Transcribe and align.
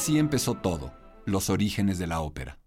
Así 0.00 0.18
empezó 0.18 0.54
todo, 0.54 0.94
los 1.26 1.50
orígenes 1.50 1.98
de 1.98 2.06
la 2.06 2.22
ópera. 2.22 2.58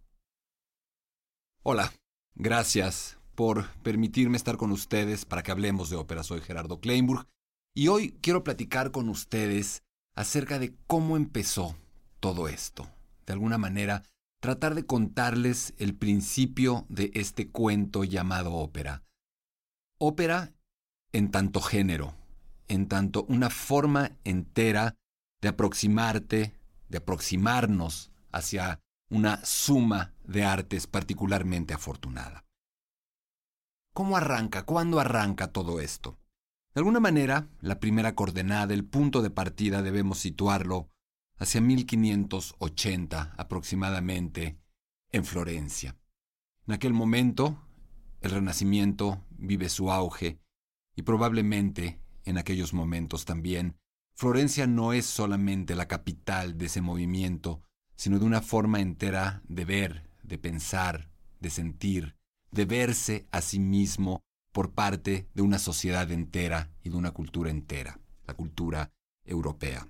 Hola, 1.64 1.92
gracias 2.36 3.18
por 3.34 3.72
permitirme 3.82 4.38
estar 4.38 4.56
con 4.56 4.72
ustedes 4.72 5.26
para 5.26 5.42
que 5.42 5.50
hablemos 5.50 5.90
de 5.90 5.96
ópera. 5.96 6.22
Soy 6.22 6.42
Gerardo 6.42 6.80
Kleinburg 6.80 7.28
y 7.74 7.88
hoy 7.88 8.12
quiero 8.22 8.44
platicar 8.44 8.92
con 8.92 9.10
ustedes 9.10 9.82
acerca 10.16 10.60
de 10.60 10.76
cómo 10.86 11.18
empezó 11.18 11.76
todo 12.20 12.48
esto. 12.48 12.88
De 13.26 13.34
alguna 13.34 13.58
manera, 13.58 14.04
tratar 14.40 14.76
de 14.76 14.86
contarles 14.86 15.74
el 15.80 15.96
principio 15.96 16.86
de 16.88 17.10
este 17.16 17.50
cuento 17.50 18.04
llamado 18.04 18.54
ópera. 18.54 19.02
Ópera 19.98 20.54
en 21.12 21.32
tanto 21.32 21.62
género, 21.62 22.14
en 22.68 22.88
tanto 22.88 23.26
una 23.28 23.50
forma 23.50 24.12
entera 24.24 24.94
de 25.42 25.48
aproximarte, 25.48 26.54
de 26.94 27.00
aproximarnos 27.00 28.12
hacia 28.32 28.80
una 29.10 29.44
suma 29.44 30.14
de 30.24 30.44
artes 30.44 30.86
particularmente 30.86 31.74
afortunada. 31.74 32.46
¿Cómo 33.96 34.16
arranca? 34.16 34.64
¿Cuándo 34.64 35.00
arranca 35.00 35.52
todo 35.52 35.80
esto? 35.80 36.20
De 36.76 36.82
alguna 36.82 37.00
manera, 37.00 37.50
la 37.62 37.80
primera 37.80 38.14
coordenada, 38.14 38.76
el 38.76 38.86
punto 38.86 39.24
de 39.24 39.32
partida, 39.32 39.82
debemos 39.82 40.20
situarlo 40.20 40.92
hacia 41.40 41.62
1580 41.62 43.34
aproximadamente 43.38 44.60
en 45.12 45.26
Florencia. 45.26 45.98
En 46.68 46.76
aquel 46.76 46.94
momento, 46.94 47.58
el 48.22 48.30
Renacimiento 48.30 49.26
vive 49.32 49.68
su 49.70 49.92
auge 49.92 50.40
y 50.96 51.02
probablemente 51.02 52.00
en 52.24 52.38
aquellos 52.38 52.72
momentos 52.72 53.26
también 53.26 53.80
Florencia 54.24 54.68
no 54.68 54.94
es 54.94 55.06
solamente 55.06 55.76
la 55.76 55.90
capital 55.90 56.58
de 56.58 56.68
ese 56.68 56.80
movimiento, 56.80 57.62
sino 57.98 58.20
de 58.20 58.26
una 58.26 58.42
forma 58.42 58.80
entera 58.80 59.42
de 59.50 59.66
ver, 59.66 60.10
de 60.24 60.38
pensar, 60.38 61.10
de 61.42 61.50
sentir, 61.50 62.16
de 62.50 62.64
verse 62.64 63.28
a 63.32 63.42
sí 63.42 63.60
mismo 63.60 64.22
por 64.54 64.72
parte 64.72 65.28
de 65.34 65.42
una 65.42 65.60
sociedad 65.60 66.10
entera 66.10 66.72
y 66.86 66.90
de 66.92 66.96
una 66.96 67.12
cultura 67.12 67.52
entera, 67.52 68.00
la 68.26 68.34
cultura 68.34 68.94
europea. 69.26 69.90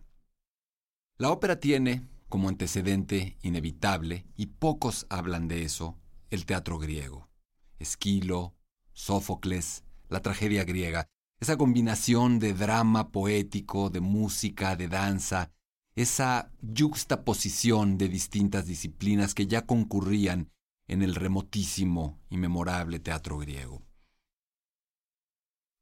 La 1.19 1.29
ópera 1.29 1.59
tiene 1.59 2.09
como 2.27 2.49
antecedente 2.49 3.37
inevitable, 3.43 4.25
y 4.35 4.47
pocos 4.47 5.05
hablan 5.11 5.47
de 5.47 5.61
eso, 5.61 5.95
el 6.31 6.47
teatro 6.47 6.79
griego. 6.79 7.29
Esquilo, 7.77 8.55
Sófocles, 8.93 9.83
la 10.09 10.23
tragedia 10.23 10.63
griega, 10.63 11.05
esa 11.43 11.57
combinación 11.57 12.39
de 12.39 12.53
drama 12.53 13.11
poético, 13.11 13.89
de 13.89 13.99
música, 13.99 14.77
de 14.77 14.87
danza, 14.87 15.51
esa 15.93 16.51
yuxtaposición 16.61 17.97
de 17.97 18.07
distintas 18.07 18.65
disciplinas 18.65 19.33
que 19.35 19.45
ya 19.45 19.65
concurrían 19.65 20.49
en 20.87 21.01
el 21.01 21.15
remotísimo 21.15 22.17
y 22.29 22.37
memorable 22.37 22.99
teatro 22.99 23.37
griego. 23.37 23.83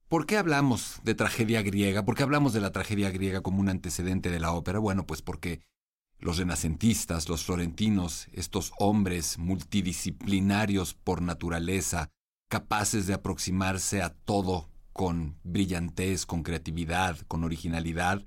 ¿Por 0.08 0.26
qué 0.26 0.38
hablamos 0.38 1.00
de 1.04 1.14
tragedia 1.14 1.62
griega? 1.62 2.04
¿Por 2.06 2.16
qué 2.16 2.24
hablamos 2.24 2.54
de 2.54 2.62
la 2.62 2.72
tragedia 2.72 3.12
griega 3.12 3.42
como 3.42 3.60
un 3.60 3.70
antecedente 3.70 4.32
de 4.32 4.40
la 4.40 4.54
ópera? 4.54 4.80
Bueno, 4.80 5.06
pues 5.06 5.22
porque 5.22 5.62
los 6.18 6.38
renacentistas, 6.38 7.30
los 7.30 7.46
florentinos, 7.46 8.30
estos 8.34 8.74
hombres 8.80 9.38
multidisciplinarios 9.38 10.96
por 10.96 11.22
naturaleza, 11.22 12.10
capaces 12.50 13.06
de 13.06 13.14
aproximarse 13.14 14.02
a 14.02 14.10
todo 14.10 14.71
con 14.94 15.38
brillantez, 15.44 16.26
con 16.26 16.44
creatividad, 16.44 17.20
con 17.28 17.44
originalidad, 17.44 18.24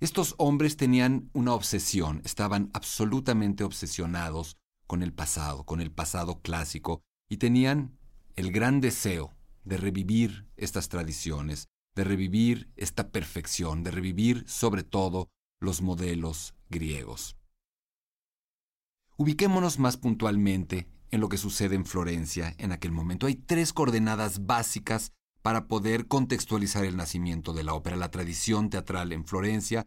estos 0.00 0.34
hombres 0.38 0.76
tenían 0.76 1.30
una 1.32 1.54
obsesión, 1.54 2.22
estaban 2.24 2.70
absolutamente 2.74 3.62
obsesionados 3.62 4.56
con 4.88 5.02
el 5.02 5.12
pasado, 5.12 5.64
con 5.64 5.80
el 5.80 5.92
pasado 5.92 6.40
clásico, 6.40 7.02
y 7.28 7.36
tenían 7.36 7.96
el 8.34 8.50
gran 8.50 8.80
deseo 8.80 9.32
de 9.64 9.76
revivir 9.76 10.48
estas 10.56 10.88
tradiciones, 10.88 11.68
de 11.94 12.04
revivir 12.04 12.70
esta 12.76 13.10
perfección, 13.10 13.84
de 13.84 13.92
revivir 13.92 14.44
sobre 14.48 14.82
todo 14.82 15.28
los 15.60 15.82
modelos 15.82 16.54
griegos. 16.68 17.36
Ubiquémonos 19.16 19.78
más 19.78 19.96
puntualmente 19.98 20.88
en 21.10 21.20
lo 21.20 21.28
que 21.28 21.38
sucede 21.38 21.76
en 21.76 21.84
Florencia 21.84 22.54
en 22.58 22.72
aquel 22.72 22.90
momento. 22.90 23.26
Hay 23.26 23.36
tres 23.36 23.72
coordenadas 23.72 24.46
básicas 24.46 25.12
para 25.42 25.66
poder 25.66 26.06
contextualizar 26.06 26.84
el 26.84 26.96
nacimiento 26.96 27.52
de 27.52 27.64
la 27.64 27.74
ópera, 27.74 27.96
la 27.96 28.10
tradición 28.10 28.70
teatral 28.70 29.12
en 29.12 29.26
Florencia, 29.26 29.84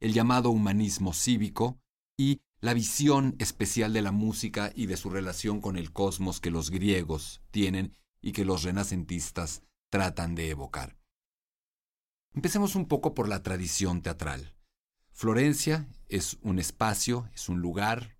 el 0.00 0.12
llamado 0.12 0.50
humanismo 0.50 1.14
cívico 1.14 1.78
y 2.18 2.40
la 2.60 2.74
visión 2.74 3.36
especial 3.38 3.92
de 3.92 4.02
la 4.02 4.12
música 4.12 4.72
y 4.74 4.86
de 4.86 4.96
su 4.96 5.10
relación 5.10 5.60
con 5.60 5.76
el 5.76 5.92
cosmos 5.92 6.40
que 6.40 6.50
los 6.50 6.70
griegos 6.70 7.40
tienen 7.50 7.96
y 8.20 8.32
que 8.32 8.44
los 8.44 8.64
renacentistas 8.64 9.62
tratan 9.90 10.34
de 10.34 10.50
evocar. 10.50 10.96
Empecemos 12.34 12.74
un 12.74 12.86
poco 12.86 13.14
por 13.14 13.28
la 13.28 13.42
tradición 13.42 14.02
teatral. 14.02 14.54
Florencia 15.12 15.88
es 16.08 16.38
un 16.42 16.58
espacio, 16.58 17.30
es 17.34 17.48
un 17.48 17.60
lugar 17.60 18.18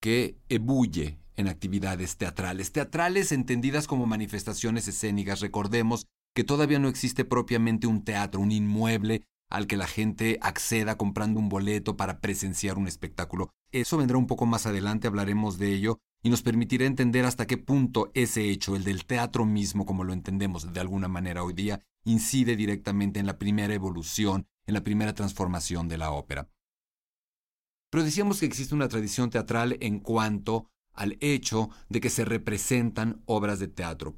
que 0.00 0.38
ebulle 0.48 1.18
en 1.34 1.48
actividades 1.48 2.16
teatrales, 2.16 2.72
teatrales 2.72 3.32
entendidas 3.32 3.86
como 3.86 4.06
manifestaciones 4.06 4.86
escénicas. 4.86 5.40
Recordemos 5.40 6.06
que 6.38 6.44
todavía 6.44 6.78
no 6.78 6.86
existe 6.86 7.24
propiamente 7.24 7.88
un 7.88 8.04
teatro, 8.04 8.40
un 8.40 8.52
inmueble 8.52 9.24
al 9.50 9.66
que 9.66 9.76
la 9.76 9.88
gente 9.88 10.38
acceda 10.40 10.96
comprando 10.96 11.40
un 11.40 11.48
boleto 11.48 11.96
para 11.96 12.20
presenciar 12.20 12.78
un 12.78 12.86
espectáculo. 12.86 13.50
Eso 13.72 13.96
vendrá 13.96 14.18
un 14.18 14.28
poco 14.28 14.46
más 14.46 14.64
adelante, 14.64 15.08
hablaremos 15.08 15.58
de 15.58 15.74
ello, 15.74 15.98
y 16.22 16.30
nos 16.30 16.42
permitirá 16.42 16.86
entender 16.86 17.24
hasta 17.24 17.48
qué 17.48 17.56
punto 17.56 18.12
ese 18.14 18.50
hecho, 18.50 18.76
el 18.76 18.84
del 18.84 19.04
teatro 19.04 19.46
mismo 19.46 19.84
como 19.84 20.04
lo 20.04 20.12
entendemos 20.12 20.72
de 20.72 20.78
alguna 20.78 21.08
manera 21.08 21.42
hoy 21.42 21.54
día, 21.54 21.84
incide 22.04 22.54
directamente 22.54 23.18
en 23.18 23.26
la 23.26 23.36
primera 23.36 23.74
evolución, 23.74 24.46
en 24.64 24.74
la 24.74 24.84
primera 24.84 25.14
transformación 25.14 25.88
de 25.88 25.98
la 25.98 26.12
ópera. 26.12 26.48
Pero 27.90 28.04
decíamos 28.04 28.38
que 28.38 28.46
existe 28.46 28.76
una 28.76 28.86
tradición 28.86 29.30
teatral 29.30 29.76
en 29.80 29.98
cuanto 29.98 30.70
al 30.92 31.16
hecho 31.18 31.70
de 31.88 32.00
que 32.00 32.10
se 32.10 32.24
representan 32.24 33.22
obras 33.26 33.58
de 33.58 33.66
teatro, 33.66 34.16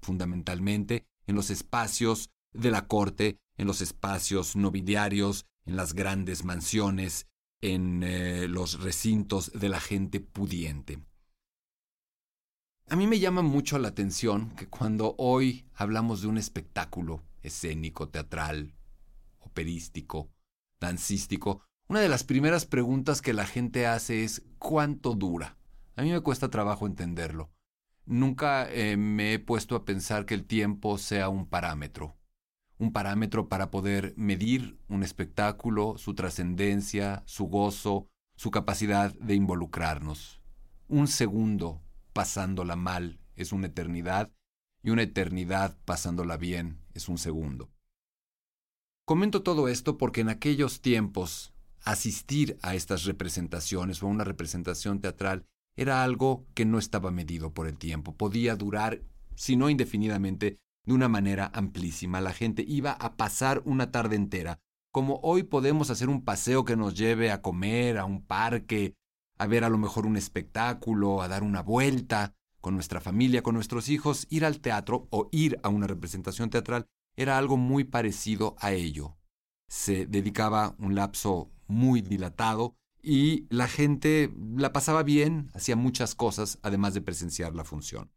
fundamentalmente 0.00 1.08
en 1.28 1.36
los 1.36 1.50
espacios 1.50 2.30
de 2.52 2.72
la 2.72 2.88
corte, 2.88 3.38
en 3.56 3.68
los 3.68 3.80
espacios 3.80 4.56
nobiliarios, 4.56 5.46
en 5.66 5.76
las 5.76 5.92
grandes 5.92 6.44
mansiones, 6.44 7.26
en 7.60 8.02
eh, 8.02 8.48
los 8.48 8.80
recintos 8.80 9.52
de 9.52 9.68
la 9.68 9.80
gente 9.80 10.20
pudiente. 10.20 10.98
A 12.88 12.96
mí 12.96 13.06
me 13.06 13.18
llama 13.18 13.42
mucho 13.42 13.78
la 13.78 13.88
atención 13.88 14.50
que 14.56 14.68
cuando 14.68 15.14
hoy 15.18 15.66
hablamos 15.74 16.22
de 16.22 16.28
un 16.28 16.38
espectáculo 16.38 17.22
escénico, 17.42 18.08
teatral, 18.08 18.74
operístico, 19.40 20.30
dancístico, 20.80 21.62
una 21.88 22.00
de 22.00 22.08
las 22.08 22.24
primeras 22.24 22.64
preguntas 22.64 23.20
que 23.20 23.34
la 23.34 23.46
gente 23.46 23.86
hace 23.86 24.24
es 24.24 24.42
¿cuánto 24.58 25.14
dura? 25.14 25.58
A 25.96 26.02
mí 26.02 26.10
me 26.10 26.20
cuesta 26.20 26.48
trabajo 26.48 26.86
entenderlo. 26.86 27.50
Nunca 28.10 28.66
eh, 28.72 28.96
me 28.96 29.34
he 29.34 29.38
puesto 29.38 29.76
a 29.76 29.84
pensar 29.84 30.24
que 30.24 30.32
el 30.32 30.46
tiempo 30.46 30.96
sea 30.96 31.28
un 31.28 31.46
parámetro, 31.46 32.16
un 32.78 32.90
parámetro 32.90 33.50
para 33.50 33.70
poder 33.70 34.14
medir 34.16 34.80
un 34.88 35.02
espectáculo, 35.02 35.98
su 35.98 36.14
trascendencia, 36.14 37.22
su 37.26 37.48
gozo, 37.48 38.08
su 38.34 38.50
capacidad 38.50 39.12
de 39.18 39.34
involucrarnos. 39.34 40.40
Un 40.86 41.06
segundo 41.06 41.82
pasándola 42.14 42.76
mal 42.76 43.20
es 43.36 43.52
una 43.52 43.66
eternidad 43.66 44.32
y 44.82 44.88
una 44.88 45.02
eternidad 45.02 45.76
pasándola 45.84 46.38
bien 46.38 46.80
es 46.94 47.10
un 47.10 47.18
segundo. 47.18 47.70
Comento 49.04 49.42
todo 49.42 49.68
esto 49.68 49.98
porque 49.98 50.22
en 50.22 50.30
aquellos 50.30 50.80
tiempos 50.80 51.52
asistir 51.82 52.58
a 52.62 52.74
estas 52.74 53.04
representaciones 53.04 54.02
o 54.02 54.06
a 54.06 54.10
una 54.10 54.24
representación 54.24 55.02
teatral 55.02 55.44
era 55.78 56.02
algo 56.02 56.44
que 56.54 56.64
no 56.64 56.78
estaba 56.78 57.12
medido 57.12 57.54
por 57.54 57.68
el 57.68 57.78
tiempo, 57.78 58.16
podía 58.16 58.56
durar, 58.56 59.00
si 59.36 59.56
no 59.56 59.70
indefinidamente, 59.70 60.58
de 60.84 60.92
una 60.92 61.08
manera 61.08 61.52
amplísima. 61.54 62.20
La 62.20 62.32
gente 62.32 62.64
iba 62.66 62.90
a 62.90 63.16
pasar 63.16 63.62
una 63.64 63.92
tarde 63.92 64.16
entera, 64.16 64.58
como 64.90 65.20
hoy 65.22 65.44
podemos 65.44 65.90
hacer 65.90 66.08
un 66.08 66.24
paseo 66.24 66.64
que 66.64 66.74
nos 66.74 66.96
lleve 66.96 67.30
a 67.30 67.42
comer, 67.42 67.96
a 67.98 68.06
un 68.06 68.26
parque, 68.26 68.96
a 69.38 69.46
ver 69.46 69.62
a 69.62 69.68
lo 69.68 69.78
mejor 69.78 70.04
un 70.04 70.16
espectáculo, 70.16 71.22
a 71.22 71.28
dar 71.28 71.44
una 71.44 71.62
vuelta 71.62 72.34
con 72.60 72.74
nuestra 72.74 73.00
familia, 73.00 73.44
con 73.44 73.54
nuestros 73.54 73.88
hijos, 73.88 74.26
ir 74.30 74.44
al 74.44 74.58
teatro 74.58 75.06
o 75.10 75.28
ir 75.30 75.60
a 75.62 75.68
una 75.68 75.86
representación 75.86 76.50
teatral 76.50 76.86
era 77.16 77.38
algo 77.38 77.56
muy 77.56 77.84
parecido 77.84 78.56
a 78.58 78.72
ello. 78.72 79.16
Se 79.68 80.06
dedicaba 80.06 80.74
un 80.78 80.96
lapso 80.96 81.52
muy 81.68 82.00
dilatado 82.00 82.74
y 83.02 83.46
la 83.50 83.68
gente 83.68 84.32
la 84.56 84.72
pasaba 84.72 85.02
bien, 85.02 85.50
hacía 85.54 85.76
muchas 85.76 86.14
cosas, 86.14 86.58
además 86.62 86.94
de 86.94 87.00
presenciar 87.00 87.54
la 87.54 87.64
función. 87.64 88.10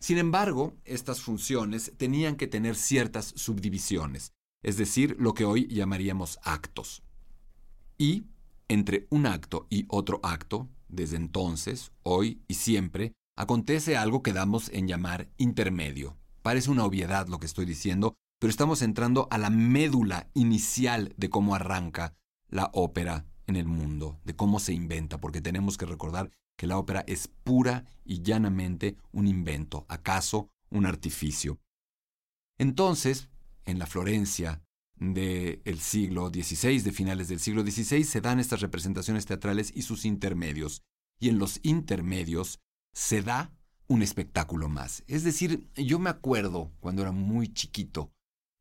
Sin 0.00 0.18
embargo, 0.18 0.76
estas 0.84 1.20
funciones 1.20 1.92
tenían 1.96 2.36
que 2.36 2.46
tener 2.46 2.76
ciertas 2.76 3.32
subdivisiones, 3.36 4.32
es 4.62 4.76
decir, 4.76 5.16
lo 5.18 5.34
que 5.34 5.44
hoy 5.44 5.66
llamaríamos 5.68 6.38
actos. 6.42 7.02
Y 7.96 8.26
entre 8.68 9.06
un 9.10 9.26
acto 9.26 9.66
y 9.70 9.86
otro 9.88 10.20
acto, 10.22 10.68
desde 10.88 11.16
entonces, 11.16 11.92
hoy 12.02 12.42
y 12.46 12.54
siempre, 12.54 13.12
acontece 13.36 13.96
algo 13.96 14.22
que 14.22 14.32
damos 14.32 14.68
en 14.70 14.86
llamar 14.86 15.28
intermedio. 15.36 16.16
Parece 16.42 16.70
una 16.70 16.84
obviedad 16.84 17.28
lo 17.28 17.38
que 17.40 17.46
estoy 17.46 17.66
diciendo, 17.66 18.14
pero 18.38 18.50
estamos 18.50 18.82
entrando 18.82 19.26
a 19.30 19.38
la 19.38 19.50
médula 19.50 20.30
inicial 20.34 21.12
de 21.16 21.28
cómo 21.28 21.54
arranca 21.54 22.14
la 22.48 22.70
ópera 22.72 23.26
en 23.46 23.56
el 23.56 23.66
mundo, 23.66 24.20
de 24.24 24.36
cómo 24.36 24.60
se 24.60 24.72
inventa, 24.72 25.18
porque 25.18 25.40
tenemos 25.40 25.78
que 25.78 25.86
recordar 25.86 26.30
que 26.56 26.66
la 26.66 26.78
ópera 26.78 27.04
es 27.06 27.28
pura 27.28 27.84
y 28.04 28.22
llanamente 28.22 28.96
un 29.12 29.26
invento, 29.26 29.86
acaso 29.88 30.50
un 30.70 30.86
artificio. 30.86 31.58
Entonces, 32.58 33.30
en 33.64 33.78
la 33.78 33.86
Florencia 33.86 34.62
del 34.96 35.78
siglo 35.78 36.28
XVI, 36.28 36.80
de 36.80 36.92
finales 36.92 37.28
del 37.28 37.40
siglo 37.40 37.62
XVI, 37.62 38.04
se 38.04 38.20
dan 38.20 38.40
estas 38.40 38.60
representaciones 38.60 39.26
teatrales 39.26 39.72
y 39.74 39.82
sus 39.82 40.04
intermedios. 40.04 40.82
Y 41.20 41.28
en 41.28 41.38
los 41.38 41.60
intermedios 41.62 42.60
se 42.92 43.22
da 43.22 43.52
un 43.86 44.02
espectáculo 44.02 44.68
más. 44.68 45.04
Es 45.06 45.24
decir, 45.24 45.68
yo 45.74 45.98
me 45.98 46.10
acuerdo 46.10 46.72
cuando 46.80 47.02
era 47.02 47.12
muy 47.12 47.48
chiquito 47.48 48.12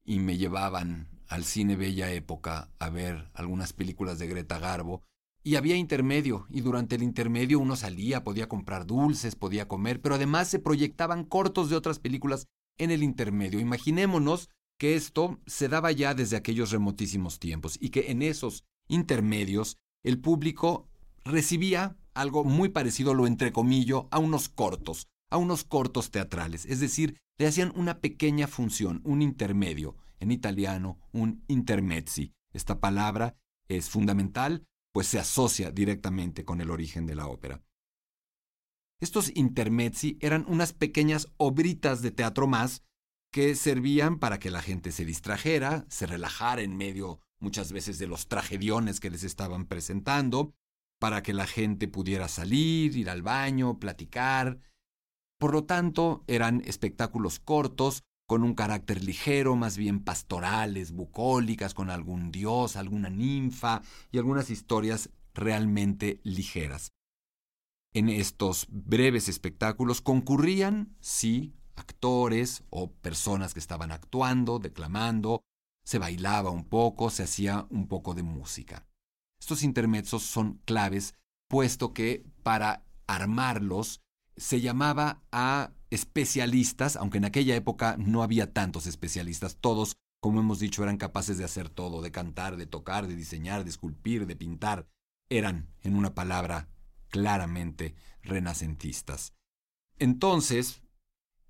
y 0.07 0.19
me 0.19 0.37
llevaban 0.37 1.09
al 1.27 1.43
cine 1.43 1.75
Bella 1.75 2.11
Época 2.11 2.71
a 2.79 2.89
ver 2.89 3.29
algunas 3.33 3.73
películas 3.73 4.17
de 4.17 4.27
Greta 4.27 4.57
Garbo 4.57 5.03
y 5.43 5.55
había 5.55 5.75
intermedio 5.75 6.47
y 6.49 6.61
durante 6.61 6.95
el 6.95 7.03
intermedio 7.03 7.59
uno 7.59 7.75
salía, 7.75 8.23
podía 8.23 8.47
comprar 8.49 8.87
dulces, 8.87 9.35
podía 9.35 9.67
comer, 9.67 10.01
pero 10.01 10.15
además 10.15 10.47
se 10.47 10.59
proyectaban 10.59 11.25
cortos 11.25 11.69
de 11.69 11.75
otras 11.75 11.99
películas 11.99 12.47
en 12.77 12.89
el 12.89 13.03
intermedio. 13.03 13.59
Imaginémonos 13.59 14.49
que 14.79 14.95
esto 14.95 15.39
se 15.45 15.67
daba 15.67 15.91
ya 15.91 16.13
desde 16.13 16.37
aquellos 16.37 16.71
remotísimos 16.71 17.39
tiempos 17.39 17.77
y 17.79 17.89
que 17.89 18.11
en 18.11 18.21
esos 18.21 18.63
intermedios 18.87 19.77
el 20.03 20.19
público 20.19 20.87
recibía 21.25 21.97
algo 22.13 22.45
muy 22.45 22.69
parecido, 22.69 23.13
lo 23.13 23.27
entrecomillo, 23.27 24.07
a 24.11 24.19
unos 24.19 24.47
cortos, 24.47 25.07
a 25.29 25.37
unos 25.37 25.65
cortos 25.65 26.11
teatrales, 26.11 26.65
es 26.65 26.79
decir, 26.79 27.17
le 27.37 27.47
hacían 27.47 27.71
una 27.75 27.99
pequeña 27.99 28.47
función, 28.47 29.01
un 29.03 29.21
intermedio, 29.21 29.95
en 30.19 30.31
italiano 30.31 30.99
un 31.11 31.43
intermezzi. 31.47 32.33
Esta 32.51 32.79
palabra 32.79 33.35
es 33.67 33.89
fundamental, 33.89 34.65
pues 34.91 35.07
se 35.07 35.19
asocia 35.19 35.71
directamente 35.71 36.43
con 36.43 36.61
el 36.61 36.71
origen 36.71 37.05
de 37.05 37.15
la 37.15 37.27
ópera. 37.27 37.61
Estos 38.99 39.31
intermezzi 39.35 40.17
eran 40.21 40.45
unas 40.47 40.73
pequeñas 40.73 41.27
obritas 41.37 42.01
de 42.01 42.11
teatro 42.11 42.47
más 42.47 42.83
que 43.31 43.55
servían 43.55 44.17
para 44.17 44.39
que 44.39 44.49
la 44.49 44.61
gente 44.61 44.91
se 44.91 45.05
distrajera, 45.05 45.85
se 45.89 46.07
relajara 46.07 46.63
en 46.63 46.75
medio 46.77 47.19
muchas 47.39 47.71
veces 47.71 47.99
de 47.99 48.07
los 48.07 48.27
tragediones 48.27 48.99
que 48.99 49.11
les 49.11 49.23
estaban 49.23 49.67
presentando, 49.67 50.55
para 50.99 51.21
que 51.21 51.33
la 51.33 51.45
gente 51.45 51.87
pudiera 51.87 52.27
salir, 52.27 52.95
ir 52.95 53.09
al 53.09 53.21
baño, 53.21 53.77
platicar. 53.77 54.59
Por 55.39 55.53
lo 55.53 55.65
tanto, 55.65 56.23
eran 56.27 56.61
espectáculos 56.65 57.39
cortos, 57.39 58.03
con 58.27 58.43
un 58.43 58.55
carácter 58.55 59.03
ligero, 59.03 59.55
más 59.55 59.77
bien 59.77 60.03
pastorales, 60.03 60.91
bucólicas, 60.91 61.73
con 61.73 61.89
algún 61.89 62.29
dios, 62.29 62.75
alguna 62.75 63.09
ninfa 63.09 63.81
y 64.11 64.17
algunas 64.17 64.49
historias 64.49 65.09
realmente 65.33 66.19
ligeras. 66.23 66.91
En 67.93 68.09
estos 68.09 68.67
breves 68.69 69.29
espectáculos 69.29 70.01
concurrían, 70.01 70.95
sí, 70.99 71.55
actores 71.77 72.63
o 72.69 72.91
personas 72.91 73.53
que 73.53 73.61
estaban 73.61 73.91
actuando, 73.93 74.59
declamando, 74.59 75.41
se 75.85 75.99
bailaba 75.99 76.49
un 76.49 76.65
poco, 76.65 77.09
se 77.09 77.23
hacía 77.23 77.65
un 77.69 77.87
poco 77.87 78.13
de 78.13 78.23
música. 78.23 78.85
Estos 79.39 79.63
intermedios 79.63 80.21
son 80.23 80.59
claves, 80.65 81.15
puesto 81.47 81.93
que 81.93 82.25
para 82.43 82.83
armarlos 83.07 84.01
se 84.37 84.61
llamaba 84.61 85.23
a 85.31 85.71
especialistas, 85.89 86.95
aunque 86.95 87.17
en 87.17 87.25
aquella 87.25 87.55
época 87.55 87.95
no 87.97 88.23
había 88.23 88.53
tantos 88.53 88.87
especialistas, 88.87 89.57
todos, 89.59 89.97
como 90.21 90.39
hemos 90.39 90.59
dicho, 90.59 90.83
eran 90.83 90.97
capaces 90.97 91.37
de 91.37 91.43
hacer 91.43 91.69
todo, 91.69 92.01
de 92.01 92.11
cantar, 92.11 92.57
de 92.57 92.65
tocar, 92.65 93.07
de 93.07 93.15
diseñar, 93.15 93.63
de 93.63 93.69
esculpir, 93.69 94.27
de 94.27 94.35
pintar, 94.35 94.87
eran, 95.29 95.69
en 95.81 95.95
una 95.95 96.13
palabra, 96.13 96.69
claramente 97.09 97.95
renacentistas. 98.21 99.33
Entonces, 99.99 100.81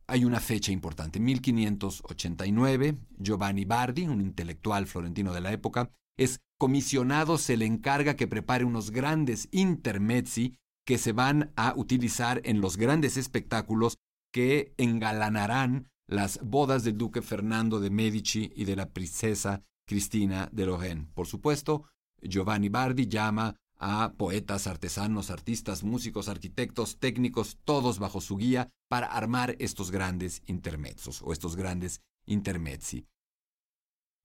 hay 0.07 0.23
una 0.23 0.39
fecha 0.39 0.71
importante, 0.71 1.19
1589, 1.19 2.97
Giovanni 3.17 3.65
Bardi, 3.65 4.07
un 4.07 4.21
intelectual 4.21 4.87
florentino 4.87 5.33
de 5.33 5.41
la 5.41 5.51
época, 5.51 5.91
es 6.15 6.39
comisionado, 6.57 7.37
se 7.37 7.57
le 7.57 7.65
encarga 7.65 8.15
que 8.15 8.27
prepare 8.27 8.63
unos 8.63 8.91
grandes 8.91 9.49
intermezzi 9.51 10.57
que 10.87 10.97
se 10.97 11.11
van 11.11 11.51
a 11.57 11.73
utilizar 11.75 12.39
en 12.45 12.61
los 12.61 12.77
grandes 12.77 13.17
espectáculos 13.17 13.97
que 14.31 14.73
engalanarán 14.77 15.89
las 16.07 16.39
bodas 16.41 16.85
del 16.85 16.97
duque 16.97 17.21
Fernando 17.21 17.81
de 17.81 17.89
Medici 17.89 18.53
y 18.55 18.63
de 18.63 18.77
la 18.77 18.89
princesa 18.89 19.63
Cristina 19.85 20.47
de 20.53 20.65
Lorraine. 20.65 21.09
Por 21.13 21.27
supuesto, 21.27 21.83
Giovanni 22.21 22.69
Bardi 22.69 23.07
llama 23.07 23.57
a 23.77 24.13
poetas, 24.17 24.65
artesanos, 24.65 25.29
artistas, 25.29 25.83
músicos, 25.83 26.29
arquitectos, 26.29 26.99
técnicos, 26.99 27.57
todos 27.65 27.99
bajo 27.99 28.21
su 28.21 28.37
guía 28.37 28.69
para 28.87 29.07
armar 29.07 29.57
estos 29.59 29.91
grandes 29.91 30.41
intermezos 30.45 31.21
o 31.21 31.33
estos 31.33 31.57
grandes 31.57 31.99
intermezzi. 32.25 33.05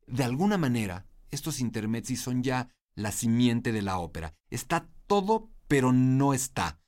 De 0.06 0.22
alguna 0.22 0.58
manera, 0.58 1.06
estos 1.32 1.58
intermezzi 1.58 2.14
son 2.14 2.44
ya 2.44 2.68
la 2.94 3.10
simiente 3.10 3.72
de 3.72 3.82
la 3.82 3.98
ópera. 3.98 4.32
Está 4.48 4.88
todo, 5.08 5.50
pero 5.72 5.90
no 5.90 6.34
está. 6.34 6.82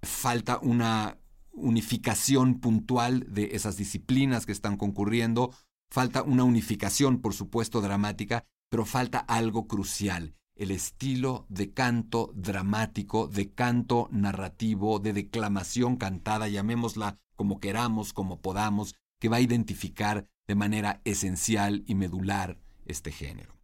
Falta 0.00 0.58
una 0.62 1.18
unificación 1.52 2.60
puntual 2.60 3.26
de 3.28 3.50
esas 3.52 3.76
disciplinas 3.76 4.46
que 4.46 4.52
están 4.52 4.78
concurriendo, 4.78 5.52
falta 5.90 6.22
una 6.22 6.42
unificación, 6.42 7.20
por 7.20 7.34
supuesto, 7.34 7.82
dramática, 7.82 8.46
pero 8.70 8.86
falta 8.86 9.18
algo 9.18 9.66
crucial, 9.66 10.34
el 10.54 10.70
estilo 10.70 11.44
de 11.50 11.74
canto 11.74 12.32
dramático, 12.34 13.28
de 13.28 13.52
canto 13.52 14.08
narrativo, 14.10 14.98
de 14.98 15.12
declamación 15.12 15.96
cantada, 15.96 16.48
llamémosla 16.48 17.18
como 17.34 17.60
queramos, 17.60 18.14
como 18.14 18.40
podamos, 18.40 18.94
que 19.20 19.28
va 19.28 19.36
a 19.36 19.42
identificar 19.42 20.26
de 20.46 20.54
manera 20.54 21.02
esencial 21.04 21.84
y 21.86 21.94
medular 21.96 22.58
este 22.86 23.12
género. 23.12 23.55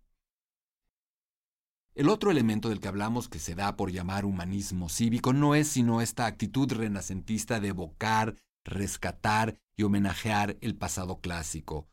El 1.95 2.09
otro 2.09 2.31
elemento 2.31 2.71
del 2.71 2.81
que 2.81 2.89
hablamos 2.89 3.29
que 3.29 3.39
se 3.39 3.55
da 3.55 3.77
por 3.77 3.93
llamar 3.93 4.25
humanismo 4.25 4.89
cívico 4.89 5.35
no 5.35 5.55
es 5.55 5.69
sino 5.69 6.01
esta 6.01 6.25
actitud 6.25 6.73
renacentista 6.73 7.61
de 7.61 7.69
evocar, 7.69 8.35
rescatar 8.65 9.59
y 9.77 9.83
homenajear 9.83 10.57
el 10.63 10.75
pasado 10.75 11.21
clásico, 11.21 11.89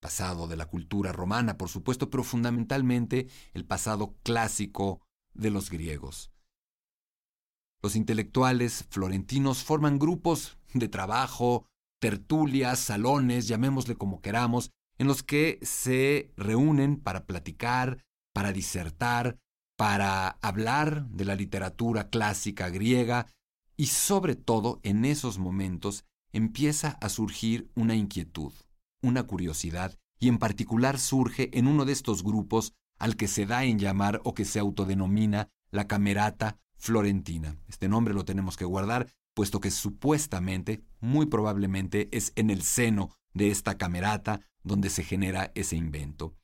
pasado 0.00 0.46
de 0.46 0.56
la 0.56 0.66
cultura 0.66 1.10
romana, 1.10 1.58
por 1.58 1.68
supuesto, 1.68 2.10
pero 2.10 2.22
fundamentalmente 2.22 3.26
el 3.52 3.64
pasado 3.64 4.14
clásico 4.22 5.00
de 5.34 5.50
los 5.50 5.68
griegos. 5.68 6.30
Los 7.82 7.96
intelectuales 7.96 8.86
florentinos 8.90 9.64
forman 9.64 9.98
grupos 9.98 10.58
de 10.74 10.88
trabajo, 10.88 11.66
tertulias, 11.98 12.78
salones, 12.78 13.48
llamémosle 13.48 13.96
como 13.96 14.20
queramos, 14.20 14.70
en 14.96 15.08
los 15.08 15.24
que 15.24 15.58
se 15.62 16.30
reúnen 16.36 17.00
para 17.00 17.24
platicar, 17.26 18.04
para 18.32 18.52
disertar, 18.52 19.38
para 19.76 20.38
hablar 20.42 21.06
de 21.08 21.24
la 21.24 21.34
literatura 21.34 22.08
clásica 22.10 22.68
griega 22.68 23.26
y 23.76 23.86
sobre 23.86 24.36
todo 24.36 24.80
en 24.82 25.04
esos 25.04 25.38
momentos 25.38 26.04
empieza 26.32 26.98
a 27.00 27.08
surgir 27.08 27.70
una 27.74 27.94
inquietud 27.94 28.52
una 29.02 29.24
curiosidad 29.24 29.96
y 30.18 30.28
en 30.28 30.38
particular 30.38 30.98
surge 30.98 31.56
en 31.56 31.66
uno 31.66 31.84
de 31.84 31.92
estos 31.92 32.22
grupos 32.22 32.74
al 32.98 33.16
que 33.16 33.28
se 33.28 33.46
da 33.46 33.64
en 33.64 33.78
llamar 33.78 34.20
o 34.24 34.34
que 34.34 34.44
se 34.44 34.58
autodenomina 34.58 35.48
la 35.70 35.86
camerata 35.86 36.58
Florentina. 36.76 37.56
Este 37.68 37.88
nombre 37.88 38.14
lo 38.14 38.24
tenemos 38.24 38.56
que 38.56 38.64
guardar, 38.64 39.08
puesto 39.34 39.60
que 39.60 39.70
supuestamente, 39.70 40.82
muy 41.00 41.26
probablemente, 41.26 42.08
es 42.12 42.32
en 42.36 42.50
el 42.50 42.62
seno 42.62 43.10
de 43.32 43.50
esta 43.50 43.78
camerata 43.78 44.40
donde 44.62 44.90
se 44.90 45.04
genera 45.04 45.52
ese 45.54 45.76
invento. 45.76 46.34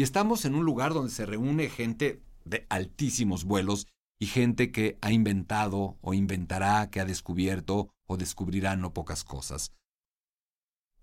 Y 0.00 0.02
estamos 0.02 0.46
en 0.46 0.54
un 0.54 0.64
lugar 0.64 0.94
donde 0.94 1.12
se 1.12 1.26
reúne 1.26 1.68
gente 1.68 2.22
de 2.46 2.64
altísimos 2.70 3.44
vuelos 3.44 3.86
y 4.18 4.28
gente 4.28 4.72
que 4.72 4.96
ha 5.02 5.12
inventado 5.12 5.98
o 6.00 6.14
inventará, 6.14 6.88
que 6.88 7.00
ha 7.00 7.04
descubierto 7.04 7.90
o 8.06 8.16
descubrirá 8.16 8.76
no 8.76 8.94
pocas 8.94 9.24
cosas. 9.24 9.74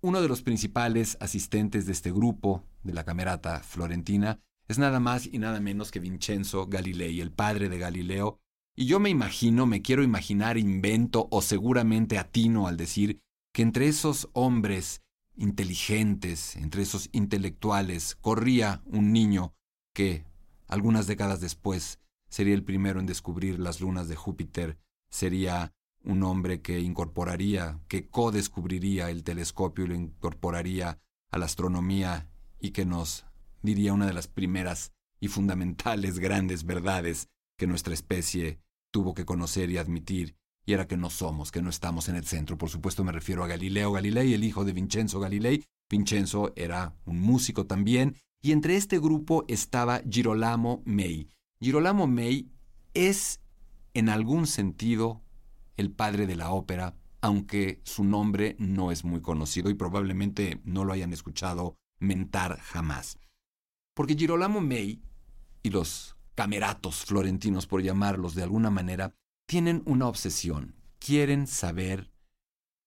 Uno 0.00 0.20
de 0.20 0.26
los 0.26 0.42
principales 0.42 1.16
asistentes 1.20 1.86
de 1.86 1.92
este 1.92 2.10
grupo, 2.10 2.64
de 2.82 2.92
la 2.92 3.04
camerata 3.04 3.60
florentina, 3.60 4.40
es 4.66 4.80
nada 4.80 4.98
más 4.98 5.26
y 5.26 5.38
nada 5.38 5.60
menos 5.60 5.92
que 5.92 6.00
Vincenzo 6.00 6.66
Galilei, 6.66 7.20
el 7.20 7.30
padre 7.30 7.68
de 7.68 7.78
Galileo, 7.78 8.40
y 8.74 8.86
yo 8.86 8.98
me 8.98 9.10
imagino, 9.10 9.64
me 9.64 9.80
quiero 9.80 10.02
imaginar, 10.02 10.58
invento 10.58 11.28
o 11.30 11.40
seguramente 11.40 12.18
atino 12.18 12.66
al 12.66 12.76
decir 12.76 13.20
que 13.54 13.62
entre 13.62 13.86
esos 13.86 14.28
hombres 14.32 15.02
inteligentes, 15.38 16.56
entre 16.56 16.82
esos 16.82 17.08
intelectuales, 17.12 18.16
corría 18.16 18.82
un 18.86 19.12
niño 19.12 19.54
que, 19.94 20.24
algunas 20.66 21.06
décadas 21.06 21.40
después, 21.40 22.00
sería 22.28 22.54
el 22.54 22.64
primero 22.64 23.00
en 23.00 23.06
descubrir 23.06 23.58
las 23.58 23.80
lunas 23.80 24.08
de 24.08 24.16
Júpiter, 24.16 24.78
sería 25.10 25.72
un 26.04 26.22
hombre 26.22 26.60
que 26.60 26.80
incorporaría, 26.80 27.80
que 27.88 28.08
co-descubriría 28.08 29.10
el 29.10 29.24
telescopio 29.24 29.84
y 29.84 29.88
lo 29.88 29.94
incorporaría 29.94 30.98
a 31.30 31.38
la 31.38 31.46
astronomía 31.46 32.30
y 32.60 32.70
que 32.70 32.84
nos 32.84 33.24
diría 33.62 33.92
una 33.92 34.06
de 34.06 34.12
las 34.12 34.28
primeras 34.28 34.92
y 35.20 35.28
fundamentales 35.28 36.18
grandes 36.20 36.64
verdades 36.64 37.28
que 37.56 37.66
nuestra 37.66 37.94
especie 37.94 38.60
tuvo 38.90 39.14
que 39.14 39.24
conocer 39.24 39.70
y 39.70 39.78
admitir 39.78 40.36
y 40.68 40.74
era 40.74 40.86
que 40.86 40.98
no 40.98 41.08
somos, 41.08 41.50
que 41.50 41.62
no 41.62 41.70
estamos 41.70 42.10
en 42.10 42.16
el 42.16 42.26
centro. 42.26 42.58
Por 42.58 42.68
supuesto 42.68 43.02
me 43.02 43.10
refiero 43.10 43.42
a 43.42 43.46
Galileo 43.46 43.90
Galilei, 43.90 44.34
el 44.34 44.44
hijo 44.44 44.66
de 44.66 44.74
Vincenzo 44.74 45.18
Galilei. 45.18 45.64
Vincenzo 45.88 46.52
era 46.56 46.94
un 47.06 47.22
músico 47.22 47.64
también, 47.64 48.16
y 48.42 48.52
entre 48.52 48.76
este 48.76 48.98
grupo 48.98 49.46
estaba 49.48 50.02
Girolamo 50.06 50.82
May. 50.84 51.26
Girolamo 51.58 52.06
May 52.06 52.50
es, 52.92 53.40
en 53.94 54.10
algún 54.10 54.46
sentido, 54.46 55.22
el 55.78 55.90
padre 55.90 56.26
de 56.26 56.36
la 56.36 56.50
ópera, 56.50 56.94
aunque 57.22 57.80
su 57.84 58.04
nombre 58.04 58.54
no 58.58 58.92
es 58.92 59.04
muy 59.04 59.22
conocido 59.22 59.70
y 59.70 59.74
probablemente 59.74 60.60
no 60.64 60.84
lo 60.84 60.92
hayan 60.92 61.14
escuchado 61.14 61.76
mentar 61.98 62.58
jamás. 62.60 63.16
Porque 63.94 64.16
Girolamo 64.16 64.60
May 64.60 65.00
y 65.62 65.70
los 65.70 66.14
cameratos 66.34 67.06
florentinos, 67.06 67.66
por 67.66 67.82
llamarlos 67.82 68.34
de 68.34 68.42
alguna 68.42 68.68
manera, 68.68 69.14
tienen 69.48 69.82
una 69.86 70.06
obsesión, 70.06 70.74
quieren 70.98 71.46
saber, 71.46 72.12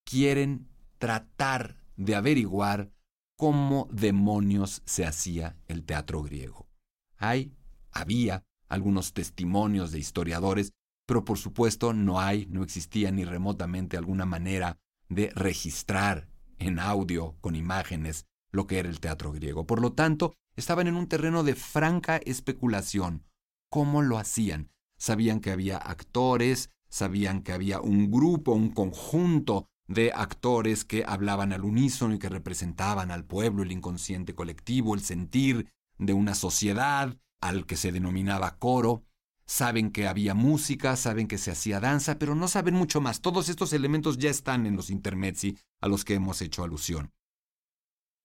quieren 0.06 0.70
tratar 1.00 1.76
de 1.98 2.14
averiguar 2.14 2.92
cómo 3.36 3.90
demonios 3.92 4.84
se 4.86 5.04
hacía 5.04 5.58
el 5.68 5.84
teatro 5.84 6.22
griego. 6.22 6.70
Hay, 7.18 7.52
había 7.92 8.44
algunos 8.70 9.14
testimonios 9.14 9.92
de 9.92 9.98
historiadores, 9.98 10.72
pero 11.08 11.26
por 11.26 11.40
supuesto 11.40 11.94
no 11.94 12.22
hay, 12.22 12.46
no 12.46 12.62
existía 12.62 13.12
ni 13.12 13.26
remotamente 13.26 13.98
alguna 13.98 14.28
manera 14.28 14.78
de 15.10 15.32
registrar 15.34 16.30
en 16.60 16.78
audio, 16.78 17.38
con 17.42 17.56
imágenes, 17.56 18.28
lo 18.52 18.68
que 18.68 18.78
era 18.78 18.88
el 18.88 19.00
teatro 19.00 19.32
griego. 19.32 19.66
Por 19.66 19.82
lo 19.82 19.94
tanto, 19.94 20.36
estaban 20.56 20.86
en 20.86 20.96
un 20.96 21.08
terreno 21.08 21.44
de 21.44 21.56
franca 21.56 22.18
especulación. 22.18 23.26
¿Cómo 23.72 24.04
lo 24.04 24.20
hacían? 24.20 24.70
Sabían 25.02 25.40
que 25.40 25.50
había 25.50 25.78
actores, 25.78 26.70
sabían 26.88 27.42
que 27.42 27.54
había 27.54 27.82
un 27.82 28.12
grupo, 28.12 28.54
un 28.54 28.70
conjunto 28.70 29.68
de 29.88 30.12
actores 30.14 30.86
que 30.86 31.04
hablaban 31.08 31.54
al 31.54 31.66
unísono 31.66 32.14
y 32.14 32.20
que 32.20 32.30
representaban 32.30 33.10
al 33.10 33.26
pueblo, 33.26 33.64
el 33.64 33.72
inconsciente 33.72 34.36
colectivo, 34.36 34.94
el 34.94 35.02
sentir 35.02 35.72
de 35.98 36.14
una 36.14 36.36
sociedad, 36.36 37.18
al 37.42 37.66
que 37.66 37.78
se 37.78 37.92
denominaba 37.92 38.60
coro. 38.60 39.04
Saben 39.48 39.90
que 39.90 40.08
había 40.08 40.36
música, 40.36 40.96
saben 40.96 41.28
que 41.28 41.40
se 41.40 41.50
hacía 41.50 41.80
danza, 41.80 42.20
pero 42.20 42.36
no 42.36 42.48
saben 42.48 42.76
mucho 42.76 43.02
más. 43.02 43.22
Todos 43.22 43.50
estos 43.50 43.74
elementos 43.74 44.20
ya 44.20 44.30
están 44.30 44.68
en 44.68 44.76
los 44.76 44.92
intermezzi 44.92 45.58
a 45.82 45.88
los 45.88 46.06
que 46.06 46.14
hemos 46.14 46.44
hecho 46.44 46.64
alusión. 46.64 47.12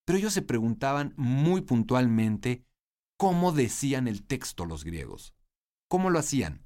Pero 0.05 0.19
ellos 0.19 0.35
se 0.35 0.43
preguntaban 0.43 1.15
muy 1.17 1.63
puntualmente 1.63 2.67
cómo 3.17 3.53
decían 3.53 4.09
el 4.09 4.27
texto 4.27 4.67
los 4.67 4.85
griegos. 4.85 5.33
¿Cómo 5.89 6.11
lo 6.11 6.19
hacían? 6.19 6.66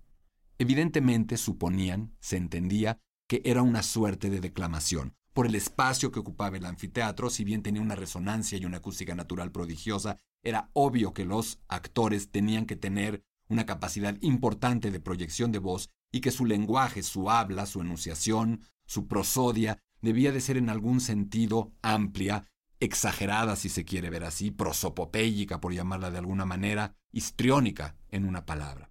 Evidentemente 0.60 1.38
suponían, 1.38 2.14
se 2.20 2.36
entendía, 2.36 3.00
que 3.26 3.40
era 3.46 3.62
una 3.62 3.82
suerte 3.82 4.28
de 4.28 4.40
declamación. 4.40 5.14
Por 5.32 5.46
el 5.46 5.54
espacio 5.54 6.12
que 6.12 6.18
ocupaba 6.18 6.58
el 6.58 6.66
anfiteatro, 6.66 7.30
si 7.30 7.44
bien 7.44 7.62
tenía 7.62 7.80
una 7.80 7.94
resonancia 7.94 8.58
y 8.58 8.66
una 8.66 8.76
acústica 8.76 9.14
natural 9.14 9.52
prodigiosa, 9.52 10.18
era 10.42 10.68
obvio 10.74 11.14
que 11.14 11.24
los 11.24 11.60
actores 11.68 12.30
tenían 12.30 12.66
que 12.66 12.76
tener 12.76 13.24
una 13.48 13.64
capacidad 13.64 14.18
importante 14.20 14.90
de 14.90 15.00
proyección 15.00 15.50
de 15.50 15.60
voz 15.60 15.88
y 16.12 16.20
que 16.20 16.30
su 16.30 16.44
lenguaje, 16.44 17.02
su 17.02 17.30
habla, 17.30 17.64
su 17.64 17.80
enunciación, 17.80 18.60
su 18.84 19.08
prosodia, 19.08 19.78
debía 20.02 20.30
de 20.30 20.42
ser 20.42 20.58
en 20.58 20.68
algún 20.68 21.00
sentido 21.00 21.72
amplia, 21.80 22.44
exagerada 22.80 23.56
si 23.56 23.70
se 23.70 23.86
quiere 23.86 24.10
ver 24.10 24.24
así, 24.24 24.50
prosopopéyica 24.50 25.58
por 25.58 25.72
llamarla 25.72 26.10
de 26.10 26.18
alguna 26.18 26.44
manera, 26.44 26.96
histriónica 27.12 27.96
en 28.10 28.26
una 28.26 28.44
palabra 28.44 28.90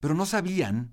pero 0.00 0.14
no 0.14 0.26
sabían 0.26 0.92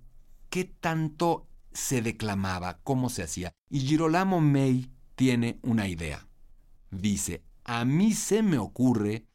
qué 0.50 0.66
tanto 0.66 1.48
se 1.74 2.02
declamaba, 2.02 2.80
cómo 2.84 3.10
se 3.10 3.24
hacía. 3.24 3.52
Y 3.70 3.80
Girolamo 3.80 4.42
May 4.42 4.92
tiene 5.16 5.60
una 5.64 5.88
idea. 5.88 6.28
Dice, 6.92 7.44
a 7.64 7.86
mí 7.86 8.14
se 8.14 8.44
me 8.44 8.58
ocurre 8.58 9.26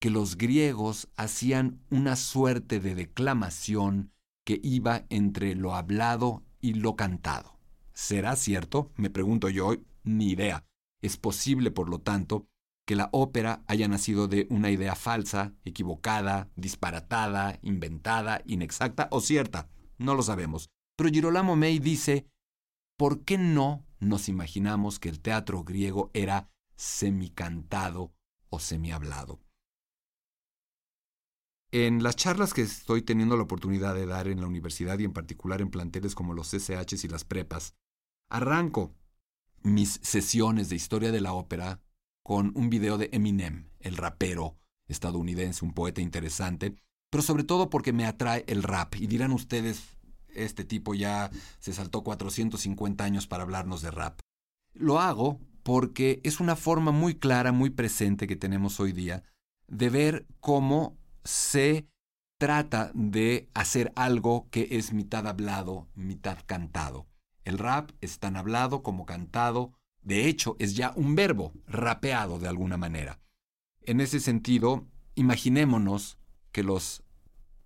que 0.00 0.10
los 0.10 0.36
griegos 0.36 1.08
hacían 1.16 1.80
una 1.90 2.16
suerte 2.16 2.80
de 2.80 2.94
declamación 2.94 4.12
que 4.44 4.58
iba 4.62 5.04
entre 5.10 5.54
lo 5.54 5.74
hablado 5.74 6.42
y 6.60 6.74
lo 6.74 6.96
cantado. 6.96 7.58
¿Será 7.92 8.34
cierto? 8.36 8.90
Me 8.96 9.10
pregunto 9.10 9.48
yo, 9.48 9.74
ni 10.04 10.30
idea. 10.30 10.64
Es 11.02 11.16
posible, 11.16 11.70
por 11.70 11.88
lo 11.88 12.00
tanto, 12.00 12.46
que 12.90 12.96
la 12.96 13.08
ópera 13.12 13.62
haya 13.68 13.86
nacido 13.86 14.26
de 14.26 14.48
una 14.50 14.68
idea 14.68 14.96
falsa, 14.96 15.54
equivocada, 15.64 16.50
disparatada, 16.56 17.56
inventada, 17.62 18.42
inexacta 18.46 19.06
o 19.12 19.20
cierta. 19.20 19.68
No 19.96 20.16
lo 20.16 20.24
sabemos. 20.24 20.70
Pero 20.96 21.08
Girolamo 21.08 21.54
May 21.54 21.78
dice, 21.78 22.26
¿por 22.98 23.22
qué 23.22 23.38
no 23.38 23.86
nos 24.00 24.28
imaginamos 24.28 24.98
que 24.98 25.08
el 25.08 25.20
teatro 25.20 25.62
griego 25.62 26.10
era 26.14 26.50
semicantado 26.74 28.12
o 28.48 28.58
semihablado? 28.58 29.38
En 31.70 32.02
las 32.02 32.16
charlas 32.16 32.52
que 32.52 32.62
estoy 32.62 33.02
teniendo 33.02 33.36
la 33.36 33.44
oportunidad 33.44 33.94
de 33.94 34.06
dar 34.06 34.26
en 34.26 34.40
la 34.40 34.48
universidad 34.48 34.98
y 34.98 35.04
en 35.04 35.12
particular 35.12 35.60
en 35.60 35.70
planteles 35.70 36.16
como 36.16 36.34
los 36.34 36.48
SHs 36.54 37.04
y 37.04 37.08
las 37.08 37.22
prepas, 37.22 37.76
arranco 38.28 38.96
mis 39.62 40.00
sesiones 40.02 40.70
de 40.70 40.74
historia 40.74 41.12
de 41.12 41.20
la 41.20 41.34
ópera 41.34 41.80
con 42.30 42.52
un 42.54 42.70
video 42.70 42.96
de 42.96 43.08
Eminem, 43.10 43.66
el 43.80 43.96
rapero 43.96 44.56
estadounidense, 44.86 45.64
un 45.64 45.72
poeta 45.72 46.00
interesante, 46.00 46.76
pero 47.10 47.22
sobre 47.22 47.42
todo 47.42 47.70
porque 47.70 47.92
me 47.92 48.06
atrae 48.06 48.44
el 48.46 48.62
rap. 48.62 48.94
Y 48.94 49.08
dirán 49.08 49.32
ustedes, 49.32 49.82
este 50.28 50.62
tipo 50.62 50.94
ya 50.94 51.32
se 51.58 51.72
saltó 51.72 52.04
450 52.04 53.02
años 53.02 53.26
para 53.26 53.42
hablarnos 53.42 53.82
de 53.82 53.90
rap. 53.90 54.20
Lo 54.74 55.00
hago 55.00 55.40
porque 55.64 56.20
es 56.22 56.38
una 56.38 56.54
forma 56.54 56.92
muy 56.92 57.16
clara, 57.16 57.50
muy 57.50 57.70
presente 57.70 58.28
que 58.28 58.36
tenemos 58.36 58.78
hoy 58.78 58.92
día 58.92 59.24
de 59.66 59.90
ver 59.90 60.26
cómo 60.38 60.96
se 61.24 61.88
trata 62.38 62.92
de 62.94 63.50
hacer 63.54 63.92
algo 63.96 64.46
que 64.52 64.68
es 64.70 64.92
mitad 64.92 65.26
hablado, 65.26 65.88
mitad 65.96 66.38
cantado. 66.46 67.08
El 67.44 67.58
rap 67.58 67.90
es 68.00 68.20
tan 68.20 68.36
hablado 68.36 68.84
como 68.84 69.04
cantado, 69.04 69.72
de 70.02 70.26
hecho, 70.26 70.56
es 70.58 70.74
ya 70.74 70.92
un 70.96 71.14
verbo, 71.14 71.52
rapeado 71.66 72.38
de 72.38 72.48
alguna 72.48 72.76
manera. 72.76 73.20
En 73.82 74.00
ese 74.00 74.20
sentido, 74.20 74.86
imaginémonos 75.14 76.18
que 76.52 76.62
los 76.62 77.02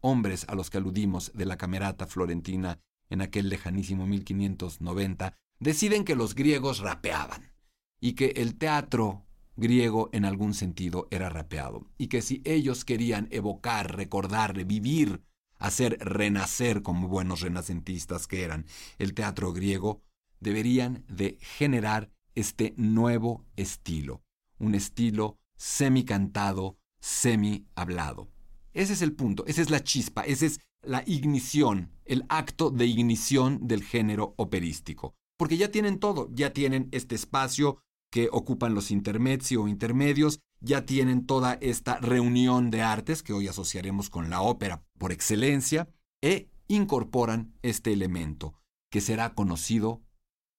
hombres 0.01 0.45
a 0.49 0.55
los 0.55 0.71
que 0.71 0.79
aludimos 0.79 1.33
de 1.35 1.47
la 1.47 1.57
camerata 1.57 2.07
florentina 2.07 2.81
en 3.09 3.23
aquel 3.23 3.49
lejanísimo 3.49 4.07
1590 4.07 5.35
deciden 5.61 6.05
que 6.05 6.15
los 6.15 6.35
griegos 6.35 6.81
rapeaban 6.81 7.53
y 8.01 8.13
que 8.13 8.35
el 8.37 8.57
teatro 8.57 9.25
griego 9.57 10.11
en 10.13 10.25
algún 10.25 10.53
sentido 10.53 11.09
era 11.11 11.29
rapeado 11.29 11.87
y 11.97 12.09
que 12.09 12.23
si 12.23 12.43
ellos 12.45 12.85
querían 12.85 13.29
evocar, 13.31 13.97
recordar, 13.97 14.57
revivir, 14.57 15.23
hacer 15.59 15.97
renacer 16.01 16.83
como 16.83 17.09
buenos 17.09 17.41
renacentistas 17.41 18.27
que 18.27 18.43
eran 18.43 18.67
el 18.99 19.15
teatro 19.15 19.53
griego, 19.53 20.03
deberían 20.41 21.05
de 21.09 21.39
generar 21.41 22.11
este 22.35 22.75
nuevo 22.77 23.45
estilo, 23.57 24.23
un 24.59 24.75
estilo 24.75 25.39
semi-cantado, 25.57 26.79
semi-hablado. 27.01 28.29
Ese 28.73 28.95
es 28.95 29.03
el 29.03 29.13
punto, 29.13 29.45
esa 29.47 29.63
es 29.63 29.71
la 29.71 29.83
chispa, 29.83 30.23
ese 30.23 30.47
es 30.47 30.61
la 30.83 31.03
ignición, 31.07 31.93
el 32.05 32.25
acto 32.29 32.71
de 32.71 32.87
ignición 32.87 33.67
del 33.67 33.83
género 33.83 34.35
operístico. 34.37 35.15
Porque 35.37 35.57
ya 35.57 35.71
tienen 35.71 35.99
todo, 35.99 36.29
ya 36.33 36.53
tienen 36.53 36.89
este 36.93 37.15
espacio 37.15 37.79
que 38.11 38.29
ocupan 38.31 38.75
los 38.75 38.91
intermezzi 38.91 39.57
o 39.57 39.67
intermedios, 39.67 40.41
ya 40.61 40.87
tienen 40.87 41.27
toda 41.27 41.55
esta 41.55 41.99
reunión 41.99 42.71
de 42.71 42.83
artes 42.83 43.23
que 43.23 43.33
hoy 43.33 43.49
asociaremos 43.49 44.09
con 44.09 44.31
la 44.31 44.41
ópera 44.41 44.85
por 44.99 45.13
excelencia, 45.13 45.89
e 46.23 46.49
incorporan 46.69 47.53
este 47.63 47.93
elemento, 47.93 48.55
que 48.91 49.01
será 49.01 49.35
conocido 49.35 50.01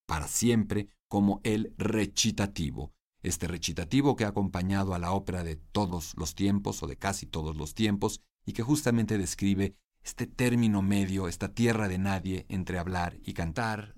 para 0.06 0.28
siempre 0.28 0.90
como 1.16 1.40
el 1.46 1.74
recitativo. 1.78 2.92
Este 3.24 3.48
recitativo 3.48 4.18
que 4.18 4.26
ha 4.26 4.28
acompañado 4.28 4.94
a 4.94 5.00
la 5.00 5.14
ópera 5.14 5.46
de 5.46 5.56
todos 5.56 6.14
los 6.18 6.36
tiempos 6.36 6.84
o 6.84 6.88
de 6.88 6.98
casi 6.98 7.26
todos 7.26 7.56
los 7.56 7.74
tiempos 7.74 8.20
y 8.46 8.52
que 8.52 8.64
justamente 8.64 9.18
describe 9.18 9.78
este 10.04 10.28
término 10.28 10.82
medio, 10.82 11.30
esta 11.30 11.54
tierra 11.54 11.88
de 11.88 12.00
nadie 12.00 12.46
entre 12.50 12.80
hablar 12.80 13.18
y 13.24 13.32
cantar. 13.32 13.96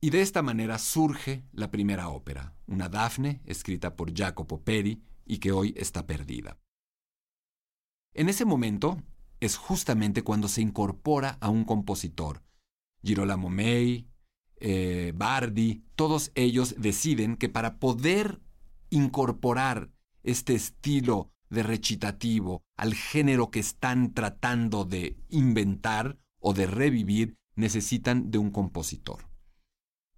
Y 0.00 0.08
de 0.08 0.22
esta 0.22 0.40
manera 0.40 0.78
surge 0.78 1.44
la 1.52 1.70
primera 1.70 2.08
ópera, 2.08 2.56
una 2.66 2.88
Dafne 2.88 3.42
escrita 3.44 3.94
por 3.94 4.16
Jacopo 4.16 4.62
Peri 4.62 5.02
y 5.26 5.40
que 5.40 5.52
hoy 5.52 5.74
está 5.76 6.06
perdida. 6.06 6.58
En 8.14 8.30
ese 8.30 8.46
momento 8.46 9.02
es 9.40 9.58
justamente 9.58 10.22
cuando 10.22 10.48
se 10.48 10.62
incorpora 10.62 11.36
a 11.42 11.50
un 11.50 11.64
compositor. 11.64 12.42
Girolamo 13.02 13.50
May, 13.50 14.08
eh, 14.58 15.12
Bardi, 15.14 15.84
todos 15.94 16.32
ellos 16.34 16.74
deciden 16.78 17.36
que 17.36 17.48
para 17.48 17.78
poder 17.78 18.40
incorporar 18.90 19.90
este 20.22 20.54
estilo 20.54 21.30
de 21.50 21.62
recitativo 21.62 22.62
al 22.76 22.94
género 22.94 23.50
que 23.50 23.60
están 23.60 24.12
tratando 24.14 24.84
de 24.84 25.16
inventar 25.28 26.18
o 26.40 26.54
de 26.54 26.66
revivir, 26.66 27.36
necesitan 27.54 28.30
de 28.30 28.38
un 28.38 28.50
compositor. 28.50 29.28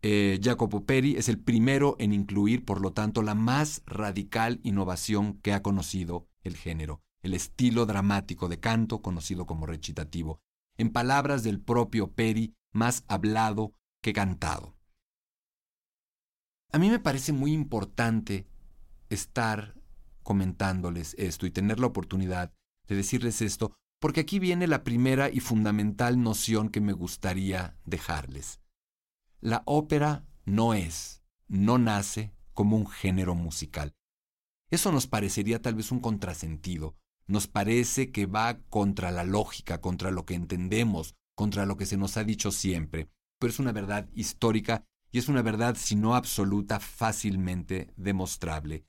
Eh, 0.00 0.38
Jacopo 0.42 0.84
Peri 0.84 1.16
es 1.16 1.28
el 1.28 1.38
primero 1.38 1.96
en 1.98 2.12
incluir, 2.12 2.64
por 2.64 2.80
lo 2.80 2.92
tanto, 2.92 3.22
la 3.22 3.34
más 3.34 3.82
radical 3.86 4.60
innovación 4.62 5.38
que 5.42 5.52
ha 5.52 5.62
conocido 5.62 6.28
el 6.42 6.56
género, 6.56 7.02
el 7.22 7.34
estilo 7.34 7.84
dramático 7.84 8.48
de 8.48 8.60
canto 8.60 9.02
conocido 9.02 9.46
como 9.46 9.66
recitativo, 9.66 10.40
en 10.76 10.90
palabras 10.90 11.42
del 11.42 11.60
propio 11.60 12.12
Peri, 12.12 12.54
más 12.72 13.04
hablado 13.08 13.74
cantado. 14.12 14.76
A 16.70 16.78
mí 16.78 16.90
me 16.90 16.98
parece 16.98 17.32
muy 17.32 17.52
importante 17.52 18.46
estar 19.08 19.74
comentándoles 20.22 21.14
esto 21.18 21.46
y 21.46 21.50
tener 21.50 21.80
la 21.80 21.86
oportunidad 21.86 22.52
de 22.86 22.96
decirles 22.96 23.40
esto, 23.40 23.72
porque 24.00 24.20
aquí 24.20 24.38
viene 24.38 24.66
la 24.66 24.84
primera 24.84 25.30
y 25.30 25.40
fundamental 25.40 26.22
noción 26.22 26.68
que 26.68 26.80
me 26.80 26.92
gustaría 26.92 27.76
dejarles. 27.84 28.60
La 29.40 29.62
ópera 29.64 30.26
no 30.44 30.74
es, 30.74 31.22
no 31.46 31.78
nace 31.78 32.34
como 32.52 32.76
un 32.76 32.86
género 32.86 33.34
musical. 33.34 33.94
Eso 34.70 34.92
nos 34.92 35.06
parecería 35.06 35.62
tal 35.62 35.74
vez 35.74 35.90
un 35.90 36.00
contrasentido, 36.00 36.96
nos 37.26 37.46
parece 37.46 38.10
que 38.10 38.26
va 38.26 38.60
contra 38.68 39.10
la 39.10 39.24
lógica, 39.24 39.80
contra 39.80 40.10
lo 40.10 40.26
que 40.26 40.34
entendemos, 40.34 41.14
contra 41.34 41.66
lo 41.66 41.76
que 41.76 41.86
se 41.86 41.96
nos 41.96 42.16
ha 42.16 42.24
dicho 42.24 42.50
siempre, 42.50 43.08
pero 43.38 43.50
es 43.50 43.58
una 43.58 43.72
verdad 43.72 44.08
histórica 44.14 44.84
y 45.10 45.18
es 45.18 45.28
una 45.28 45.42
verdad, 45.42 45.76
si 45.78 45.96
no 45.96 46.14
absoluta, 46.14 46.80
fácilmente 46.80 47.92
demostrable. 47.96 48.84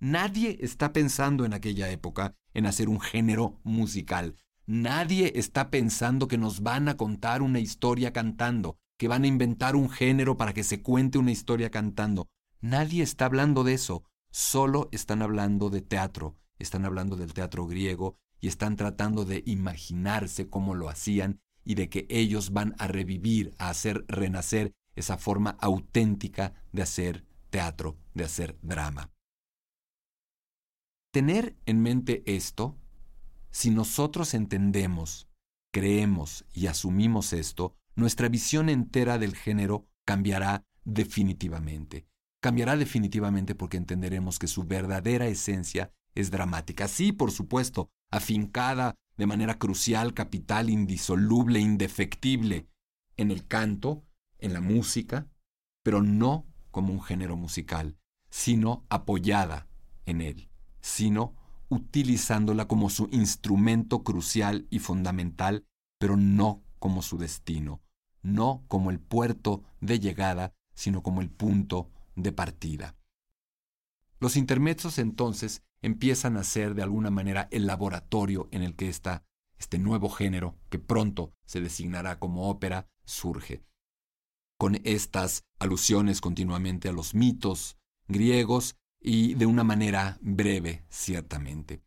Nadie 0.00 0.58
está 0.60 0.92
pensando 0.92 1.44
en 1.44 1.54
aquella 1.54 1.90
época 1.90 2.34
en 2.54 2.66
hacer 2.66 2.88
un 2.88 3.00
género 3.00 3.58
musical. 3.64 4.36
Nadie 4.66 5.32
está 5.34 5.70
pensando 5.70 6.28
que 6.28 6.38
nos 6.38 6.62
van 6.62 6.88
a 6.88 6.96
contar 6.96 7.42
una 7.42 7.58
historia 7.58 8.12
cantando, 8.12 8.76
que 8.98 9.08
van 9.08 9.24
a 9.24 9.28
inventar 9.28 9.76
un 9.76 9.88
género 9.88 10.36
para 10.36 10.52
que 10.52 10.62
se 10.62 10.82
cuente 10.82 11.18
una 11.18 11.32
historia 11.32 11.70
cantando. 11.70 12.28
Nadie 12.60 13.02
está 13.02 13.24
hablando 13.24 13.64
de 13.64 13.74
eso. 13.74 14.04
Solo 14.30 14.88
están 14.92 15.22
hablando 15.22 15.70
de 15.70 15.80
teatro, 15.80 16.36
están 16.58 16.84
hablando 16.84 17.16
del 17.16 17.32
teatro 17.32 17.66
griego 17.66 18.16
y 18.40 18.48
están 18.48 18.76
tratando 18.76 19.24
de 19.24 19.42
imaginarse 19.46 20.48
cómo 20.48 20.74
lo 20.74 20.88
hacían 20.88 21.40
y 21.68 21.74
de 21.74 21.90
que 21.90 22.06
ellos 22.08 22.54
van 22.54 22.74
a 22.78 22.86
revivir, 22.86 23.54
a 23.58 23.68
hacer 23.68 24.06
renacer 24.08 24.72
esa 24.96 25.18
forma 25.18 25.50
auténtica 25.60 26.54
de 26.72 26.80
hacer 26.80 27.26
teatro, 27.50 27.98
de 28.14 28.24
hacer 28.24 28.56
drama. 28.62 29.12
Tener 31.12 31.58
en 31.66 31.82
mente 31.82 32.22
esto, 32.24 32.78
si 33.50 33.68
nosotros 33.68 34.32
entendemos, 34.32 35.28
creemos 35.70 36.46
y 36.54 36.68
asumimos 36.68 37.34
esto, 37.34 37.76
nuestra 37.96 38.30
visión 38.30 38.70
entera 38.70 39.18
del 39.18 39.36
género 39.36 39.86
cambiará 40.06 40.64
definitivamente. 40.86 42.06
Cambiará 42.40 42.78
definitivamente 42.78 43.54
porque 43.54 43.76
entenderemos 43.76 44.38
que 44.38 44.46
su 44.46 44.64
verdadera 44.64 45.26
esencia 45.26 45.92
es 46.14 46.30
dramática. 46.30 46.88
Sí, 46.88 47.12
por 47.12 47.30
supuesto, 47.30 47.90
afincada 48.10 48.94
de 49.18 49.26
manera 49.26 49.58
crucial, 49.58 50.14
capital, 50.14 50.70
indisoluble, 50.70 51.60
indefectible 51.60 52.66
en 53.18 53.30
el 53.30 53.46
canto, 53.46 54.04
en 54.38 54.54
la 54.54 54.62
música, 54.62 55.28
pero 55.82 56.02
no 56.02 56.46
como 56.70 56.92
un 56.94 57.02
género 57.02 57.36
musical, 57.36 57.98
sino 58.30 58.86
apoyada 58.88 59.68
en 60.06 60.22
él 60.22 60.48
sino 60.80 61.34
utilizándola 61.68 62.66
como 62.66 62.88
su 62.90 63.08
instrumento 63.12 64.02
crucial 64.02 64.66
y 64.70 64.78
fundamental, 64.78 65.66
pero 65.98 66.16
no 66.16 66.62
como 66.78 67.02
su 67.02 67.18
destino, 67.18 67.82
no 68.22 68.64
como 68.68 68.90
el 68.90 69.00
puerto 69.00 69.62
de 69.80 70.00
llegada, 70.00 70.54
sino 70.74 71.02
como 71.02 71.20
el 71.20 71.30
punto 71.30 71.90
de 72.14 72.32
partida. 72.32 72.96
Los 74.18 74.36
intermedios 74.36 74.98
entonces 74.98 75.62
empiezan 75.82 76.36
a 76.36 76.44
ser 76.44 76.74
de 76.74 76.82
alguna 76.82 77.10
manera 77.10 77.48
el 77.50 77.66
laboratorio 77.66 78.48
en 78.50 78.62
el 78.62 78.74
que 78.74 78.88
está 78.88 79.24
este 79.58 79.78
nuevo 79.78 80.08
género, 80.08 80.56
que 80.70 80.78
pronto 80.78 81.32
se 81.44 81.60
designará 81.60 82.18
como 82.18 82.48
ópera, 82.48 82.88
surge. 83.04 83.62
Con 84.56 84.80
estas 84.84 85.44
alusiones 85.58 86.20
continuamente 86.20 86.88
a 86.88 86.92
los 86.92 87.14
mitos 87.14 87.76
griegos 88.06 88.76
y 89.00 89.34
de 89.34 89.46
una 89.46 89.64
manera 89.64 90.18
breve, 90.20 90.84
ciertamente. 90.88 91.82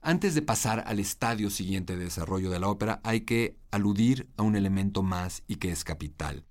Antes 0.00 0.34
de 0.34 0.42
pasar 0.42 0.84
al 0.86 1.00
estadio 1.00 1.50
siguiente 1.50 1.96
de 1.96 2.04
desarrollo 2.04 2.50
de 2.50 2.60
la 2.60 2.68
ópera, 2.68 3.00
hay 3.04 3.22
que 3.22 3.58
aludir 3.70 4.30
a 4.36 4.42
un 4.42 4.54
elemento 4.54 5.02
más 5.02 5.42
y 5.46 5.56
que 5.56 5.70
es 5.70 5.82
capital. 5.82 6.46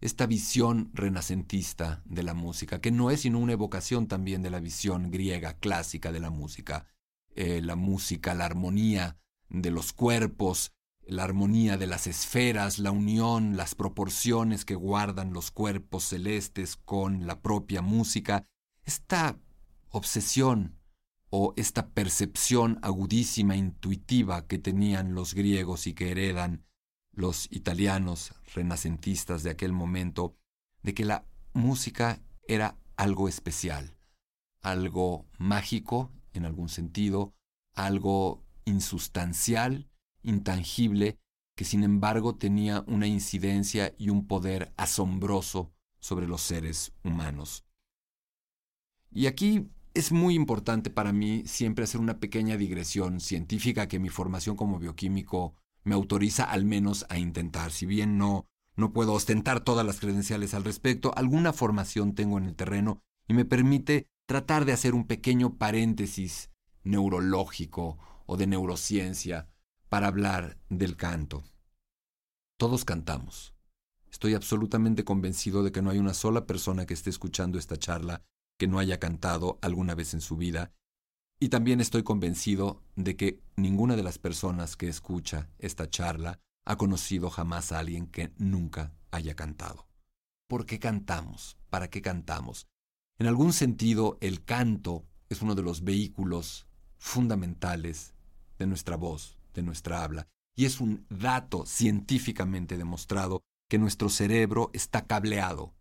Esta 0.00 0.26
visión 0.26 0.90
renacentista 0.92 2.02
de 2.04 2.22
la 2.22 2.34
música, 2.34 2.80
que 2.80 2.90
no 2.90 3.10
es 3.10 3.22
sino 3.22 3.38
una 3.38 3.54
evocación 3.54 4.08
también 4.08 4.42
de 4.42 4.50
la 4.50 4.60
visión 4.60 5.10
griega 5.10 5.54
clásica 5.54 6.12
de 6.12 6.20
la 6.20 6.30
música. 6.30 6.86
Eh, 7.34 7.62
la 7.62 7.76
música, 7.76 8.34
la 8.34 8.44
armonía 8.44 9.16
de 9.48 9.70
los 9.70 9.92
cuerpos, 9.92 10.72
la 11.06 11.24
armonía 11.24 11.78
de 11.78 11.86
las 11.86 12.06
esferas, 12.06 12.78
la 12.78 12.90
unión, 12.90 13.56
las 13.56 13.74
proporciones 13.74 14.64
que 14.64 14.74
guardan 14.74 15.32
los 15.32 15.50
cuerpos 15.50 16.04
celestes 16.04 16.76
con 16.76 17.26
la 17.26 17.40
propia 17.40 17.80
música, 17.80 18.44
esta 18.84 19.38
obsesión 19.90 20.78
o 21.30 21.54
esta 21.56 21.88
percepción 21.88 22.78
agudísima, 22.82 23.56
intuitiva 23.56 24.46
que 24.46 24.58
tenían 24.58 25.14
los 25.14 25.34
griegos 25.34 25.86
y 25.86 25.94
que 25.94 26.10
heredan 26.10 26.65
los 27.16 27.48
italianos 27.50 28.34
renacentistas 28.54 29.42
de 29.42 29.50
aquel 29.50 29.72
momento, 29.72 30.36
de 30.82 30.94
que 30.94 31.04
la 31.04 31.26
música 31.52 32.22
era 32.46 32.78
algo 32.96 33.28
especial, 33.28 33.96
algo 34.60 35.26
mágico 35.38 36.12
en 36.34 36.44
algún 36.44 36.68
sentido, 36.68 37.34
algo 37.74 38.44
insustancial, 38.66 39.88
intangible, 40.22 41.18
que 41.56 41.64
sin 41.64 41.82
embargo 41.82 42.36
tenía 42.36 42.84
una 42.86 43.06
incidencia 43.06 43.94
y 43.98 44.10
un 44.10 44.26
poder 44.26 44.72
asombroso 44.76 45.72
sobre 45.98 46.28
los 46.28 46.42
seres 46.42 46.92
humanos. 47.02 47.64
Y 49.10 49.26
aquí 49.26 49.70
es 49.94 50.12
muy 50.12 50.34
importante 50.34 50.90
para 50.90 51.14
mí 51.14 51.44
siempre 51.46 51.84
hacer 51.84 52.00
una 52.02 52.20
pequeña 52.20 52.58
digresión 52.58 53.20
científica 53.20 53.88
que 53.88 53.98
mi 53.98 54.10
formación 54.10 54.54
como 54.54 54.78
bioquímico 54.78 55.54
me 55.86 55.94
autoriza 55.94 56.42
al 56.42 56.64
menos 56.64 57.06
a 57.08 57.16
intentar. 57.16 57.70
Si 57.70 57.86
bien 57.86 58.18
no, 58.18 58.48
no 58.74 58.92
puedo 58.92 59.12
ostentar 59.12 59.60
todas 59.60 59.86
las 59.86 60.00
credenciales 60.00 60.52
al 60.52 60.64
respecto, 60.64 61.12
alguna 61.16 61.52
formación 61.52 62.16
tengo 62.16 62.38
en 62.38 62.44
el 62.44 62.56
terreno 62.56 63.00
y 63.28 63.34
me 63.34 63.44
permite 63.44 64.08
tratar 64.26 64.64
de 64.64 64.72
hacer 64.72 64.96
un 64.96 65.06
pequeño 65.06 65.58
paréntesis 65.58 66.50
neurológico 66.82 67.98
o 68.26 68.36
de 68.36 68.48
neurociencia 68.48 69.48
para 69.88 70.08
hablar 70.08 70.58
del 70.68 70.96
canto. 70.96 71.44
Todos 72.58 72.84
cantamos. 72.84 73.54
Estoy 74.10 74.34
absolutamente 74.34 75.04
convencido 75.04 75.62
de 75.62 75.70
que 75.70 75.82
no 75.82 75.90
hay 75.90 75.98
una 75.98 76.14
sola 76.14 76.46
persona 76.46 76.84
que 76.84 76.94
esté 76.94 77.10
escuchando 77.10 77.58
esta 77.58 77.76
charla 77.76 78.24
que 78.58 78.66
no 78.66 78.80
haya 78.80 78.98
cantado 78.98 79.60
alguna 79.62 79.94
vez 79.94 80.14
en 80.14 80.20
su 80.20 80.36
vida, 80.36 80.72
Y 81.38 81.50
también 81.50 81.80
estoy 81.80 82.02
convencido 82.02 82.82
de 82.94 83.14
que 83.16 83.40
ninguna 83.56 83.94
de 83.94 84.02
las 84.02 84.18
personas 84.18 84.76
que 84.76 84.88
escucha 84.88 85.50
esta 85.58 85.90
charla 85.90 86.40
ha 86.64 86.76
conocido 86.76 87.28
jamás 87.28 87.72
a 87.72 87.78
alguien 87.78 88.06
que 88.06 88.32
nunca 88.38 88.94
haya 89.10 89.34
cantado. 89.34 89.86
¿Por 90.48 90.64
qué 90.64 90.78
cantamos? 90.78 91.58
¿Para 91.68 91.90
qué 91.90 92.00
cantamos? 92.00 92.66
En 93.18 93.26
algún 93.26 93.52
sentido, 93.52 94.16
el 94.20 94.44
canto 94.44 95.04
es 95.28 95.42
uno 95.42 95.54
de 95.54 95.62
los 95.62 95.84
vehículos 95.84 96.66
fundamentales 96.98 98.14
de 98.58 98.66
nuestra 98.66 98.96
voz, 98.96 99.38
de 99.52 99.62
nuestra 99.62 100.02
habla, 100.04 100.28
y 100.54 100.64
es 100.64 100.80
un 100.80 101.06
dato 101.10 101.66
científicamente 101.66 102.78
demostrado 102.78 103.42
que 103.68 103.78
nuestro 103.78 104.08
cerebro 104.08 104.70
está 104.72 105.06
cableado. 105.06 105.74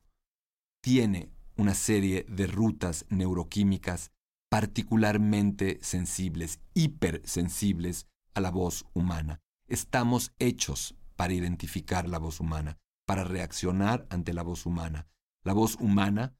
Tiene 0.82 1.30
una 1.56 1.76
serie 1.76 2.26
de 2.28 2.48
rutas 2.48 3.06
neuroquímicas 3.10 4.12
particularmente 4.56 5.80
sensibles, 5.82 6.62
hipersensibles 6.74 8.08
a 8.36 8.40
la 8.40 8.52
voz 8.52 8.86
humana. 8.94 9.42
Estamos 9.68 10.32
hechos 10.40 10.96
para 11.18 11.34
identificar 11.34 12.08
la 12.08 12.20
voz 12.20 12.40
humana, 12.40 12.78
para 13.06 13.26
reaccionar 13.26 14.08
ante 14.10 14.32
la 14.32 14.44
voz 14.44 14.66
humana. 14.66 15.10
La 15.44 15.52
voz 15.52 15.76
humana 15.76 16.38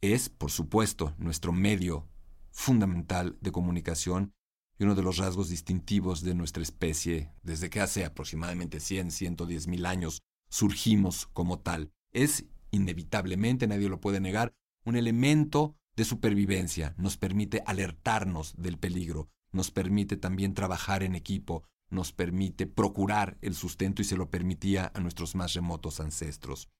es, 0.00 0.28
por 0.28 0.50
supuesto, 0.50 1.14
nuestro 1.18 1.52
medio 1.52 2.08
fundamental 2.50 3.38
de 3.40 3.52
comunicación 3.52 4.34
y 4.76 4.82
uno 4.82 4.96
de 4.96 5.04
los 5.04 5.18
rasgos 5.18 5.48
distintivos 5.48 6.22
de 6.22 6.34
nuestra 6.34 6.64
especie 6.64 7.32
desde 7.44 7.70
que 7.70 7.80
hace 7.80 8.04
aproximadamente 8.04 8.80
100, 8.80 9.12
110 9.12 9.68
mil 9.68 9.86
años 9.86 10.22
surgimos 10.50 11.28
como 11.32 11.60
tal. 11.60 11.92
Es 12.10 12.44
inevitablemente, 12.72 13.68
nadie 13.68 13.88
lo 13.88 14.00
puede 14.00 14.18
negar, 14.18 14.52
un 14.84 14.96
elemento 14.96 15.76
de 15.96 16.04
supervivencia, 16.04 16.94
nos 16.96 17.16
permite 17.16 17.62
alertarnos 17.66 18.54
del 18.56 18.78
peligro, 18.78 19.28
nos 19.50 19.70
permite 19.70 20.16
también 20.16 20.54
trabajar 20.54 21.02
en 21.02 21.14
equipo, 21.14 21.64
nos 21.90 22.12
permite 22.12 22.66
procurar 22.66 23.36
el 23.42 23.54
sustento 23.54 24.00
y 24.00 24.06
se 24.06 24.16
lo 24.16 24.30
permitía 24.30 24.90
a 24.94 25.00
nuestros 25.00 25.34
más 25.34 25.52
remotos 25.52 26.00
ancestros. 26.00 26.70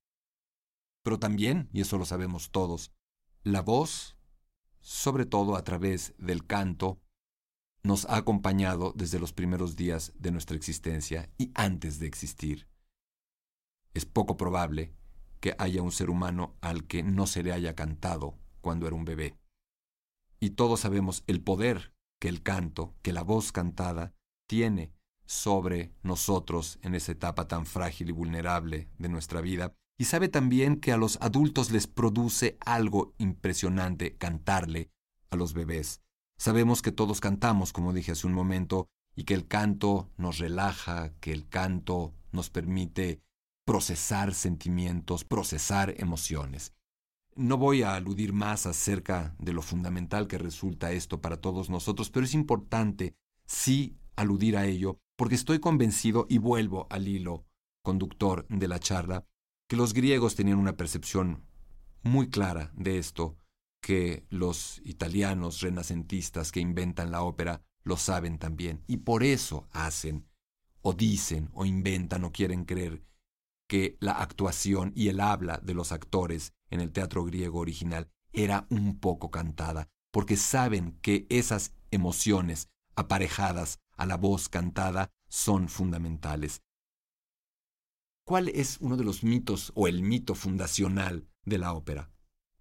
Pero 1.03 1.19
también, 1.19 1.69
y 1.73 1.83
eso 1.83 1.99
lo 1.99 2.07
sabemos 2.07 2.51
todos, 2.51 2.93
la 3.43 3.61
voz, 3.61 4.17
sobre 4.81 5.27
todo 5.27 5.57
a 5.57 5.65
través 5.65 6.15
del 6.17 6.47
canto, 6.47 7.01
nos 7.83 8.07
ha 8.07 8.17
acompañado 8.17 8.93
desde 8.97 9.19
los 9.19 9.33
primeros 9.33 9.77
días 9.77 10.13
de 10.19 10.31
nuestra 10.31 10.57
existencia 10.57 11.29
y 11.37 11.51
antes 11.55 11.99
de 11.99 12.07
existir. 12.07 12.69
Es 13.93 14.07
poco 14.07 14.37
probable 14.37 14.95
que 15.41 15.55
haya 15.59 15.83
un 15.83 15.93
ser 15.93 16.09
humano 16.09 16.57
al 16.61 16.87
que 16.87 17.03
no 17.03 17.27
se 17.27 17.43
le 17.43 17.53
haya 17.53 17.75
cantado 17.75 18.39
cuando 18.63 18.87
era 18.87 18.97
un 18.97 19.05
bebé. 19.05 19.37
Y 20.41 20.51
todos 20.51 20.81
sabemos 20.81 21.23
el 21.27 21.43
poder 21.43 21.93
que 22.19 22.29
el 22.29 22.43
canto, 22.43 22.95
que 23.03 23.13
la 23.13 23.23
voz 23.23 23.53
cantada, 23.53 24.15
tiene 24.47 24.93
sobre 25.27 25.93
nosotros 26.03 26.79
en 26.83 26.95
esa 26.95 27.13
etapa 27.13 27.49
tan 27.49 27.67
frágil 27.67 28.09
y 28.09 28.13
vulnerable 28.13 28.89
de 28.99 29.09
nuestra 29.09 29.41
vida. 29.41 29.75
Y 29.99 30.07
sabe 30.07 30.29
también 30.29 30.77
que 30.77 30.93
a 30.93 30.97
los 30.97 31.19
adultos 31.21 31.71
les 31.71 31.87
produce 31.87 32.57
algo 32.61 33.15
impresionante 33.19 34.17
cantarle 34.17 34.91
a 35.31 35.37
los 35.37 35.53
bebés. 35.53 36.01
Sabemos 36.39 36.83
que 36.83 36.93
todos 36.93 37.21
cantamos, 37.21 37.73
como 37.73 37.93
dije 37.93 38.13
hace 38.13 38.27
un 38.27 38.35
momento, 38.35 38.89
y 39.15 39.25
que 39.25 39.35
el 39.35 39.47
canto 39.47 40.11
nos 40.17 40.39
relaja, 40.39 41.13
que 41.21 41.33
el 41.33 41.49
canto 41.49 42.15
nos 42.33 42.51
permite 42.51 43.21
procesar 43.65 44.35
sentimientos, 44.35 45.25
procesar 45.25 45.95
emociones. 45.99 46.73
No 47.35 47.57
voy 47.57 47.83
a 47.83 47.95
aludir 47.95 48.33
más 48.33 48.67
acerca 48.67 49.35
de 49.39 49.55
lo 49.55 49.63
fundamental 49.63 50.27
que 50.27 50.37
resulta 50.37 50.93
esto 50.93 51.21
para 51.21 51.39
todos 51.39 51.71
nosotros, 51.71 52.11
pero 52.11 52.27
es 52.27 52.35
importante 52.35 53.17
sí 53.47 53.97
aludir 54.17 54.57
a 54.57 54.67
ello, 54.67 54.99
porque 55.17 55.35
estoy 55.35 55.59
convencido, 55.59 56.27
y 56.29 56.39
vuelvo 56.39 56.87
al 56.91 57.09
hilo 57.09 57.47
conductor 57.83 58.47
de 58.49 58.69
la 58.69 58.79
charla, 58.79 59.25
que 59.67 59.77
los 59.77 59.95
griegos 59.95 60.35
tenían 60.35 60.59
una 60.59 60.77
percepción 60.77 61.45
muy 62.03 62.29
clara 62.29 62.71
de 62.75 62.99
esto, 62.99 63.37
que 63.81 64.27
los 64.29 64.83
italianos 64.85 65.61
renacentistas 65.61 66.53
que 66.53 66.61
inventan 66.61 67.11
la 67.11 67.23
ópera 67.23 67.63
lo 67.83 67.97
saben 67.97 68.39
también, 68.39 68.85
y 68.87 68.99
por 68.99 69.25
eso 69.25 69.69
hacen, 69.73 70.29
o 70.83 70.93
dicen, 70.93 71.49
o 71.55 71.65
inventan, 71.65 72.25
o 72.25 72.33
quieren 72.33 72.65
creer 72.65 73.03
que 73.73 73.97
la 74.01 74.13
actuación 74.13 74.93
y 74.95 75.09
el 75.09 75.19
habla 75.19 75.59
de 75.63 75.73
los 75.73 75.93
actores 75.93 76.53
en 76.69 76.83
el 76.83 76.93
teatro 76.93 77.25
griego 77.25 77.59
original 77.59 78.11
era 78.31 78.67
un 78.69 79.01
poco 79.01 79.31
cantada, 79.31 79.89
porque 80.11 80.37
saben 80.37 80.99
que 81.01 81.25
esas 81.31 81.73
emociones 81.91 82.69
aparejadas 82.97 83.79
a 83.97 84.05
la 84.05 84.19
voz 84.19 84.51
cantada 84.51 85.11
son 85.31 85.71
fundamentales. 85.71 86.61
¿Cuál 88.27 88.51
es 88.51 88.77
uno 88.83 88.99
de 88.99 89.05
los 89.05 89.25
mitos 89.25 89.73
o 89.75 89.89
el 89.89 90.03
mito 90.03 90.35
fundacional 90.35 91.27
de 91.47 91.57
la 91.57 91.73
ópera? 91.73 92.11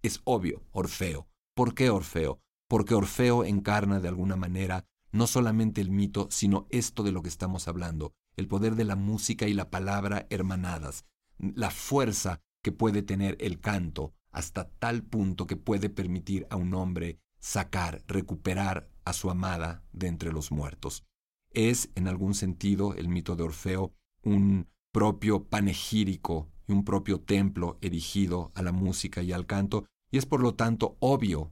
Es 0.00 0.22
obvio, 0.24 0.62
Orfeo. 0.70 1.28
¿Por 1.54 1.74
qué 1.74 1.90
Orfeo? 1.90 2.40
Porque 2.68 2.94
Orfeo 2.94 3.44
encarna 3.44 4.00
de 4.00 4.08
alguna 4.08 4.36
manera 4.36 4.86
no 5.10 5.26
solamente 5.26 5.82
el 5.82 5.90
mito, 5.90 6.28
sino 6.30 6.66
esto 6.70 7.02
de 7.02 7.12
lo 7.12 7.20
que 7.20 7.28
estamos 7.28 7.68
hablando, 7.68 8.14
el 8.36 8.48
poder 8.48 8.76
de 8.76 8.84
la 8.84 8.96
música 8.96 9.46
y 9.46 9.54
la 9.54 9.70
palabra 9.70 10.26
hermanadas, 10.30 11.04
la 11.38 11.70
fuerza 11.70 12.40
que 12.62 12.72
puede 12.72 13.02
tener 13.02 13.36
el 13.40 13.60
canto 13.60 14.14
hasta 14.30 14.68
tal 14.68 15.02
punto 15.02 15.46
que 15.46 15.56
puede 15.56 15.90
permitir 15.90 16.46
a 16.50 16.56
un 16.56 16.74
hombre 16.74 17.18
sacar, 17.38 18.02
recuperar 18.06 18.88
a 19.04 19.12
su 19.12 19.30
amada 19.30 19.82
de 19.92 20.06
entre 20.06 20.32
los 20.32 20.52
muertos. 20.52 21.04
Es, 21.50 21.90
en 21.94 22.08
algún 22.08 22.34
sentido, 22.34 22.94
el 22.94 23.08
mito 23.08 23.36
de 23.36 23.42
Orfeo 23.42 23.92
un 24.22 24.68
propio 24.92 25.44
panegírico 25.44 26.48
y 26.68 26.72
un 26.72 26.84
propio 26.84 27.20
templo 27.20 27.78
erigido 27.80 28.52
a 28.54 28.62
la 28.62 28.72
música 28.72 29.22
y 29.22 29.32
al 29.32 29.46
canto, 29.46 29.86
y 30.10 30.18
es 30.18 30.26
por 30.26 30.40
lo 30.40 30.54
tanto 30.54 30.96
obvio, 31.00 31.50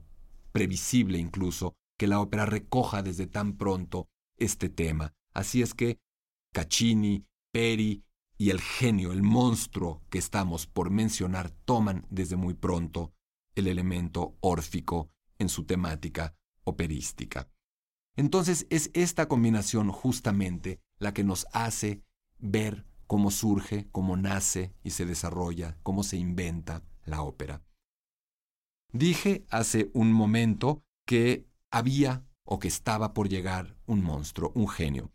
previsible 0.51 1.17
incluso, 1.17 1.73
que 1.97 2.07
la 2.07 2.19
ópera 2.19 2.45
recoja 2.45 3.03
desde 3.03 3.27
tan 3.27 3.57
pronto 3.57 4.07
este 4.37 4.69
tema. 4.69 5.13
Así 5.33 5.61
es 5.61 5.73
que 5.73 5.99
Caccini, 6.53 7.25
Peri 7.51 8.03
y 8.37 8.49
el 8.49 8.59
genio, 8.59 9.11
el 9.11 9.23
monstruo 9.23 10.01
que 10.09 10.17
estamos 10.17 10.67
por 10.67 10.89
mencionar, 10.89 11.51
toman 11.51 12.05
desde 12.09 12.35
muy 12.35 12.53
pronto 12.53 13.13
el 13.55 13.67
elemento 13.67 14.35
órfico 14.39 15.09
en 15.37 15.49
su 15.49 15.65
temática 15.65 16.35
operística. 16.63 17.49
Entonces 18.15 18.67
es 18.69 18.91
esta 18.93 19.27
combinación 19.27 19.91
justamente 19.91 20.79
la 20.99 21.13
que 21.13 21.23
nos 21.23 21.47
hace 21.53 22.03
ver 22.39 22.85
cómo 23.07 23.31
surge, 23.31 23.87
cómo 23.91 24.17
nace 24.17 24.73
y 24.83 24.91
se 24.91 25.05
desarrolla, 25.05 25.77
cómo 25.83 26.03
se 26.03 26.17
inventa 26.17 26.83
la 27.05 27.21
ópera. 27.21 27.63
Dije 28.93 29.45
hace 29.49 29.89
un 29.93 30.11
momento 30.11 30.83
que 31.05 31.47
había 31.69 32.25
o 32.43 32.59
que 32.59 32.67
estaba 32.67 33.13
por 33.13 33.29
llegar 33.29 33.77
un 33.85 34.03
monstruo, 34.03 34.51
un 34.55 34.67
genio. 34.67 35.11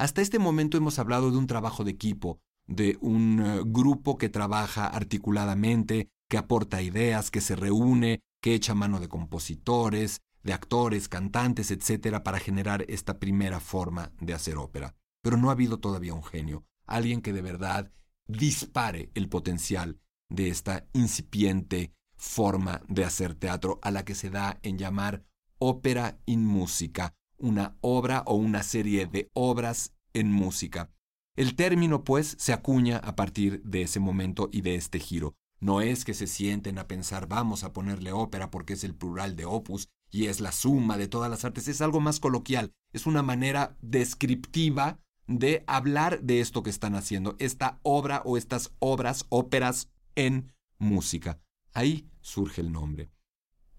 Hasta 0.00 0.22
este 0.22 0.38
momento 0.38 0.78
hemos 0.78 0.98
hablado 0.98 1.30
de 1.30 1.36
un 1.36 1.46
trabajo 1.46 1.84
de 1.84 1.90
equipo, 1.90 2.40
de 2.66 2.96
un 3.02 3.38
eh, 3.38 3.60
grupo 3.66 4.16
que 4.16 4.30
trabaja 4.30 4.86
articuladamente, 4.86 6.08
que 6.26 6.38
aporta 6.38 6.80
ideas, 6.80 7.30
que 7.30 7.42
se 7.42 7.54
reúne, 7.54 8.22
que 8.40 8.54
echa 8.54 8.74
mano 8.74 8.98
de 8.98 9.08
compositores, 9.08 10.22
de 10.42 10.54
actores, 10.54 11.06
cantantes, 11.10 11.70
etcétera, 11.70 12.22
para 12.22 12.38
generar 12.38 12.86
esta 12.88 13.18
primera 13.18 13.60
forma 13.60 14.10
de 14.22 14.32
hacer 14.32 14.56
ópera. 14.56 14.94
Pero 15.22 15.36
no 15.36 15.50
ha 15.50 15.52
habido 15.52 15.80
todavía 15.80 16.14
un 16.14 16.24
genio, 16.24 16.64
alguien 16.86 17.20
que 17.20 17.34
de 17.34 17.42
verdad 17.42 17.92
dispare 18.26 19.10
el 19.12 19.28
potencial 19.28 20.00
de 20.30 20.48
esta 20.48 20.86
incipiente 20.94 21.92
forma 22.16 22.80
de 22.88 23.04
hacer 23.04 23.34
teatro 23.34 23.78
a 23.82 23.90
la 23.90 24.06
que 24.06 24.14
se 24.14 24.30
da 24.30 24.60
en 24.62 24.78
llamar 24.78 25.26
ópera 25.58 26.18
in 26.24 26.46
música, 26.46 27.12
una 27.40 27.76
obra 27.80 28.22
o 28.26 28.34
una 28.34 28.62
serie 28.62 29.06
de 29.06 29.30
obras 29.34 29.94
en 30.12 30.30
música. 30.32 30.90
El 31.36 31.54
término, 31.56 32.04
pues, 32.04 32.36
se 32.38 32.52
acuña 32.52 32.98
a 32.98 33.16
partir 33.16 33.62
de 33.62 33.82
ese 33.82 34.00
momento 34.00 34.48
y 34.52 34.60
de 34.62 34.74
este 34.74 34.98
giro. 34.98 35.34
No 35.60 35.80
es 35.80 36.04
que 36.04 36.14
se 36.14 36.26
sienten 36.26 36.78
a 36.78 36.86
pensar 36.86 37.28
vamos 37.28 37.64
a 37.64 37.72
ponerle 37.72 38.12
ópera 38.12 38.50
porque 38.50 38.72
es 38.72 38.84
el 38.84 38.94
plural 38.94 39.36
de 39.36 39.44
opus 39.44 39.88
y 40.10 40.26
es 40.26 40.40
la 40.40 40.52
suma 40.52 40.96
de 40.96 41.06
todas 41.06 41.30
las 41.30 41.44
artes, 41.44 41.68
es 41.68 41.82
algo 41.82 42.00
más 42.00 42.18
coloquial, 42.18 42.72
es 42.92 43.06
una 43.06 43.22
manera 43.22 43.76
descriptiva 43.80 44.98
de 45.26 45.62
hablar 45.66 46.22
de 46.22 46.40
esto 46.40 46.62
que 46.62 46.70
están 46.70 46.94
haciendo, 46.94 47.36
esta 47.38 47.78
obra 47.82 48.22
o 48.24 48.36
estas 48.36 48.72
obras, 48.80 49.26
óperas 49.28 49.88
en 50.16 50.52
música. 50.78 51.38
Ahí 51.72 52.08
surge 52.20 52.62
el 52.62 52.72
nombre. 52.72 53.10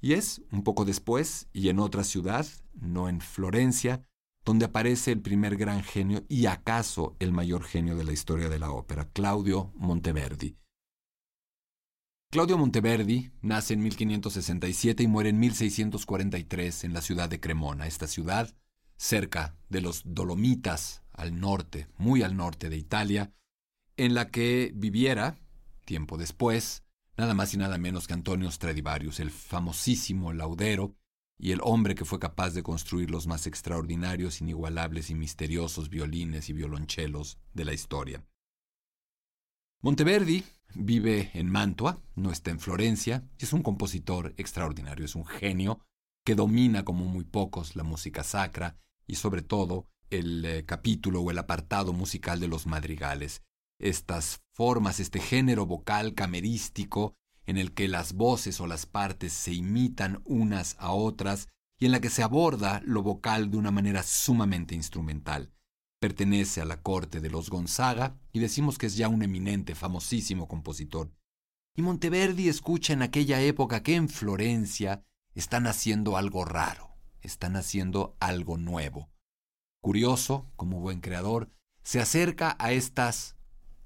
Y 0.01 0.13
es 0.13 0.41
un 0.51 0.63
poco 0.63 0.83
después, 0.83 1.47
y 1.53 1.69
en 1.69 1.79
otra 1.79 2.03
ciudad, 2.03 2.47
no 2.73 3.07
en 3.07 3.21
Florencia, 3.21 4.03
donde 4.43 4.65
aparece 4.65 5.11
el 5.11 5.21
primer 5.21 5.55
gran 5.55 5.83
genio 5.83 6.23
y 6.27 6.47
acaso 6.47 7.15
el 7.19 7.31
mayor 7.31 7.63
genio 7.63 7.95
de 7.95 8.03
la 8.03 8.11
historia 8.11 8.49
de 8.49 8.57
la 8.57 8.71
ópera, 8.71 9.07
Claudio 9.13 9.71
Monteverdi. 9.75 10.57
Claudio 12.31 12.57
Monteverdi 12.57 13.31
nace 13.41 13.73
en 13.73 13.83
1567 13.83 15.03
y 15.03 15.07
muere 15.07 15.29
en 15.29 15.39
1643 15.39 16.85
en 16.85 16.93
la 16.93 17.01
ciudad 17.01 17.29
de 17.29 17.39
Cremona. 17.39 17.87
Esta 17.87 18.07
ciudad, 18.07 18.55
cerca 18.97 19.57
de 19.69 19.81
los 19.81 20.01
Dolomitas, 20.05 21.03
al 21.11 21.39
norte, 21.39 21.87
muy 21.97 22.23
al 22.23 22.37
norte 22.37 22.69
de 22.69 22.77
Italia, 22.77 23.33
en 23.97 24.15
la 24.15 24.29
que 24.31 24.71
viviera, 24.73 25.37
tiempo 25.85 26.17
después, 26.17 26.83
nada 27.21 27.35
más 27.35 27.53
y 27.53 27.57
nada 27.57 27.77
menos 27.77 28.07
que 28.07 28.15
Antonio 28.15 28.49
Stradivarius, 28.49 29.19
el 29.19 29.29
famosísimo 29.29 30.33
laudero 30.33 30.95
y 31.37 31.51
el 31.51 31.59
hombre 31.61 31.93
que 31.93 32.03
fue 32.03 32.17
capaz 32.17 32.49
de 32.55 32.63
construir 32.63 33.11
los 33.11 33.27
más 33.27 33.45
extraordinarios, 33.45 34.41
inigualables 34.41 35.11
y 35.11 35.13
misteriosos 35.13 35.91
violines 35.91 36.49
y 36.49 36.53
violonchelos 36.53 37.37
de 37.53 37.65
la 37.65 37.73
historia. 37.73 38.25
Monteverdi 39.81 40.43
vive 40.73 41.29
en 41.35 41.47
Mantua, 41.47 42.01
no 42.15 42.31
está 42.31 42.49
en 42.49 42.59
Florencia, 42.59 43.23
es 43.37 43.53
un 43.53 43.61
compositor 43.61 44.33
extraordinario, 44.37 45.05
es 45.05 45.13
un 45.13 45.27
genio 45.27 45.79
que 46.25 46.33
domina 46.33 46.83
como 46.83 47.05
muy 47.05 47.23
pocos 47.23 47.75
la 47.75 47.83
música 47.83 48.23
sacra 48.23 48.79
y 49.05 49.15
sobre 49.15 49.43
todo 49.43 49.85
el 50.09 50.43
eh, 50.43 50.65
capítulo 50.65 51.21
o 51.21 51.29
el 51.29 51.37
apartado 51.37 51.93
musical 51.93 52.39
de 52.39 52.47
los 52.47 52.65
madrigales. 52.65 53.43
Estas 53.77 54.41
formas, 54.53 54.99
este 54.99 55.19
género 55.19 55.65
vocal 55.65 56.13
camerístico 56.13 57.15
en 57.45 57.57
el 57.57 57.73
que 57.73 57.87
las 57.87 58.13
voces 58.13 58.59
o 58.61 58.67
las 58.67 58.85
partes 58.85 59.33
se 59.33 59.53
imitan 59.53 60.21
unas 60.25 60.75
a 60.79 60.91
otras 60.91 61.47
y 61.79 61.85
en 61.85 61.91
la 61.91 61.99
que 61.99 62.09
se 62.09 62.23
aborda 62.23 62.81
lo 62.85 63.01
vocal 63.01 63.49
de 63.49 63.57
una 63.57 63.71
manera 63.71 64.03
sumamente 64.03 64.75
instrumental 64.75 65.51
pertenece 66.01 66.61
a 66.61 66.65
la 66.65 66.81
corte 66.81 67.21
de 67.21 67.29
los 67.29 67.51
Gonzaga 67.51 68.17
y 68.33 68.39
decimos 68.39 68.79
que 68.79 68.87
es 68.87 68.97
ya 68.97 69.07
un 69.07 69.21
eminente, 69.21 69.75
famosísimo 69.75 70.47
compositor. 70.47 71.13
Y 71.75 71.83
Monteverdi 71.83 72.49
escucha 72.49 72.93
en 72.93 73.03
aquella 73.03 73.39
época 73.39 73.83
que 73.83 73.93
en 73.93 74.09
Florencia 74.09 75.05
están 75.35 75.67
haciendo 75.67 76.17
algo 76.17 76.43
raro, 76.43 76.97
están 77.21 77.55
haciendo 77.55 78.17
algo 78.19 78.57
nuevo. 78.57 79.11
Curioso, 79.79 80.51
como 80.55 80.79
buen 80.79 81.01
creador, 81.01 81.51
se 81.83 81.99
acerca 81.99 82.57
a 82.59 82.71
estas 82.71 83.35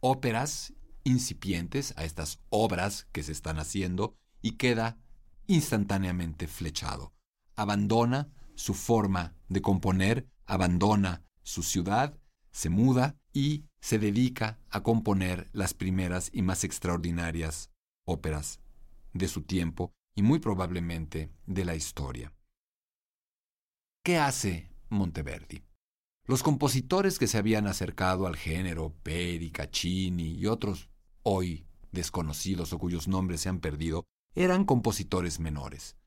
óperas 0.05 0.71
incipientes, 1.03 1.95
a 1.97 2.03
estas 2.03 2.39
obras 2.49 3.07
que 3.11 3.23
se 3.23 3.31
están 3.31 3.57
haciendo, 3.57 4.15
y 4.39 4.51
queda 4.51 4.99
instantáneamente 5.47 6.47
flechado. 6.47 7.11
Abandona 7.55 8.29
su 8.53 8.75
forma 8.75 9.33
de 9.49 9.63
componer, 9.63 10.27
abandona 10.45 11.23
su 11.41 11.63
ciudad, 11.63 12.19
se 12.51 12.69
muda 12.69 13.17
y 13.33 13.65
se 13.81 13.97
dedica 13.97 14.59
a 14.69 14.83
componer 14.83 15.49
las 15.53 15.73
primeras 15.73 16.29
y 16.31 16.43
más 16.43 16.63
extraordinarias 16.63 17.71
óperas 18.05 18.59
de 19.13 19.27
su 19.27 19.41
tiempo 19.41 19.91
y 20.13 20.21
muy 20.21 20.37
probablemente 20.37 21.31
de 21.47 21.65
la 21.65 21.75
historia. 21.75 22.31
¿Qué 24.03 24.19
hace 24.19 24.69
Monteverdi? 24.89 25.63
Los 26.27 26.41
compositores 26.41 27.19
que 27.19 27.27
se 27.27 27.37
habían 27.37 27.67
acercado 27.67 28.25
al 28.25 28.35
género, 28.35 28.95
Peri, 29.03 29.51
Caccini 29.51 30.31
y 30.31 30.47
otros 30.47 30.89
hoy 31.21 31.67
desconocidos 31.91 32.73
o 32.73 32.79
cuyos 32.79 33.07
nombres 33.07 33.41
se 33.41 33.49
han 33.49 33.59
perdido, 33.59 34.05
eran 34.33 34.65
compositores 34.65 35.39
menores. 35.39 35.97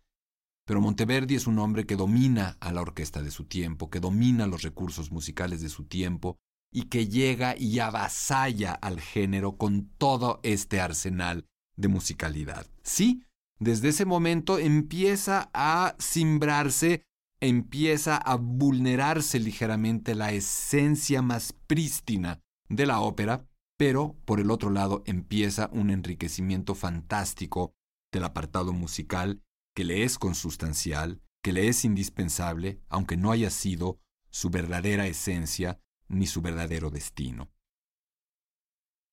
Pero 0.67 0.81
Monteverdi 0.81 1.37
es 1.37 1.47
un 1.47 1.59
hombre 1.61 1.87
que 1.87 1.97
domina 1.97 2.59
a 2.61 2.73
la 2.73 2.83
orquesta 2.83 3.23
de 3.23 3.31
su 3.31 3.45
tiempo, 3.45 3.91
que 3.91 4.01
domina 4.01 4.47
los 4.47 4.63
recursos 4.63 5.13
musicales 5.13 5.63
de 5.63 5.69
su 5.69 5.85
tiempo 5.85 6.37
y 6.71 6.83
que 6.89 7.07
llega 7.07 7.57
y 7.57 7.79
avasalla 7.79 8.73
al 8.73 9.01
género 9.01 9.57
con 9.57 9.89
todo 9.99 10.41
este 10.43 10.81
arsenal 10.81 11.47
de 11.77 11.89
musicalidad. 11.89 12.67
Sí, 12.83 13.23
desde 13.59 13.89
ese 13.89 14.05
momento 14.05 14.59
empieza 14.59 15.49
a 15.55 15.97
cimbrarse, 16.01 17.03
empieza 17.41 18.17
a 18.17 18.37
vulnerarse 18.37 19.39
ligeramente 19.39 20.15
la 20.15 20.33
esencia 20.33 21.23
más 21.23 21.53
prístina 21.67 22.41
de 22.69 22.87
la 22.87 23.01
ópera, 23.01 23.49
pero 23.77 24.17
por 24.25 24.41
el 24.41 24.51
otro 24.51 24.71
lado 24.71 25.03
empieza 25.07 25.71
un 25.73 25.91
enriquecimiento 25.91 26.75
fantástico 26.75 27.73
del 28.13 28.25
apartado 28.25 28.73
musical 28.73 29.43
que 29.75 29.85
le 29.85 30.03
es 30.03 30.19
consustancial, 30.19 31.21
que 31.43 31.53
le 31.53 31.69
es 31.69 31.85
indispensable, 31.85 32.81
aunque 32.89 33.17
no 33.17 33.31
haya 33.31 33.51
sido 33.51 34.01
su 34.31 34.51
verdadera 34.51 35.07
esencia 35.07 35.81
ni 36.09 36.27
su 36.27 36.43
verdadero 36.43 36.91
destino. 36.91 37.51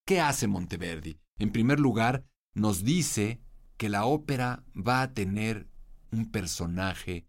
¿Qué 0.08 0.20
hace 0.22 0.48
Monteverdi? 0.48 1.20
En 1.38 1.52
primer 1.52 1.80
lugar, 1.80 2.26
nos 2.54 2.84
dice 2.84 3.42
que 3.78 3.90
la 3.90 4.06
ópera 4.06 4.64
va 4.76 5.02
a 5.02 5.14
tener 5.14 5.68
un 6.12 6.32
personaje 6.32 7.28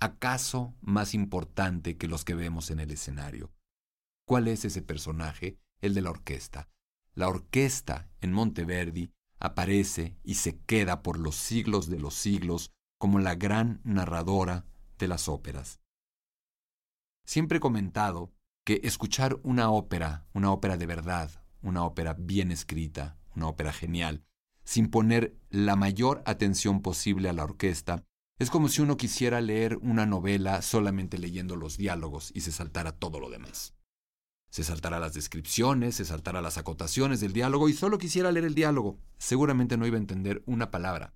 acaso 0.00 0.74
más 0.80 1.14
importante 1.14 1.96
que 1.96 2.08
los 2.08 2.24
que 2.24 2.34
vemos 2.34 2.70
en 2.70 2.80
el 2.80 2.90
escenario. 2.90 3.52
¿Cuál 4.26 4.48
es 4.48 4.64
ese 4.64 4.82
personaje? 4.82 5.58
El 5.80 5.94
de 5.94 6.02
la 6.02 6.10
orquesta. 6.10 6.68
La 7.14 7.28
orquesta 7.28 8.08
en 8.20 8.32
Monteverdi 8.32 9.12
aparece 9.38 10.16
y 10.22 10.34
se 10.34 10.58
queda 10.60 11.02
por 11.02 11.18
los 11.18 11.36
siglos 11.36 11.88
de 11.88 11.98
los 11.98 12.14
siglos 12.14 12.70
como 12.98 13.18
la 13.18 13.34
gran 13.34 13.80
narradora 13.84 14.66
de 14.98 15.08
las 15.08 15.28
óperas. 15.28 15.80
Siempre 17.24 17.58
he 17.58 17.60
comentado 17.60 18.32
que 18.64 18.80
escuchar 18.84 19.40
una 19.42 19.70
ópera, 19.70 20.26
una 20.34 20.52
ópera 20.52 20.76
de 20.76 20.86
verdad, 20.86 21.30
una 21.62 21.84
ópera 21.84 22.14
bien 22.14 22.50
escrita, 22.52 23.18
una 23.34 23.48
ópera 23.48 23.72
genial, 23.72 24.24
sin 24.64 24.90
poner 24.90 25.36
la 25.48 25.76
mayor 25.76 26.22
atención 26.26 26.82
posible 26.82 27.28
a 27.28 27.32
la 27.32 27.44
orquesta, 27.44 28.04
es 28.40 28.48
como 28.48 28.68
si 28.68 28.80
uno 28.80 28.96
quisiera 28.96 29.42
leer 29.42 29.76
una 29.82 30.06
novela 30.06 30.62
solamente 30.62 31.18
leyendo 31.18 31.56
los 31.56 31.76
diálogos 31.76 32.32
y 32.34 32.40
se 32.40 32.52
saltara 32.52 32.92
todo 32.92 33.20
lo 33.20 33.28
demás. 33.28 33.74
Se 34.48 34.64
saltará 34.64 34.98
las 34.98 35.12
descripciones, 35.12 35.96
se 35.96 36.06
saltará 36.06 36.40
las 36.40 36.56
acotaciones 36.56 37.20
del 37.20 37.34
diálogo 37.34 37.68
y 37.68 37.74
solo 37.74 37.98
quisiera 37.98 38.32
leer 38.32 38.46
el 38.46 38.54
diálogo. 38.54 38.98
Seguramente 39.18 39.76
no 39.76 39.86
iba 39.86 39.96
a 39.96 40.00
entender 40.00 40.42
una 40.46 40.70
palabra. 40.70 41.12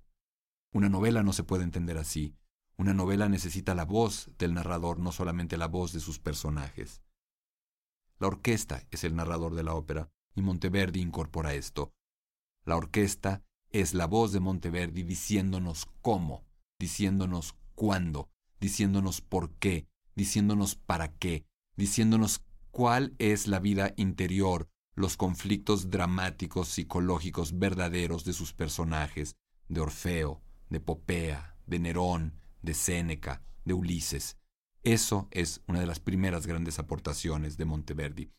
Una 0.71 0.87
novela 0.87 1.23
no 1.23 1.33
se 1.33 1.43
puede 1.43 1.63
entender 1.63 1.97
así. 1.97 2.35
Una 2.77 2.93
novela 2.93 3.27
necesita 3.27 3.73
la 3.73 3.85
voz 3.85 4.29
del 4.37 4.53
narrador, 4.53 4.99
no 4.99 5.11
solamente 5.11 5.57
la 5.57 5.67
voz 5.67 5.93
de 5.93 6.01
sus 6.01 6.19
personajes. 6.19 7.01
La 8.19 8.27
orquesta 8.27 8.85
es 8.91 9.03
el 9.03 9.15
narrador 9.15 9.55
de 9.55 9.63
la 9.63 9.73
ópera 9.73 10.11
y 10.35 10.43
Monteverdi 10.43 11.01
incorpora 11.01 11.55
esto. 11.55 11.91
La 12.65 12.75
orquesta 12.75 13.43
es 13.71 13.95
la 13.95 14.05
voz 14.05 14.31
de 14.31 14.41
Monteverdi 14.41 15.01
diciéndonos 15.01 15.87
cómo, 16.01 16.45
diciéndonos 16.79 17.55
cuándo, 17.73 18.29
diciéndonos 18.59 19.21
por 19.21 19.53
qué, 19.55 19.87
diciéndonos 20.15 20.75
para 20.75 21.13
qué, 21.13 21.45
diciéndonos 21.75 22.43
cuál 22.71 23.15
es 23.19 23.47
la 23.47 23.59
vida 23.59 23.93
interior, 23.97 24.69
los 24.95 25.17
conflictos 25.17 25.89
dramáticos 25.89 26.69
psicológicos 26.69 27.59
verdaderos 27.59 28.23
de 28.23 28.33
sus 28.33 28.53
personajes, 28.53 29.35
de 29.67 29.81
Orfeo, 29.81 30.41
de 30.69 30.79
Popea, 30.79 31.57
de 31.65 31.79
Nerón, 31.79 32.39
de 32.61 32.73
Séneca, 32.73 33.41
de 33.65 33.73
Ulises. 33.73 34.37
Eso 34.83 35.27
es 35.31 35.61
una 35.67 35.79
de 35.79 35.87
las 35.87 35.99
primeras 35.99 36.47
grandes 36.47 36.79
aportaciones 36.79 37.57
de 37.57 37.65
Monteverdi. 37.65 38.31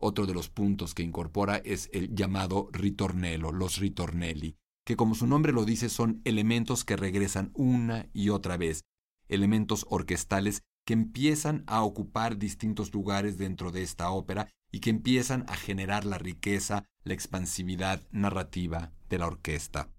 Otro 0.00 0.26
de 0.26 0.34
los 0.34 0.48
puntos 0.48 0.94
que 0.94 1.02
incorpora 1.02 1.56
es 1.58 1.90
el 1.92 2.14
llamado 2.14 2.68
ritornello, 2.72 3.52
los 3.52 3.78
ritornelli, 3.78 4.56
que 4.88 4.96
como 4.96 5.14
su 5.14 5.26
nombre 5.26 5.52
lo 5.52 5.66
dice 5.66 5.90
son 5.90 6.22
elementos 6.24 6.82
que 6.82 6.96
regresan 6.96 7.50
una 7.52 8.08
y 8.14 8.30
otra 8.30 8.56
vez, 8.56 8.86
elementos 9.28 9.84
orquestales 9.90 10.62
que 10.86 10.94
empiezan 10.94 11.62
a 11.66 11.82
ocupar 11.82 12.38
distintos 12.38 12.94
lugares 12.94 13.36
dentro 13.36 13.70
de 13.70 13.82
esta 13.82 14.10
ópera 14.10 14.48
y 14.72 14.80
que 14.80 14.88
empiezan 14.88 15.44
a 15.46 15.56
generar 15.56 16.06
la 16.06 16.16
riqueza, 16.16 16.86
la 17.04 17.12
expansividad 17.12 18.00
narrativa 18.12 18.94
de 19.10 19.18
la 19.18 19.26
orquesta. 19.26 19.92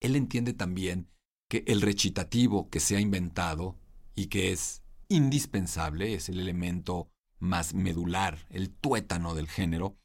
Él 0.00 0.16
entiende 0.16 0.52
también 0.52 1.08
que 1.48 1.62
el 1.68 1.80
recitativo 1.80 2.70
que 2.70 2.80
se 2.80 2.96
ha 2.96 3.00
inventado 3.00 3.78
y 4.16 4.26
que 4.26 4.50
es 4.50 4.82
indispensable, 5.08 6.14
es 6.14 6.28
el 6.28 6.40
elemento 6.40 7.08
más 7.38 7.72
medular, 7.72 8.48
el 8.50 8.70
tuétano 8.70 9.36
del 9.36 9.46
género, 9.46 9.96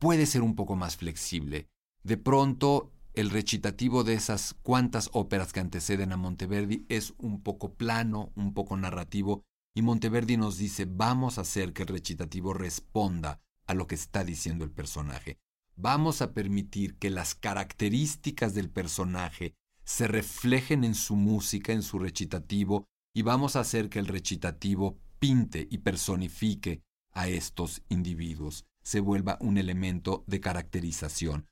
puede 0.00 0.26
ser 0.26 0.42
un 0.42 0.56
poco 0.56 0.74
más 0.74 0.96
flexible. 0.96 1.68
De 2.02 2.16
pronto 2.16 2.92
el 3.16 3.30
recitativo 3.30 4.04
de 4.04 4.12
esas 4.12 4.54
cuantas 4.62 5.08
óperas 5.14 5.54
que 5.54 5.60
anteceden 5.60 6.12
a 6.12 6.18
Monteverdi 6.18 6.84
es 6.90 7.14
un 7.16 7.42
poco 7.42 7.72
plano, 7.72 8.30
un 8.36 8.52
poco 8.52 8.76
narrativo, 8.76 9.42
y 9.74 9.80
Monteverdi 9.80 10.36
nos 10.36 10.58
dice 10.58 10.84
vamos 10.84 11.38
a 11.38 11.40
hacer 11.40 11.72
que 11.72 11.82
el 11.82 11.88
recitativo 11.88 12.52
responda 12.52 13.40
a 13.66 13.72
lo 13.72 13.86
que 13.86 13.94
está 13.94 14.22
diciendo 14.22 14.64
el 14.64 14.70
personaje. 14.70 15.38
Vamos 15.76 16.20
a 16.20 16.34
permitir 16.34 16.96
que 16.98 17.08
las 17.08 17.34
características 17.34 18.54
del 18.54 18.70
personaje 18.70 19.54
se 19.82 20.06
reflejen 20.08 20.84
en 20.84 20.94
su 20.94 21.16
música, 21.16 21.72
en 21.72 21.82
su 21.82 21.98
recitativo, 21.98 22.84
y 23.14 23.22
vamos 23.22 23.56
a 23.56 23.60
hacer 23.60 23.88
que 23.88 23.98
el 23.98 24.08
recitativo 24.08 24.98
pinte 25.18 25.66
y 25.70 25.78
personifique 25.78 26.82
a 27.12 27.28
estos 27.28 27.82
individuos, 27.88 28.66
se 28.82 29.00
vuelva 29.00 29.38
un 29.40 29.56
elemento 29.56 30.22
de 30.26 30.40
caracterización. 30.40 31.48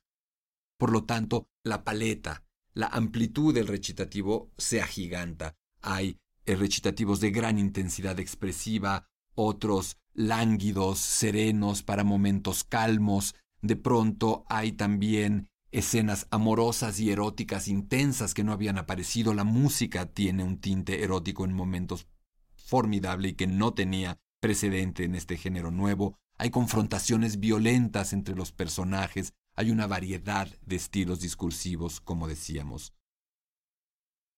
Por 0.77 0.91
lo 0.91 1.05
tanto, 1.05 1.49
la 1.63 1.83
paleta, 1.83 2.43
la 2.73 2.87
amplitud 2.87 3.53
del 3.53 3.67
recitativo 3.67 4.51
se 4.57 4.81
agiganta. 4.81 5.55
Hay 5.81 6.19
eh, 6.45 6.55
recitativos 6.55 7.19
de 7.19 7.31
gran 7.31 7.57
intensidad 7.57 8.19
expresiva, 8.19 9.07
otros 9.33 9.97
lánguidos, 10.13 10.99
serenos 10.99 11.83
para 11.83 12.03
momentos 12.03 12.63
calmos. 12.63 13.35
De 13.61 13.75
pronto 13.75 14.45
hay 14.49 14.73
también 14.73 15.49
escenas 15.71 16.27
amorosas 16.31 16.99
y 16.99 17.11
eróticas 17.11 17.67
intensas 17.67 18.33
que 18.33 18.43
no 18.43 18.53
habían 18.53 18.77
aparecido. 18.77 19.33
La 19.33 19.43
música 19.43 20.05
tiene 20.05 20.43
un 20.43 20.59
tinte 20.59 21.03
erótico 21.03 21.45
en 21.45 21.53
momentos 21.53 22.07
formidable 22.55 23.29
y 23.29 23.33
que 23.33 23.47
no 23.47 23.73
tenía 23.73 24.19
precedente 24.39 25.03
en 25.03 25.15
este 25.15 25.37
género 25.37 25.71
nuevo. 25.71 26.17
Hay 26.37 26.49
confrontaciones 26.49 27.39
violentas 27.39 28.13
entre 28.13 28.35
los 28.35 28.51
personajes, 28.51 29.33
hay 29.55 29.71
una 29.71 29.87
variedad 29.87 30.49
de 30.65 30.75
estilos 30.75 31.21
discursivos, 31.21 32.01
como 32.01 32.27
decíamos. 32.27 32.93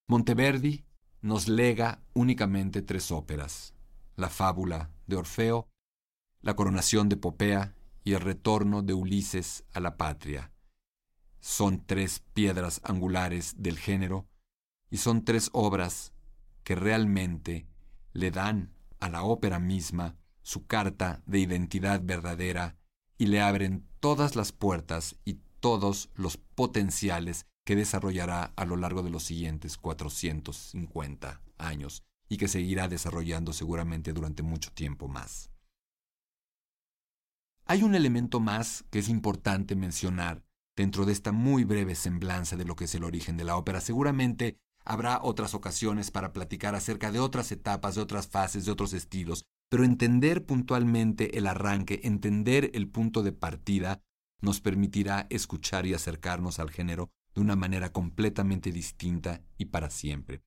Monteverdi 0.08 0.86
nos 1.22 1.48
lega 1.48 2.02
únicamente 2.14 2.82
tres 2.82 3.12
óperas, 3.12 3.74
la 4.16 4.30
fábula 4.30 4.92
de 5.08 5.16
Orfeo, 5.16 5.68
la 6.42 6.56
coronación 6.56 7.10
de 7.10 7.18
Popea 7.18 7.76
y 8.04 8.14
el 8.14 8.22
retorno 8.22 8.84
de 8.84 8.94
Ulises 8.94 9.66
a 9.74 9.80
la 9.80 9.98
patria. 9.98 10.52
Son 11.40 11.86
tres 11.86 12.24
piedras 12.34 12.80
angulares 12.84 13.56
del 13.58 13.78
género 13.78 14.28
y 14.90 14.98
son 14.98 15.26
tres 15.26 15.50
obras 15.54 16.14
que 16.64 16.76
realmente 16.76 17.68
le 18.14 18.32
dan 18.32 18.74
a 19.00 19.10
la 19.10 19.24
ópera 19.24 19.60
misma 19.60 20.16
su 20.42 20.66
carta 20.66 21.22
de 21.26 21.40
identidad 21.40 22.02
verdadera 22.04 22.78
y 23.18 23.28
le 23.28 23.42
abren 23.42 23.87
todas 24.00 24.36
las 24.36 24.52
puertas 24.52 25.16
y 25.26 25.40
todos 25.60 26.10
los 26.16 26.38
potenciales 26.38 27.46
que 27.66 27.76
desarrollará 27.76 28.54
a 28.56 28.66
lo 28.66 28.78
largo 28.78 29.04
de 29.04 29.10
los 29.10 29.24
siguientes 29.24 29.78
450 29.78 31.42
años 31.58 32.04
y 32.30 32.38
que 32.38 32.48
seguirá 32.48 32.88
desarrollando 32.88 33.54
seguramente 33.54 34.14
durante 34.14 34.44
mucho 34.44 34.72
tiempo 34.72 35.08
más. 35.08 35.50
Hay 37.66 37.84
un 37.84 37.96
elemento 37.96 38.40
más 38.40 38.86
que 38.90 39.00
es 39.00 39.10
importante 39.10 39.76
mencionar 39.76 40.44
dentro 40.78 41.06
de 41.06 41.12
esta 41.12 41.34
muy 41.34 41.66
breve 41.66 41.96
semblanza 41.96 42.56
de 42.56 42.64
lo 42.64 42.76
que 42.76 42.86
es 42.86 42.96
el 42.96 43.04
origen 43.04 43.36
de 43.36 43.44
la 43.44 43.58
ópera. 43.58 43.82
Seguramente 43.82 44.58
habrá 44.86 45.20
otras 45.22 45.54
ocasiones 45.54 46.12
para 46.12 46.32
platicar 46.32 46.76
acerca 46.76 47.12
de 47.12 47.20
otras 47.20 47.52
etapas, 47.52 47.96
de 47.96 48.02
otras 48.02 48.28
fases, 48.28 48.64
de 48.64 48.72
otros 48.72 48.94
estilos, 48.94 49.44
pero 49.70 49.84
entender 49.84 50.46
puntualmente 50.46 51.38
el 51.38 51.48
arranque, 51.48 52.02
entender 52.04 52.72
el 52.74 52.88
punto 52.88 53.24
de 53.24 53.34
partida, 53.34 54.02
nos 54.42 54.62
permitirá 54.62 55.28
escuchar 55.30 55.86
y 55.86 55.94
acercarnos 55.94 56.60
al 56.60 56.70
género 56.70 57.10
de 57.34 57.42
una 57.42 57.56
manera 57.56 57.92
completamente 57.92 58.72
distinta 58.72 59.42
y 59.58 59.66
para 59.66 59.90
siempre. 59.90 60.42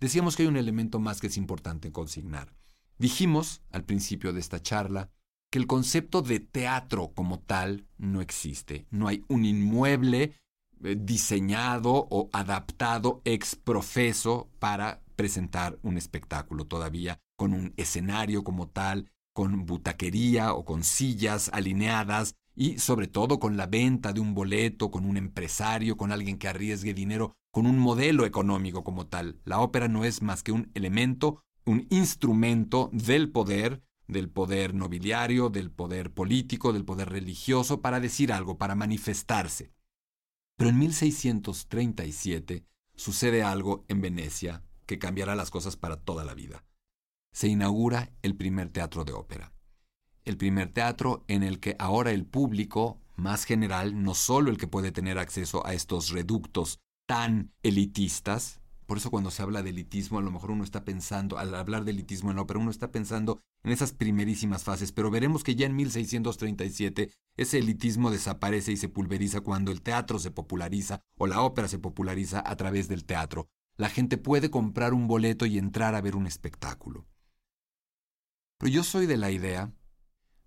Decíamos 0.00 0.36
que 0.36 0.42
hay 0.42 0.48
un 0.48 0.56
elemento 0.56 0.98
más 0.98 1.20
que 1.20 1.28
es 1.28 1.36
importante 1.36 1.92
consignar. 1.92 2.54
Dijimos 2.98 3.62
al 3.70 3.84
principio 3.84 4.32
de 4.32 4.40
esta 4.40 4.60
charla 4.60 5.10
que 5.50 5.58
el 5.58 5.66
concepto 5.66 6.22
de 6.22 6.40
teatro 6.40 7.12
como 7.14 7.40
tal 7.40 7.86
no 7.98 8.20
existe. 8.20 8.86
No 8.90 9.06
hay 9.06 9.24
un 9.28 9.44
inmueble 9.44 10.34
eh, 10.82 10.96
diseñado 10.98 12.08
o 12.10 12.30
adaptado 12.32 13.20
ex 13.24 13.54
profeso 13.54 14.50
para 14.58 15.02
presentar 15.14 15.78
un 15.82 15.98
espectáculo 15.98 16.66
todavía 16.66 17.20
con 17.42 17.54
un 17.54 17.74
escenario 17.76 18.44
como 18.44 18.68
tal, 18.68 19.10
con 19.32 19.66
butaquería 19.66 20.54
o 20.54 20.64
con 20.64 20.84
sillas 20.84 21.50
alineadas 21.52 22.36
y 22.54 22.78
sobre 22.78 23.08
todo 23.08 23.40
con 23.40 23.56
la 23.56 23.66
venta 23.66 24.12
de 24.12 24.20
un 24.20 24.32
boleto, 24.32 24.92
con 24.92 25.04
un 25.04 25.16
empresario, 25.16 25.96
con 25.96 26.12
alguien 26.12 26.38
que 26.38 26.46
arriesgue 26.46 26.94
dinero, 26.94 27.34
con 27.50 27.66
un 27.66 27.80
modelo 27.80 28.26
económico 28.26 28.84
como 28.84 29.08
tal. 29.08 29.40
La 29.44 29.58
ópera 29.58 29.88
no 29.88 30.04
es 30.04 30.22
más 30.22 30.44
que 30.44 30.52
un 30.52 30.70
elemento, 30.74 31.42
un 31.64 31.88
instrumento 31.90 32.90
del 32.92 33.32
poder, 33.32 33.82
del 34.06 34.30
poder 34.30 34.72
nobiliario, 34.72 35.48
del 35.48 35.72
poder 35.72 36.14
político, 36.14 36.72
del 36.72 36.84
poder 36.84 37.10
religioso, 37.10 37.80
para 37.80 37.98
decir 37.98 38.32
algo, 38.32 38.56
para 38.56 38.76
manifestarse. 38.76 39.72
Pero 40.56 40.70
en 40.70 40.78
1637 40.78 42.64
sucede 42.94 43.42
algo 43.42 43.84
en 43.88 44.00
Venecia 44.00 44.62
que 44.86 45.00
cambiará 45.00 45.34
las 45.34 45.50
cosas 45.50 45.76
para 45.76 45.96
toda 45.96 46.24
la 46.24 46.34
vida 46.34 46.62
se 47.32 47.48
inaugura 47.48 48.10
el 48.22 48.36
primer 48.36 48.68
teatro 48.68 49.04
de 49.04 49.12
ópera. 49.12 49.52
El 50.24 50.36
primer 50.36 50.72
teatro 50.72 51.24
en 51.28 51.42
el 51.42 51.58
que 51.58 51.74
ahora 51.78 52.12
el 52.12 52.24
público, 52.24 53.00
más 53.16 53.44
general, 53.44 54.02
no 54.02 54.14
solo 54.14 54.50
el 54.50 54.58
que 54.58 54.68
puede 54.68 54.92
tener 54.92 55.18
acceso 55.18 55.66
a 55.66 55.74
estos 55.74 56.10
reductos 56.10 56.78
tan 57.06 57.52
elitistas, 57.62 58.60
por 58.86 58.98
eso 58.98 59.10
cuando 59.10 59.30
se 59.30 59.42
habla 59.42 59.62
de 59.62 59.70
elitismo, 59.70 60.18
a 60.18 60.22
lo 60.22 60.30
mejor 60.30 60.50
uno 60.50 60.64
está 60.64 60.84
pensando, 60.84 61.38
al 61.38 61.54
hablar 61.54 61.84
de 61.84 61.92
elitismo 61.92 62.30
en 62.30 62.36
la 62.36 62.42
ópera, 62.42 62.60
uno 62.60 62.70
está 62.70 62.92
pensando 62.92 63.40
en 63.64 63.72
esas 63.72 63.92
primerísimas 63.92 64.64
fases, 64.64 64.92
pero 64.92 65.10
veremos 65.10 65.42
que 65.42 65.54
ya 65.54 65.66
en 65.66 65.76
1637 65.76 67.10
ese 67.36 67.58
elitismo 67.58 68.10
desaparece 68.10 68.72
y 68.72 68.76
se 68.76 68.88
pulveriza 68.88 69.40
cuando 69.40 69.72
el 69.72 69.82
teatro 69.82 70.18
se 70.18 70.30
populariza 70.30 71.00
o 71.16 71.26
la 71.26 71.40
ópera 71.40 71.68
se 71.68 71.78
populariza 71.78 72.42
a 72.44 72.56
través 72.56 72.88
del 72.88 73.04
teatro. 73.04 73.48
La 73.76 73.88
gente 73.88 74.18
puede 74.18 74.50
comprar 74.50 74.92
un 74.92 75.06
boleto 75.08 75.46
y 75.46 75.58
entrar 75.58 75.94
a 75.94 76.00
ver 76.02 76.14
un 76.14 76.26
espectáculo. 76.26 77.06
Pero 78.62 78.74
yo 78.74 78.84
soy 78.84 79.06
de 79.06 79.16
la 79.16 79.32
idea 79.32 79.72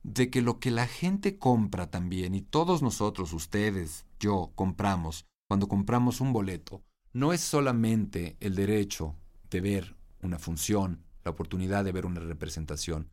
de 0.02 0.30
que 0.30 0.42
lo 0.42 0.62
que 0.62 0.72
la 0.72 0.88
gente 0.88 1.38
compra 1.38 1.92
también, 1.92 2.34
y 2.34 2.42
todos 2.42 2.82
nosotros, 2.82 3.34
ustedes, 3.34 4.06
yo, 4.22 4.54
compramos, 4.56 5.26
cuando 5.50 5.68
compramos 5.68 6.22
un 6.22 6.32
boleto, 6.32 6.82
no 7.12 7.34
es 7.34 7.42
solamente 7.42 8.38
el 8.40 8.56
derecho 8.56 9.18
de 9.50 9.60
ver 9.60 9.98
una 10.22 10.40
función, 10.40 11.04
la 11.26 11.32
oportunidad 11.32 11.84
de 11.84 11.92
ver 11.92 12.06
una 12.06 12.22
representación. 12.22 13.12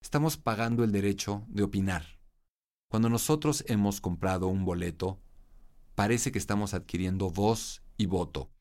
Estamos 0.00 0.36
pagando 0.36 0.84
el 0.84 0.92
derecho 0.92 1.44
de 1.48 1.64
opinar. 1.64 2.04
Cuando 2.88 3.08
nosotros 3.08 3.64
hemos 3.66 4.00
comprado 4.00 4.46
un 4.46 4.64
boleto, 4.64 5.20
parece 5.96 6.30
que 6.30 6.38
estamos 6.38 6.74
adquiriendo 6.74 7.28
voz 7.30 7.82
y 7.96 8.06
voto. 8.06 8.52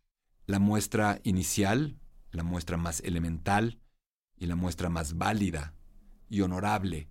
La 0.47 0.57
muestra 0.57 1.21
inicial, 1.21 1.99
la 2.31 2.41
muestra 2.41 2.77
más 2.77 2.99
elemental, 3.01 3.79
y 4.37 4.45
la 4.45 4.55
muestra 4.55 4.89
más 4.89 5.17
válida 5.17 5.73
y 6.29 6.41
honorable 6.41 7.09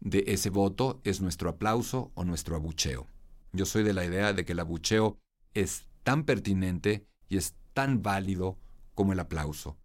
de 0.00 0.24
ese 0.28 0.50
voto 0.50 1.00
es 1.04 1.20
nuestro 1.20 1.50
aplauso 1.50 2.12
o 2.14 2.24
nuestro 2.24 2.56
abucheo. 2.56 3.06
Yo 3.52 3.66
soy 3.66 3.82
de 3.82 3.94
la 3.94 4.04
idea 4.04 4.32
de 4.32 4.44
que 4.44 4.52
el 4.52 4.60
abucheo 4.60 5.18
es 5.54 5.86
tan 6.04 6.24
pertinente 6.24 7.06
y 7.28 7.36
es 7.36 7.54
tan 7.74 8.02
válido 8.02 8.58
como 8.94 9.12
el 9.12 9.20
aplauso. 9.20 9.76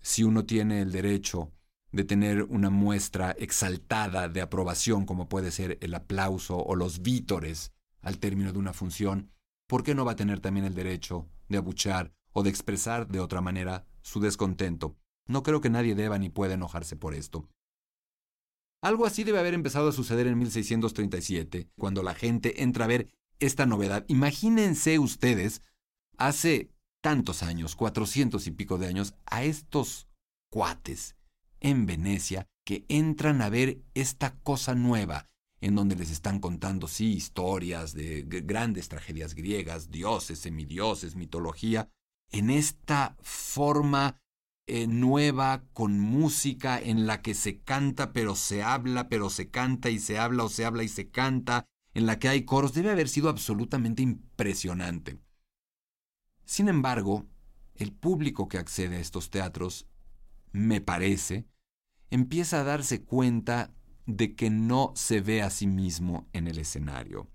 Si 0.00 0.24
uno 0.24 0.44
tiene 0.44 0.82
el 0.82 0.92
derecho 0.92 1.52
de 1.92 2.04
tener 2.04 2.42
una 2.42 2.70
muestra 2.70 3.30
exaltada 3.38 4.28
de 4.28 4.40
aprobación 4.40 5.06
como 5.06 5.28
puede 5.28 5.50
ser 5.50 5.78
el 5.80 5.94
aplauso 5.94 6.58
o 6.58 6.74
los 6.74 7.02
vítores 7.02 7.72
al 8.02 8.18
término 8.18 8.52
de 8.52 8.58
una 8.58 8.72
función, 8.72 9.30
¿por 9.66 9.84
qué 9.84 9.94
no 9.94 10.04
va 10.04 10.12
a 10.12 10.16
tener 10.16 10.40
también 10.40 10.66
el 10.66 10.74
derecho 10.74 11.28
de 11.48 11.58
abuchear 11.58 12.12
o 12.32 12.42
de 12.42 12.50
expresar 12.50 13.06
de 13.06 13.20
otra 13.20 13.40
manera 13.40 13.86
su 14.02 14.20
descontento 14.20 14.96
no 15.26 15.42
creo 15.42 15.60
que 15.60 15.70
nadie 15.70 15.94
deba 15.94 16.18
ni 16.18 16.28
pueda 16.28 16.54
enojarse 16.54 16.96
por 16.96 17.14
esto. 17.14 17.48
Algo 18.82 19.06
así 19.06 19.24
debe 19.24 19.38
haber 19.38 19.54
empezado 19.54 19.88
a 19.88 19.92
suceder 19.92 20.26
en 20.26 20.38
1637, 20.38 21.70
cuando 21.78 22.02
la 22.02 22.14
gente 22.14 22.62
entra 22.62 22.84
a 22.84 22.88
ver 22.88 23.08
esta 23.38 23.64
novedad. 23.64 24.04
Imagínense 24.08 24.98
ustedes, 24.98 25.62
hace 26.18 26.70
tantos 27.00 27.42
años, 27.42 27.76
cuatrocientos 27.76 28.46
y 28.46 28.50
pico 28.50 28.76
de 28.76 28.86
años, 28.86 29.14
a 29.24 29.44
estos 29.44 30.08
cuates 30.50 31.16
en 31.60 31.86
Venecia 31.86 32.46
que 32.64 32.84
entran 32.88 33.42
a 33.42 33.48
ver 33.48 33.82
esta 33.94 34.36
cosa 34.42 34.74
nueva, 34.74 35.26
en 35.60 35.74
donde 35.74 35.96
les 35.96 36.10
están 36.10 36.40
contando, 36.40 36.88
sí, 36.88 37.14
historias 37.14 37.94
de 37.94 38.22
grandes 38.26 38.88
tragedias 38.88 39.34
griegas, 39.34 39.90
dioses, 39.90 40.40
semidioses, 40.40 41.16
mitología, 41.16 41.88
en 42.30 42.50
esta 42.50 43.16
forma 43.22 44.20
eh, 44.66 44.86
nueva 44.86 45.64
con 45.72 45.98
música 46.00 46.80
en 46.80 47.06
la 47.06 47.20
que 47.20 47.34
se 47.34 47.60
canta 47.60 48.12
pero 48.12 48.34
se 48.34 48.62
habla, 48.62 49.08
pero 49.08 49.28
se 49.28 49.50
canta 49.50 49.90
y 49.90 49.98
se 49.98 50.18
habla 50.18 50.44
o 50.44 50.48
se 50.48 50.64
habla 50.64 50.82
y 50.82 50.88
se 50.88 51.10
canta, 51.10 51.66
en 51.92 52.06
la 52.06 52.18
que 52.18 52.28
hay 52.28 52.44
coros, 52.44 52.72
debe 52.72 52.90
haber 52.90 53.08
sido 53.08 53.28
absolutamente 53.28 54.02
impresionante. 54.02 55.20
Sin 56.44 56.68
embargo, 56.68 57.26
el 57.74 57.92
público 57.92 58.48
que 58.48 58.58
accede 58.58 58.96
a 58.96 59.00
estos 59.00 59.30
teatros, 59.30 59.86
me 60.52 60.80
parece, 60.80 61.46
empieza 62.10 62.60
a 62.60 62.64
darse 62.64 63.02
cuenta 63.02 63.74
de 64.06 64.34
que 64.34 64.50
no 64.50 64.92
se 64.94 65.20
ve 65.20 65.42
a 65.42 65.50
sí 65.50 65.66
mismo 65.66 66.28
en 66.32 66.46
el 66.46 66.58
escenario, 66.58 67.30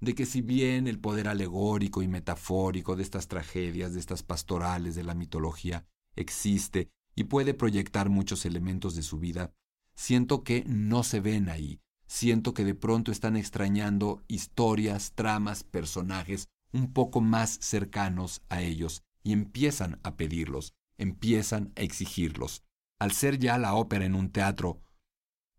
de 0.00 0.14
que 0.14 0.26
si 0.26 0.40
bien 0.40 0.88
el 0.88 0.98
poder 0.98 1.28
alegórico 1.28 2.02
y 2.02 2.08
metafórico 2.08 2.96
de 2.96 3.02
estas 3.02 3.28
tragedias, 3.28 3.94
de 3.94 4.00
estas 4.00 4.22
pastorales 4.22 4.94
de 4.94 5.04
la 5.04 5.14
mitología, 5.14 5.86
existe 6.16 6.90
y 7.14 7.24
puede 7.24 7.54
proyectar 7.54 8.08
muchos 8.08 8.44
elementos 8.44 8.94
de 8.94 9.02
su 9.02 9.18
vida, 9.18 9.52
siento 9.94 10.42
que 10.42 10.64
no 10.66 11.02
se 11.02 11.20
ven 11.20 11.48
ahí. 11.48 11.80
siento 12.08 12.54
que 12.54 12.64
de 12.64 12.76
pronto 12.76 13.10
están 13.10 13.36
extrañando 13.36 14.22
historias, 14.28 15.12
tramas, 15.16 15.64
personajes 15.64 16.48
un 16.72 16.92
poco 16.92 17.20
más 17.20 17.58
cercanos 17.60 18.42
a 18.48 18.62
ellos 18.62 19.02
y 19.24 19.32
empiezan 19.32 19.98
a 20.04 20.16
pedirlos, 20.16 20.74
empiezan 20.98 21.72
a 21.74 21.80
exigirlos. 21.80 22.62
Al 23.00 23.10
ser 23.10 23.40
ya 23.40 23.58
la 23.58 23.74
ópera 23.74 24.04
en 24.04 24.14
un 24.14 24.30
teatro 24.30 24.82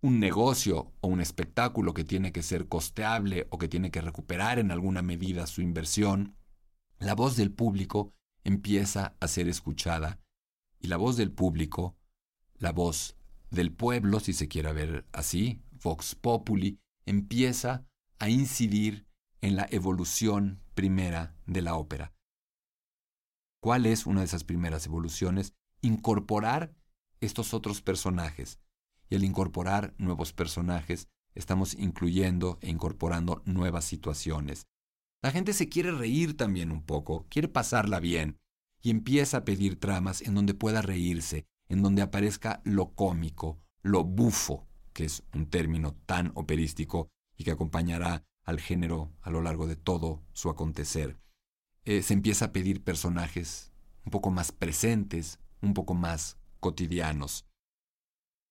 un 0.01 0.19
negocio 0.19 0.93
o 1.01 1.07
un 1.07 1.21
espectáculo 1.21 1.93
que 1.93 2.03
tiene 2.03 2.31
que 2.31 2.43
ser 2.43 2.67
costeable 2.67 3.47
o 3.49 3.57
que 3.57 3.67
tiene 3.67 3.91
que 3.91 4.01
recuperar 4.01 4.59
en 4.59 4.71
alguna 4.71 5.01
medida 5.01 5.47
su 5.47 5.61
inversión, 5.61 6.35
la 6.99 7.15
voz 7.15 7.35
del 7.35 7.51
público 7.51 8.13
empieza 8.43 9.15
a 9.19 9.27
ser 9.27 9.49
escuchada 9.49 10.19
y 10.79 10.87
la 10.87 10.97
voz 10.97 11.17
del 11.17 11.31
público, 11.31 11.95
la 12.57 12.71
voz 12.71 13.15
del 13.49 13.71
pueblo, 13.71 14.19
si 14.19 14.33
se 14.33 14.47
quiere 14.47 14.73
ver 14.73 15.05
así, 15.11 15.61
Vox 15.83 16.15
Populi, 16.15 16.79
empieza 17.05 17.85
a 18.19 18.29
incidir 18.29 19.07
en 19.41 19.55
la 19.55 19.67
evolución 19.69 20.59
primera 20.73 21.35
de 21.45 21.61
la 21.61 21.75
ópera. 21.75 22.13
¿Cuál 23.61 23.85
es 23.85 24.05
una 24.05 24.21
de 24.21 24.25
esas 24.25 24.43
primeras 24.43 24.85
evoluciones? 24.85 25.53
Incorporar 25.81 26.73
estos 27.21 27.53
otros 27.53 27.81
personajes. 27.81 28.59
Y 29.09 29.15
al 29.15 29.23
incorporar 29.23 29.95
nuevos 29.97 30.33
personajes, 30.33 31.07
estamos 31.33 31.75
incluyendo 31.75 32.57
e 32.61 32.69
incorporando 32.69 33.41
nuevas 33.45 33.85
situaciones. 33.85 34.67
La 35.23 35.31
gente 35.31 35.53
se 35.53 35.69
quiere 35.69 35.91
reír 35.91 36.35
también 36.35 36.71
un 36.71 36.83
poco, 36.83 37.25
quiere 37.29 37.47
pasarla 37.47 37.99
bien, 37.99 38.37
y 38.81 38.89
empieza 38.89 39.37
a 39.37 39.45
pedir 39.45 39.79
tramas 39.79 40.21
en 40.21 40.35
donde 40.35 40.53
pueda 40.53 40.81
reírse, 40.81 41.45
en 41.69 41.81
donde 41.81 42.01
aparezca 42.01 42.61
lo 42.63 42.93
cómico, 42.93 43.59
lo 43.81 44.03
bufo, 44.03 44.67
que 44.93 45.05
es 45.05 45.23
un 45.33 45.47
término 45.47 45.93
tan 46.05 46.31
operístico 46.35 47.09
y 47.35 47.43
que 47.43 47.51
acompañará 47.51 48.23
al 48.43 48.59
género 48.59 49.11
a 49.21 49.29
lo 49.29 49.41
largo 49.41 49.67
de 49.67 49.75
todo 49.75 50.23
su 50.33 50.49
acontecer. 50.49 51.17
Eh, 51.85 52.01
se 52.01 52.13
empieza 52.13 52.45
a 52.45 52.51
pedir 52.51 52.83
personajes 52.83 53.71
un 54.05 54.11
poco 54.11 54.31
más 54.31 54.51
presentes, 54.51 55.39
un 55.61 55.73
poco 55.73 55.93
más 55.93 56.37
cotidianos. 56.59 57.45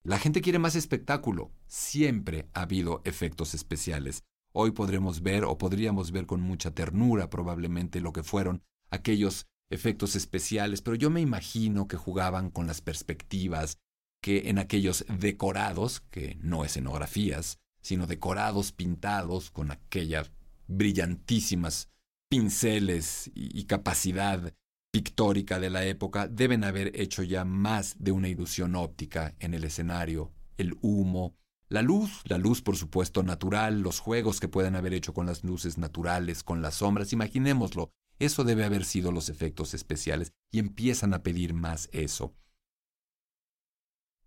La 0.03 0.19
gente 0.19 0.41
quiere 0.41 0.59
más 0.59 0.77
espectáculo. 0.77 1.51
Siempre 1.67 2.49
ha 2.55 2.63
habido 2.63 3.03
efectos 3.05 3.55
especiales. 3.55 4.23
Hoy 4.53 4.71
podremos 4.71 5.23
ver 5.23 5.45
o 5.45 5.59
podríamos 5.59 6.13
ver 6.13 6.27
con 6.27 6.41
mucha 6.41 6.71
ternura 6.71 7.29
probablemente 7.29 8.01
lo 8.01 8.13
que 8.13 8.23
fueron 8.23 8.63
aquellos 8.91 9.47
efectos 9.71 10.17
especiales, 10.17 10.83
pero 10.83 10.97
yo 10.97 11.11
me 11.11 11.21
imagino 11.21 11.89
que 11.89 11.97
jugaban 11.97 12.51
con 12.51 12.67
las 12.67 12.81
perspectivas, 12.81 13.79
que 14.23 14.49
en 14.49 14.59
aquellos 14.59 15.05
decorados, 15.09 16.01
que 16.11 16.39
no 16.41 16.65
escenografías, 16.65 17.59
sino 17.81 18.07
decorados 18.07 18.73
pintados 18.73 19.51
con 19.51 19.71
aquellas 19.71 20.31
brillantísimas 20.67 21.89
pinceles 22.29 23.31
y, 23.35 23.65
capacidad 23.65 24.53
pictórica 24.91 25.61
de 25.61 25.71
la 25.71 25.85
época, 25.85 26.27
deben 26.27 26.65
haber 26.65 26.99
hecho 27.01 27.23
ya 27.23 27.45
más 27.45 27.95
de 27.99 28.13
una 28.13 28.29
ilusión 28.29 28.75
óptica 28.75 29.35
en 29.39 29.55
el 29.55 29.63
escenario, 29.65 30.33
el 30.57 30.77
humo, 30.81 31.37
la 31.69 31.83
luz, 31.83 32.23
la 32.25 32.39
luz 32.39 32.63
por 32.63 32.77
supuesto 32.77 33.23
natural, 33.23 33.81
los 33.81 34.01
juegos 34.01 34.41
que 34.41 34.49
puedan 34.49 34.75
haber 34.75 34.95
hecho 34.95 35.15
con 35.15 35.27
las 35.27 35.45
luces 35.45 35.79
naturales, 35.79 36.43
con 36.43 36.63
las 36.63 36.77
sombras, 36.77 37.13
imaginémoslo, 37.13 37.91
eso 38.19 38.45
debe 38.45 38.65
haber 38.65 38.85
sido 38.85 39.13
los 39.13 39.29
efectos 39.29 39.75
especiales 39.75 40.33
y 40.51 40.59
empiezan 40.59 41.15
a 41.15 41.23
pedir 41.23 41.55
más 41.55 41.89
eso. 41.93 42.35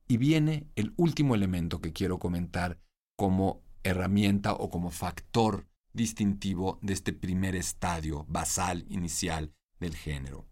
Y 0.08 0.18
viene 0.18 0.68
el 0.76 0.94
último 0.98 1.36
elemento 1.36 1.82
que 1.82 1.94
quiero 1.94 2.20
comentar 2.20 2.80
como 3.16 3.62
herramienta 3.84 4.54
o 4.54 4.70
como 4.70 4.92
factor 4.92 5.68
distintivo 5.94 6.80
de 6.82 6.94
este 6.94 7.14
primer 7.14 7.56
estadio 7.56 8.26
basal 8.28 8.86
inicial 8.90 9.54
del 9.80 9.96
género. 9.96 10.48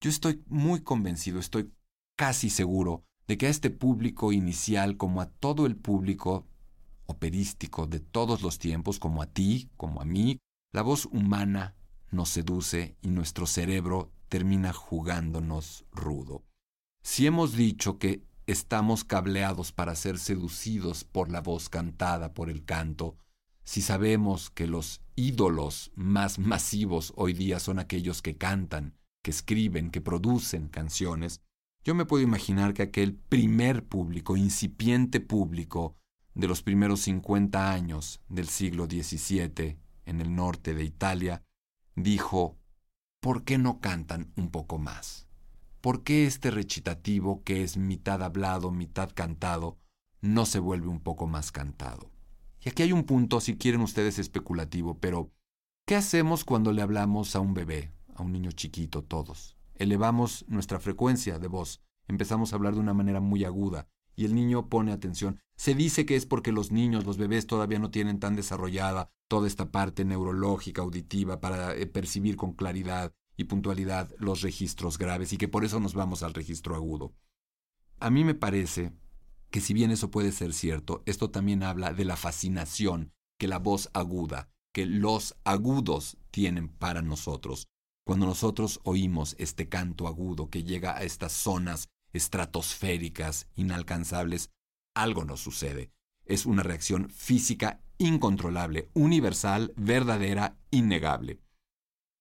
Yo 0.00 0.10
estoy 0.10 0.42
muy 0.46 0.82
convencido, 0.82 1.38
estoy 1.38 1.72
casi 2.16 2.50
seguro 2.50 3.04
de 3.26 3.38
que 3.38 3.46
a 3.46 3.50
este 3.50 3.70
público 3.70 4.32
inicial, 4.32 4.96
como 4.96 5.20
a 5.20 5.30
todo 5.30 5.66
el 5.66 5.76
público 5.76 6.46
operístico 7.06 7.86
de 7.86 8.00
todos 8.00 8.42
los 8.42 8.58
tiempos, 8.58 8.98
como 8.98 9.22
a 9.22 9.26
ti, 9.26 9.70
como 9.76 10.00
a 10.00 10.04
mí, 10.04 10.38
la 10.72 10.82
voz 10.82 11.06
humana 11.06 11.74
nos 12.14 12.30
seduce 12.30 12.96
y 13.02 13.08
nuestro 13.08 13.46
cerebro 13.46 14.10
termina 14.28 14.72
jugándonos 14.72 15.84
rudo. 15.92 16.44
Si 17.02 17.26
hemos 17.26 17.54
dicho 17.54 17.98
que 17.98 18.22
estamos 18.46 19.04
cableados 19.04 19.72
para 19.72 19.94
ser 19.94 20.18
seducidos 20.18 21.04
por 21.04 21.30
la 21.30 21.40
voz 21.40 21.68
cantada, 21.68 22.32
por 22.32 22.50
el 22.50 22.64
canto, 22.64 23.16
si 23.64 23.80
sabemos 23.80 24.50
que 24.50 24.66
los 24.66 25.00
ídolos 25.16 25.90
más 25.94 26.38
masivos 26.38 27.12
hoy 27.16 27.32
día 27.32 27.58
son 27.60 27.78
aquellos 27.78 28.22
que 28.22 28.36
cantan, 28.36 28.94
que 29.22 29.30
escriben, 29.30 29.90
que 29.90 30.00
producen 30.00 30.68
canciones, 30.68 31.40
yo 31.84 31.94
me 31.94 32.06
puedo 32.06 32.22
imaginar 32.22 32.72
que 32.74 32.82
aquel 32.82 33.14
primer 33.14 33.84
público, 33.84 34.36
incipiente 34.36 35.20
público 35.20 35.96
de 36.34 36.48
los 36.48 36.62
primeros 36.62 37.00
50 37.00 37.72
años 37.72 38.20
del 38.28 38.48
siglo 38.48 38.86
XVII 38.86 39.78
en 40.06 40.20
el 40.20 40.34
norte 40.34 40.74
de 40.74 40.84
Italia, 40.84 41.42
dijo, 41.94 42.56
¿por 43.20 43.44
qué 43.44 43.58
no 43.58 43.80
cantan 43.80 44.32
un 44.36 44.50
poco 44.50 44.78
más? 44.78 45.24
¿por 45.84 46.02
qué 46.02 46.24
este 46.24 46.50
recitativo, 46.50 47.42
que 47.44 47.62
es 47.62 47.76
mitad 47.76 48.22
hablado, 48.22 48.70
mitad 48.70 49.10
cantado, 49.14 49.76
no 50.22 50.46
se 50.46 50.58
vuelve 50.58 50.88
un 50.88 51.00
poco 51.00 51.26
más 51.26 51.52
cantado? 51.52 52.10
Y 52.64 52.70
aquí 52.70 52.84
hay 52.84 52.92
un 52.92 53.04
punto, 53.04 53.38
si 53.38 53.58
quieren 53.58 53.82
ustedes, 53.82 54.18
especulativo, 54.18 54.98
pero 54.98 55.30
¿qué 55.86 55.94
hacemos 55.94 56.42
cuando 56.46 56.72
le 56.72 56.80
hablamos 56.80 57.36
a 57.36 57.40
un 57.40 57.52
bebé, 57.52 57.92
a 58.14 58.22
un 58.22 58.32
niño 58.32 58.50
chiquito, 58.52 59.04
todos? 59.04 59.58
Elevamos 59.74 60.46
nuestra 60.48 60.80
frecuencia 60.80 61.38
de 61.38 61.48
voz, 61.48 61.82
empezamos 62.08 62.54
a 62.54 62.56
hablar 62.56 62.72
de 62.72 62.80
una 62.80 62.94
manera 62.94 63.20
muy 63.20 63.44
aguda, 63.44 63.86
y 64.16 64.24
el 64.24 64.34
niño 64.34 64.70
pone 64.70 64.90
atención. 64.90 65.38
Se 65.54 65.74
dice 65.74 66.06
que 66.06 66.16
es 66.16 66.24
porque 66.24 66.50
los 66.50 66.72
niños, 66.72 67.04
los 67.04 67.18
bebés 67.18 67.46
todavía 67.46 67.78
no 67.78 67.90
tienen 67.90 68.20
tan 68.20 68.36
desarrollada 68.36 69.10
toda 69.28 69.46
esta 69.46 69.70
parte 69.70 70.04
neurológica, 70.04 70.82
auditiva, 70.82 71.40
para 71.40 71.74
eh, 71.74 71.86
percibir 71.86 72.36
con 72.36 72.52
claridad 72.52 73.12
y 73.36 73.44
puntualidad 73.44 74.14
los 74.18 74.42
registros 74.42 74.98
graves 74.98 75.32
y 75.32 75.36
que 75.36 75.48
por 75.48 75.64
eso 75.64 75.80
nos 75.80 75.94
vamos 75.94 76.22
al 76.22 76.34
registro 76.34 76.74
agudo. 76.74 77.12
A 77.98 78.10
mí 78.10 78.24
me 78.24 78.34
parece 78.34 78.92
que 79.50 79.60
si 79.60 79.72
bien 79.72 79.90
eso 79.90 80.10
puede 80.10 80.32
ser 80.32 80.52
cierto, 80.52 81.02
esto 81.06 81.30
también 81.30 81.62
habla 81.62 81.92
de 81.92 82.04
la 82.04 82.16
fascinación 82.16 83.12
que 83.38 83.48
la 83.48 83.58
voz 83.58 83.90
aguda, 83.92 84.48
que 84.72 84.86
los 84.86 85.36
agudos 85.44 86.16
tienen 86.30 86.68
para 86.68 87.02
nosotros. 87.02 87.68
Cuando 88.04 88.26
nosotros 88.26 88.80
oímos 88.82 89.34
este 89.38 89.68
canto 89.68 90.06
agudo 90.06 90.50
que 90.50 90.62
llega 90.64 90.96
a 90.96 91.04
estas 91.04 91.32
zonas 91.32 91.88
estratosféricas, 92.12 93.48
inalcanzables, 93.56 94.50
algo 94.94 95.24
nos 95.24 95.40
sucede. 95.40 95.90
Es 96.24 96.46
una 96.46 96.62
reacción 96.62 97.10
física 97.10 97.80
incontrolable, 97.98 98.88
universal, 98.94 99.72
verdadera, 99.76 100.56
innegable. 100.70 101.40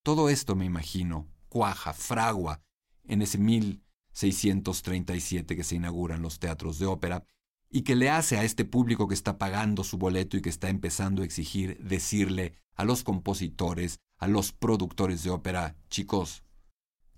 Todo 0.03 0.29
esto 0.29 0.55
me 0.55 0.65
imagino, 0.65 1.27
cuaja, 1.49 1.93
fragua, 1.93 2.61
en 3.05 3.21
ese 3.21 3.37
1637 3.37 5.55
que 5.55 5.63
se 5.63 5.75
inauguran 5.75 6.21
los 6.21 6.39
teatros 6.39 6.79
de 6.79 6.85
ópera, 6.85 7.25
y 7.69 7.81
que 7.81 7.95
le 7.95 8.09
hace 8.09 8.37
a 8.37 8.43
este 8.43 8.65
público 8.65 9.07
que 9.07 9.15
está 9.15 9.39
pagando 9.39 9.83
su 9.83 9.97
boleto 9.97 10.37
y 10.37 10.41
que 10.41 10.49
está 10.49 10.69
empezando 10.69 11.21
a 11.21 11.25
exigir 11.25 11.77
decirle 11.79 12.53
a 12.75 12.85
los 12.85 13.03
compositores, 13.03 13.99
a 14.17 14.27
los 14.27 14.51
productores 14.51 15.23
de 15.23 15.31
ópera, 15.31 15.75
chicos, 15.89 16.43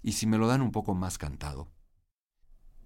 ¿y 0.02 0.14
si 0.14 0.28
me 0.28 0.38
lo 0.38 0.48
dan 0.48 0.62
un 0.62 0.72
poco 0.72 0.96
más 0.96 1.18
cantado? 1.18 1.72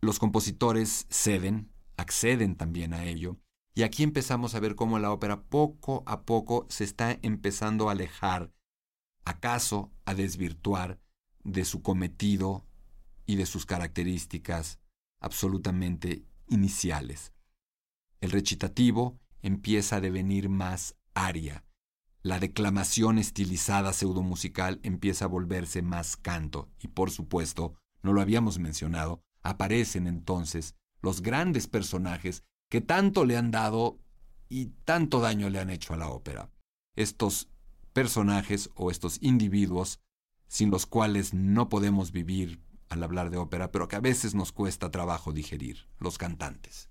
Los 0.02 0.18
compositores 0.18 1.06
ceden, 1.10 1.72
acceden 1.98 2.56
también 2.56 2.94
a 2.94 3.06
ello, 3.06 3.38
y 3.76 3.84
aquí 3.84 4.04
empezamos 4.04 4.56
a 4.56 4.60
ver 4.60 4.76
cómo 4.76 5.00
la 5.00 5.12
ópera 5.12 5.44
poco 5.44 6.04
a 6.06 6.24
poco 6.24 6.66
se 6.70 6.84
está 6.84 7.18
empezando 7.22 7.90
a 7.90 7.94
alejar 7.94 8.52
acaso 9.26 9.92
a 10.06 10.16
desvirtuar 10.16 11.00
de 11.44 11.64
su 11.66 11.82
cometido 11.82 12.66
y 13.26 13.36
de 13.36 13.46
sus 13.46 13.66
características 13.66 14.80
absolutamente 15.22 16.26
iniciales. 16.48 17.32
El 18.22 18.32
recitativo 18.32 19.20
empieza 19.42 19.98
a 19.98 20.02
devenir 20.02 20.50
más 20.50 20.96
aria. 21.14 21.64
La 22.22 22.40
declamación 22.40 23.18
estilizada 23.18 23.94
pseudomusical 23.94 24.80
empieza 24.84 25.26
a 25.26 25.30
volverse 25.30 25.82
más 25.82 26.18
canto 26.18 26.70
y 26.80 26.90
por 26.90 27.12
supuesto, 27.12 27.76
no 28.02 28.14
lo 28.14 28.22
habíamos 28.22 28.60
mencionado, 28.60 29.22
aparecen 29.42 30.08
entonces 30.08 30.76
los 31.02 31.22
grandes 31.22 31.68
personajes 31.68 32.44
que 32.70 32.82
tanto 32.82 33.26
le 33.26 33.36
han 33.36 33.52
dado 33.52 34.00
y 34.48 34.68
tanto 34.86 35.20
daño 35.20 35.50
le 35.50 35.60
han 35.60 35.70
hecho 35.70 35.94
a 35.94 35.98
la 35.98 36.10
ópera. 36.10 36.50
Estos 36.96 37.50
personajes 37.94 38.70
o 38.76 38.92
estos 38.92 39.18
individuos 39.22 40.00
sin 40.48 40.72
los 40.72 40.86
cuales 40.86 41.34
no 41.34 41.70
podemos 41.70 42.12
vivir 42.12 42.62
al 42.90 43.04
hablar 43.04 43.30
de 43.30 43.38
ópera, 43.38 43.72
pero 43.72 43.88
que 43.88 43.96
a 43.96 44.02
veces 44.02 44.34
nos 44.34 44.52
cuesta 44.52 44.90
trabajo 44.90 45.32
digerir, 45.32 45.88
los 46.00 46.18
cantantes. 46.18 46.90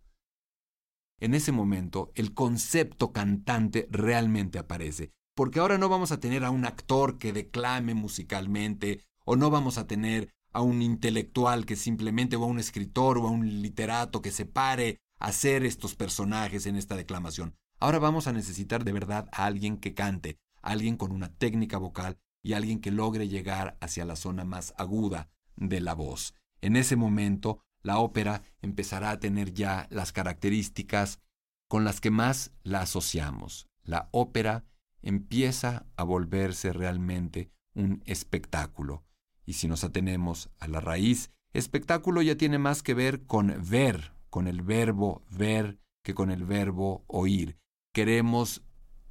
en 1.21 1.35
ese 1.35 1.51
momento 1.51 2.13
el 2.15 2.33
concepto 2.33 3.13
cantante 3.13 3.89
realmente 3.91 4.59
aparece. 4.59 5.11
Porque 5.35 5.59
ahora 5.59 5.79
no 5.79 5.89
vamos 5.89 6.13
a 6.13 6.21
tener 6.21 6.45
a 6.45 6.51
un 6.51 6.65
actor 6.65 7.19
que 7.19 7.33
declame 7.33 7.95
musicalmente, 7.95 9.05
o 9.25 9.37
no 9.37 9.51
vamos 9.51 9.79
a 9.79 9.87
tener 9.87 10.33
a 10.53 10.63
un 10.63 10.83
intelectual 10.83 11.67
que 11.67 11.77
simplemente, 11.77 12.37
o 12.37 12.45
a 12.45 12.47
un 12.47 12.59
escritor, 12.59 13.19
o 13.19 13.27
a 13.27 13.31
un 13.31 13.63
literato 13.63 14.21
que 14.23 14.31
se 14.33 14.47
pare 14.47 14.99
hacer 15.19 15.65
estos 15.65 15.95
personajes 15.95 16.67
en 16.67 16.77
esta 16.77 16.97
declamación. 16.97 17.55
Ahora 17.81 17.99
vamos 17.99 18.27
a 18.27 18.33
necesitar 18.33 18.85
de 18.85 18.93
verdad 18.93 19.29
a 19.33 19.45
alguien 19.45 19.79
que 19.79 19.95
cante, 19.95 20.39
alguien 20.63 20.97
con 20.97 21.13
una 21.13 21.29
técnica 21.29 21.79
vocal 21.79 22.19
y 22.43 22.53
alguien 22.53 22.81
que 22.81 22.91
logre 22.91 23.29
llegar 23.29 23.77
hacia 23.81 24.05
la 24.05 24.17
zona 24.17 24.45
más 24.45 24.75
aguda 24.77 25.31
de 25.57 25.81
la 25.81 25.95
voz. 25.95 26.35
En 26.61 26.77
ese 26.77 26.97
momento, 26.97 27.61
la 27.83 27.99
ópera 27.99 28.43
empezará 28.63 29.11
a 29.11 29.21
tener 29.21 29.53
ya 29.55 29.87
las 29.91 30.13
características 30.13 31.21
con 31.69 31.85
las 31.85 32.01
que 32.01 32.11
más 32.11 32.53
la 32.63 32.81
asociamos. 32.81 33.69
La 33.85 34.09
ópera 34.13 34.65
empieza 35.03 35.87
a 35.97 36.03
volverse 36.03 36.73
realmente 36.73 37.51
un 37.75 38.03
espectáculo. 38.07 39.05
Y 39.47 39.55
si 39.55 39.69
nos 39.69 39.85
atenemos 39.85 40.51
a 40.59 40.69
la 40.69 40.81
raíz, 40.81 41.31
espectáculo 41.53 42.23
ya 42.23 42.37
tiene 42.37 42.59
más 42.59 42.83
que 42.83 42.95
ver 42.95 43.25
con 43.25 43.55
ver, 43.69 44.13
con 44.31 44.47
el 44.47 44.63
verbo 44.63 45.23
ver, 45.31 45.79
que 46.03 46.15
con 46.15 46.31
el 46.31 46.45
verbo 46.45 47.05
oír. 47.07 47.59
Queremos 47.93 48.63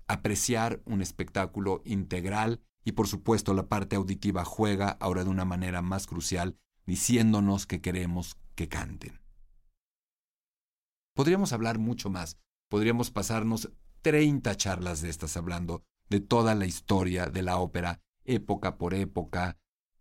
apreciar 0.07 0.81
un 0.85 1.01
espectáculo 1.01 1.81
integral 1.85 2.61
y 2.83 2.93
por 2.93 3.07
supuesto 3.07 3.53
la 3.53 3.67
parte 3.67 3.95
auditiva 3.95 4.45
juega 4.45 4.91
ahora 4.99 5.23
de 5.23 5.29
una 5.29 5.45
manera 5.45 5.81
más 5.81 6.07
crucial 6.07 6.57
diciéndonos 6.85 7.65
que 7.65 7.81
queremos 7.81 8.37
que 8.55 8.69
canten. 8.69 9.19
Podríamos 11.13 11.51
hablar 11.51 11.79
mucho 11.79 12.09
más, 12.09 12.37
podríamos 12.69 13.11
pasarnos 13.11 13.71
30 14.03 14.55
charlas 14.55 15.01
de 15.01 15.09
estas 15.09 15.35
hablando 15.35 15.83
de 16.09 16.21
toda 16.21 16.55
la 16.55 16.65
historia 16.65 17.27
de 17.27 17.41
la 17.41 17.57
ópera, 17.57 18.01
época 18.23 18.77
por 18.77 18.93
época, 18.93 19.57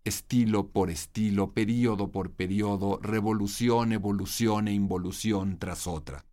estilo 0.06 0.70
por 0.70 0.90
estilo, 0.90 1.52
período 1.52 2.12
por 2.12 2.32
período, 2.32 2.98
revolución, 3.02 3.92
evolución 3.92 4.68
e 4.68 4.72
involución 4.72 5.58
tras 5.58 5.86
otra. 5.86 6.24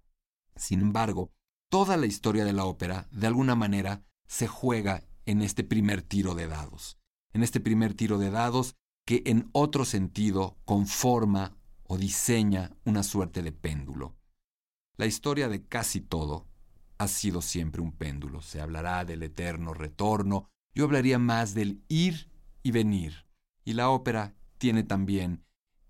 Sin 0.56 0.82
embargo, 0.82 1.32
toda 1.70 1.98
la 1.98 2.06
historia 2.06 2.46
de 2.46 2.54
la 2.54 2.66
ópera, 2.66 3.08
de 3.12 3.28
alguna 3.28 3.56
manera, 3.56 4.04
se 4.28 4.48
juega 4.48 5.04
en 5.26 5.42
este 5.42 5.64
primer 5.64 6.04
tiro 6.04 6.36
de 6.36 6.48
dados. 6.48 6.98
En 7.34 7.42
este 7.42 7.60
primer 7.60 7.96
tiro 7.96 8.20
de 8.20 8.30
dados 8.30 8.76
que 9.06 9.24
en 9.26 9.50
otro 9.54 9.86
sentido 9.86 10.58
conforma 10.66 11.58
o 11.84 11.98
diseña 11.98 12.76
una 12.86 13.02
suerte 13.04 13.42
de 13.42 13.52
péndulo. 13.52 14.16
La 14.98 15.08
historia 15.08 15.50
de 15.50 15.66
casi 15.66 16.00
todo 16.00 16.48
ha 17.00 17.08
sido 17.08 17.42
siempre 17.42 17.82
un 17.82 17.92
péndulo. 17.92 18.42
Se 18.42 18.62
hablará 18.62 19.04
del 19.04 19.24
eterno 19.24 19.74
retorno, 19.74 20.48
yo 20.76 20.86
hablaría 20.86 21.18
más 21.18 21.56
del 21.56 21.84
ir 21.88 22.32
y 22.62 22.72
venir. 22.72 23.26
Y 23.66 23.74
la 23.74 23.90
ópera 23.90 24.36
tiene 24.58 24.84
también 24.84 25.44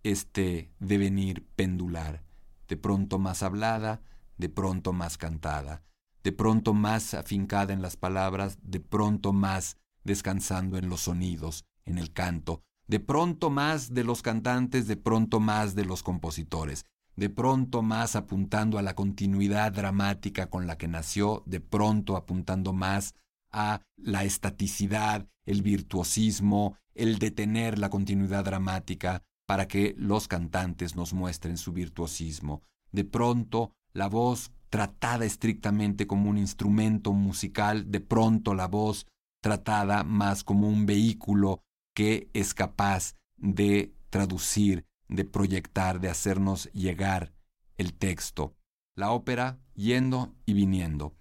este 0.04 0.72
devenir 0.80 1.46
pendular, 1.56 2.24
de 2.68 2.78
pronto 2.78 3.20
más 3.20 3.44
hablada, 3.44 4.02
de 4.38 4.50
pronto 4.50 4.94
más 4.94 5.18
cantada, 5.18 5.84
de 6.24 6.32
pronto 6.32 6.74
más 6.74 7.14
afincada 7.14 7.74
en 7.74 7.82
las 7.82 7.98
palabras, 7.98 8.58
de 8.62 8.80
pronto 8.80 9.34
más 9.34 9.78
descansando 10.04 10.78
en 10.78 10.90
los 10.90 11.02
sonidos, 11.02 11.66
en 11.86 11.98
el 11.98 12.12
canto, 12.12 12.62
de 12.88 13.00
pronto 13.00 13.50
más 13.50 13.94
de 13.94 14.04
los 14.04 14.22
cantantes, 14.22 14.88
de 14.88 14.98
pronto 14.98 15.40
más 15.40 15.76
de 15.76 15.86
los 15.86 16.04
compositores, 16.04 16.86
de 17.16 17.30
pronto 17.30 17.82
más 17.82 18.16
apuntando 18.16 18.78
a 18.78 18.82
la 18.82 18.96
continuidad 18.96 19.72
dramática 19.72 20.50
con 20.50 20.68
la 20.68 20.78
que 20.78 20.88
nació, 20.88 21.44
de 21.46 21.60
pronto 21.60 22.18
apuntando 22.18 22.74
más 22.74 23.16
a 23.52 23.82
la 23.98 24.24
estaticidad, 24.24 25.28
el 25.46 25.62
virtuosismo, 25.62 26.78
el 26.96 27.20
detener 27.20 27.80
la 27.80 27.90
continuidad 27.90 28.46
dramática 28.46 29.24
para 29.46 29.68
que 29.68 29.96
los 29.98 30.28
cantantes 30.28 30.96
nos 30.96 31.14
muestren 31.14 31.58
su 31.58 31.74
virtuosismo. 31.74 32.62
De 32.92 33.04
pronto 33.04 33.72
la 33.94 34.08
voz 34.08 34.52
tratada 34.70 35.26
estrictamente 35.26 36.08
como 36.08 36.30
un 36.30 36.38
instrumento 36.38 37.14
musical, 37.14 37.92
de 37.92 38.00
pronto 38.00 38.56
la 38.56 38.68
voz 38.68 39.06
tratada 39.42 40.04
más 40.04 40.44
como 40.44 40.68
un 40.68 40.86
vehículo 40.86 41.62
que 41.94 42.30
es 42.34 42.54
capaz 42.54 43.16
de 43.38 43.94
traducir, 44.10 44.86
de 45.10 45.26
proyectar, 45.26 46.00
de 46.00 46.10
hacernos 46.10 46.72
llegar 46.72 47.34
el 47.78 47.94
texto. 47.94 48.56
La 48.96 49.12
ópera 49.12 49.60
yendo 49.76 50.34
y 50.46 50.54
viniendo. 50.54 51.14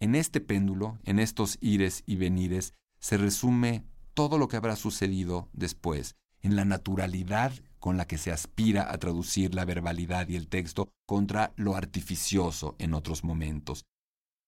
En 0.00 0.14
este 0.14 0.40
péndulo, 0.40 0.98
en 1.04 1.18
estos 1.18 1.58
ires 1.60 2.04
y 2.06 2.16
venires, 2.16 2.74
se 3.00 3.16
resume 3.16 3.84
todo 4.14 4.38
lo 4.38 4.48
que 4.48 4.56
habrá 4.56 4.76
sucedido 4.76 5.48
después, 5.52 6.16
en 6.40 6.56
la 6.56 6.64
naturalidad 6.64 7.52
con 7.78 7.96
la 7.96 8.06
que 8.06 8.18
se 8.18 8.32
aspira 8.32 8.92
a 8.92 8.98
traducir 8.98 9.54
la 9.54 9.64
verbalidad 9.64 10.28
y 10.28 10.36
el 10.36 10.48
texto 10.48 10.88
contra 11.06 11.52
lo 11.56 11.76
artificioso 11.76 12.76
en 12.78 12.94
otros 12.94 13.24
momentos. 13.24 13.84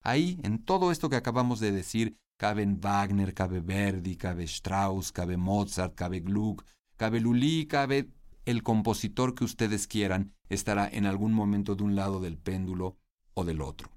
Ahí, 0.03 0.39
en 0.43 0.65
todo 0.65 0.91
esto 0.93 1.11
que 1.11 1.17
acabamos 1.17 1.61
de 1.61 1.73
decir, 1.73 2.17
caben 2.37 2.81
Wagner, 2.81 3.35
cabe 3.35 3.61
Verdi, 3.61 4.17
cabe 4.17 4.45
Strauss, 4.45 5.13
cabe 5.13 5.37
Mozart, 5.37 5.95
cabe 5.95 6.21
Gluck, 6.21 6.65
cabe 6.97 7.21
Lully, 7.21 7.67
cabe 7.67 8.09
el 8.47 8.63
compositor 8.63 9.35
que 9.35 9.45
ustedes 9.45 9.87
quieran, 9.87 10.33
estará 10.49 10.89
en 10.89 11.07
algún 11.07 11.33
momento 11.33 11.77
de 11.77 11.85
un 11.85 11.95
lado 11.97 12.21
del 12.21 12.39
péndulo 12.39 12.97
o 13.35 13.45
del 13.45 13.61
otro. 13.61 13.91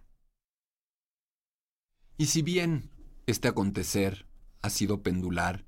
Y 2.18 2.28
si 2.28 2.41
bien 2.43 2.91
este 3.26 3.47
acontecer 3.47 4.28
ha 4.61 4.70
sido 4.70 5.01
pendular, 5.01 5.66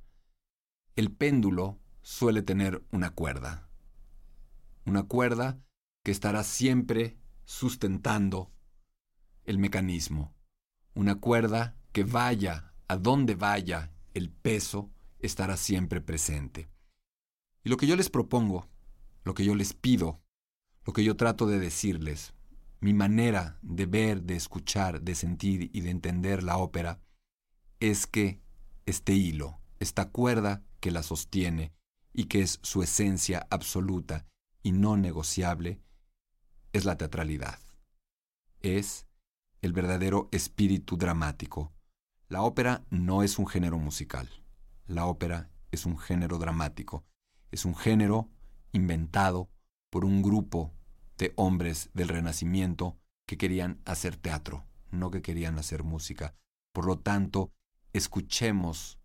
el 0.95 1.11
péndulo 1.11 1.79
suele 2.01 2.43
tener 2.43 2.83
una 2.91 3.09
cuerda. 3.09 3.67
Una 4.85 5.03
cuerda 5.03 5.59
que 6.03 6.11
estará 6.11 6.43
siempre 6.43 7.17
sustentando 7.45 8.51
el 9.45 9.57
mecanismo. 9.57 10.35
Una 10.93 11.15
cuerda 11.15 11.75
que 11.91 12.03
vaya 12.03 12.73
a 12.87 12.97
donde 12.97 13.35
vaya 13.35 13.91
el 14.13 14.29
peso 14.29 14.91
estará 15.19 15.57
siempre 15.57 15.99
presente. 15.99 16.69
Y 17.63 17.69
lo 17.69 17.77
que 17.77 17.87
yo 17.87 17.95
les 17.95 18.11
propongo, 18.11 18.69
lo 19.23 19.33
que 19.33 19.43
yo 19.43 19.55
les 19.55 19.73
pido, 19.73 20.21
lo 20.85 20.93
que 20.93 21.03
yo 21.03 21.17
trato 21.17 21.47
de 21.47 21.59
decirles, 21.59 22.35
mi 22.79 22.93
manera 22.93 23.57
de 23.61 23.85
ver, 23.85 24.23
de 24.23 24.35
escuchar, 24.35 25.01
de 25.01 25.15
sentir 25.15 25.69
y 25.73 25.81
de 25.81 25.89
entender 25.89 26.43
la 26.43 26.57
ópera, 26.57 26.99
es 27.79 28.07
que 28.07 28.41
este 28.85 29.13
hilo, 29.13 29.59
esta 29.79 30.09
cuerda 30.09 30.63
que 30.79 30.91
la 30.91 31.03
sostiene, 31.03 31.73
y 32.13 32.25
que 32.25 32.41
es 32.41 32.59
su 32.63 32.81
esencia 32.81 33.45
absoluta 33.49 34.25
y 34.63 34.71
no 34.71 34.95
negociable, 34.95 35.81
es 36.71 36.85
la 36.85 36.97
teatralidad. 36.97 37.59
Es 38.61 39.05
el 39.61 39.73
verdadero 39.73 40.29
espíritu 40.31 40.97
dramático. 40.97 41.73
La 42.29 42.41
ópera 42.41 42.85
no 42.89 43.21
es 43.21 43.37
un 43.37 43.47
género 43.47 43.77
musical. 43.77 44.29
La 44.87 45.05
ópera 45.05 45.49
es 45.71 45.85
un 45.85 45.97
género 45.97 46.37
dramático. 46.37 47.03
Es 47.51 47.65
un 47.65 47.75
género 47.75 48.29
inventado 48.71 49.49
por 49.89 50.05
un 50.05 50.21
grupo 50.21 50.73
de 51.17 51.33
hombres 51.35 51.89
del 51.93 52.09
Renacimiento 52.09 52.97
que 53.25 53.37
querían 53.37 53.81
hacer 53.85 54.17
teatro, 54.17 54.65
no 54.91 55.11
que 55.11 55.21
querían 55.21 55.57
hacer 55.57 55.83
música. 55.83 56.35
Por 56.73 56.85
lo 56.85 56.99
tanto, 56.99 57.51
escuchemos 57.93 58.99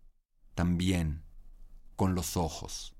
también 0.53 1.23
con 1.95 2.15
los 2.15 2.37
ojos 2.37 2.95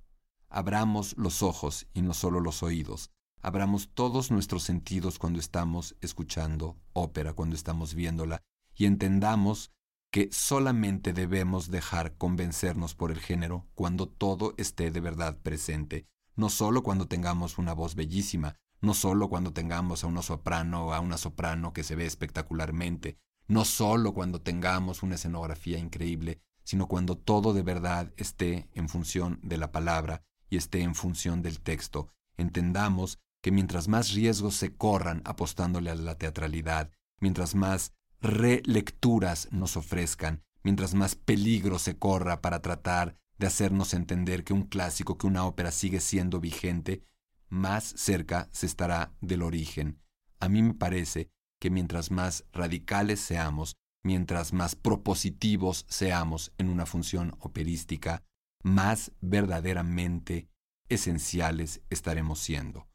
abramos 0.52 1.16
los 1.18 1.42
ojos 1.42 1.88
y 1.94 2.02
no 2.02 2.14
solo 2.14 2.40
los 2.42 2.62
oídos. 2.62 3.10
Abramos 3.42 3.90
todos 3.94 4.30
nuestros 4.30 4.64
sentidos 4.64 5.18
cuando 5.18 5.40
estamos 5.40 5.96
escuchando 6.02 6.78
ópera, 6.94 7.34
cuando 7.34 7.56
estamos 7.56 7.96
viéndola, 7.96 8.44
y 8.76 8.86
entendamos 8.86 9.72
que 10.12 10.30
solamente 10.32 11.14
debemos 11.14 11.72
dejar 11.72 12.18
convencernos 12.18 12.94
por 12.96 13.12
el 13.12 13.20
género 13.20 13.66
cuando 13.74 14.08
todo 14.08 14.54
esté 14.58 14.92
de 14.92 15.00
verdad 15.00 15.40
presente, 15.42 16.06
no 16.36 16.50
solo 16.50 16.84
cuando 16.84 17.08
tengamos 17.08 17.58
una 17.58 17.74
voz 17.74 17.96
bellísima, 17.96 18.58
no 18.82 18.94
solo 18.94 19.30
cuando 19.30 19.54
tengamos 19.54 20.04
a 20.04 20.08
una 20.08 20.22
soprano 20.22 20.88
o 20.88 20.94
a 20.94 21.00
una 21.00 21.18
soprano 21.18 21.72
que 21.74 21.84
se 21.84 21.96
ve 21.96 22.06
espectacularmente, 22.06 23.18
no 23.48 23.66
solo 23.66 24.14
cuando 24.14 24.42
tengamos 24.42 25.04
una 25.04 25.16
escenografía 25.16 25.78
increíble, 25.78 26.42
sino 26.64 26.88
cuando 26.88 27.18
todo 27.18 27.54
de 27.54 27.64
verdad 27.64 28.12
esté 28.18 28.70
en 28.74 28.90
función 28.90 29.40
de 29.44 29.58
la 29.58 29.72
palabra 29.72 30.24
y 30.50 30.58
esté 30.58 30.82
en 30.82 30.96
función 30.96 31.42
del 31.42 31.60
texto, 31.60 32.10
entendamos 32.38 33.20
que 33.42 33.52
mientras 33.52 33.88
más 33.88 34.14
riesgos 34.14 34.56
se 34.56 34.76
corran 34.76 35.22
apostándole 35.26 35.90
a 35.90 35.96
la 35.96 36.18
teatralidad, 36.18 36.92
mientras 37.20 37.56
más 37.56 37.94
relecturas 38.20 39.48
nos 39.52 39.78
ofrezcan, 39.78 40.44
mientras 40.64 40.94
más 40.94 41.16
peligro 41.16 41.80
se 41.80 41.98
corra 41.98 42.42
para 42.42 42.62
tratar 42.62 43.18
de 43.38 43.48
hacernos 43.48 43.94
entender 43.96 44.44
que 44.44 44.54
un 44.54 44.64
clásico, 44.64 45.18
que 45.18 45.26
una 45.26 45.46
ópera 45.46 45.72
sigue 45.72 46.00
siendo 46.00 46.40
vigente, 46.40 47.04
más 47.52 47.84
cerca 47.84 48.50
se 48.54 48.66
estará 48.66 49.14
del 49.22 49.44
origen, 49.44 50.00
A 50.40 50.50
mí 50.50 50.64
me 50.64 50.74
parece 50.74 51.30
que 51.60 51.70
mientras 51.70 52.10
más 52.10 52.46
radicales 52.52 53.20
seamos, 53.20 53.76
mientras 54.02 54.54
más 54.54 54.76
propositivos 54.76 55.86
seamos 55.88 56.52
en 56.58 56.70
una 56.70 56.88
función 56.88 57.36
operística, 57.40 58.24
más 58.64 59.12
verdaderamente 59.22 60.50
esenciales 60.90 61.82
estaremos 61.92 62.40
siendo. 62.40 62.88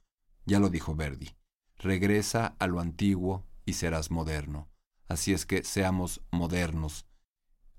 Ya 0.44 0.58
lo 0.58 0.70
dijo 0.70 0.96
Verdi, 0.96 1.36
regresa 1.76 2.56
a 2.58 2.66
lo 2.66 2.80
antiguo 2.80 3.46
y 3.64 3.74
serás 3.74 4.10
moderno. 4.10 4.68
Así 5.06 5.32
es 5.32 5.46
que 5.46 5.62
seamos 5.62 6.22
modernos 6.32 7.06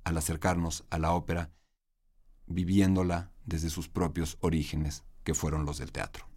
al 0.05 0.17
acercarnos 0.17 0.85
a 0.89 0.99
la 0.99 1.11
ópera, 1.11 1.51
viviéndola 2.45 3.33
desde 3.43 3.69
sus 3.69 3.89
propios 3.89 4.37
orígenes, 4.39 5.03
que 5.25 5.33
fueron 5.33 5.65
los 5.65 5.79
del 5.79 5.91
teatro. 5.91 6.36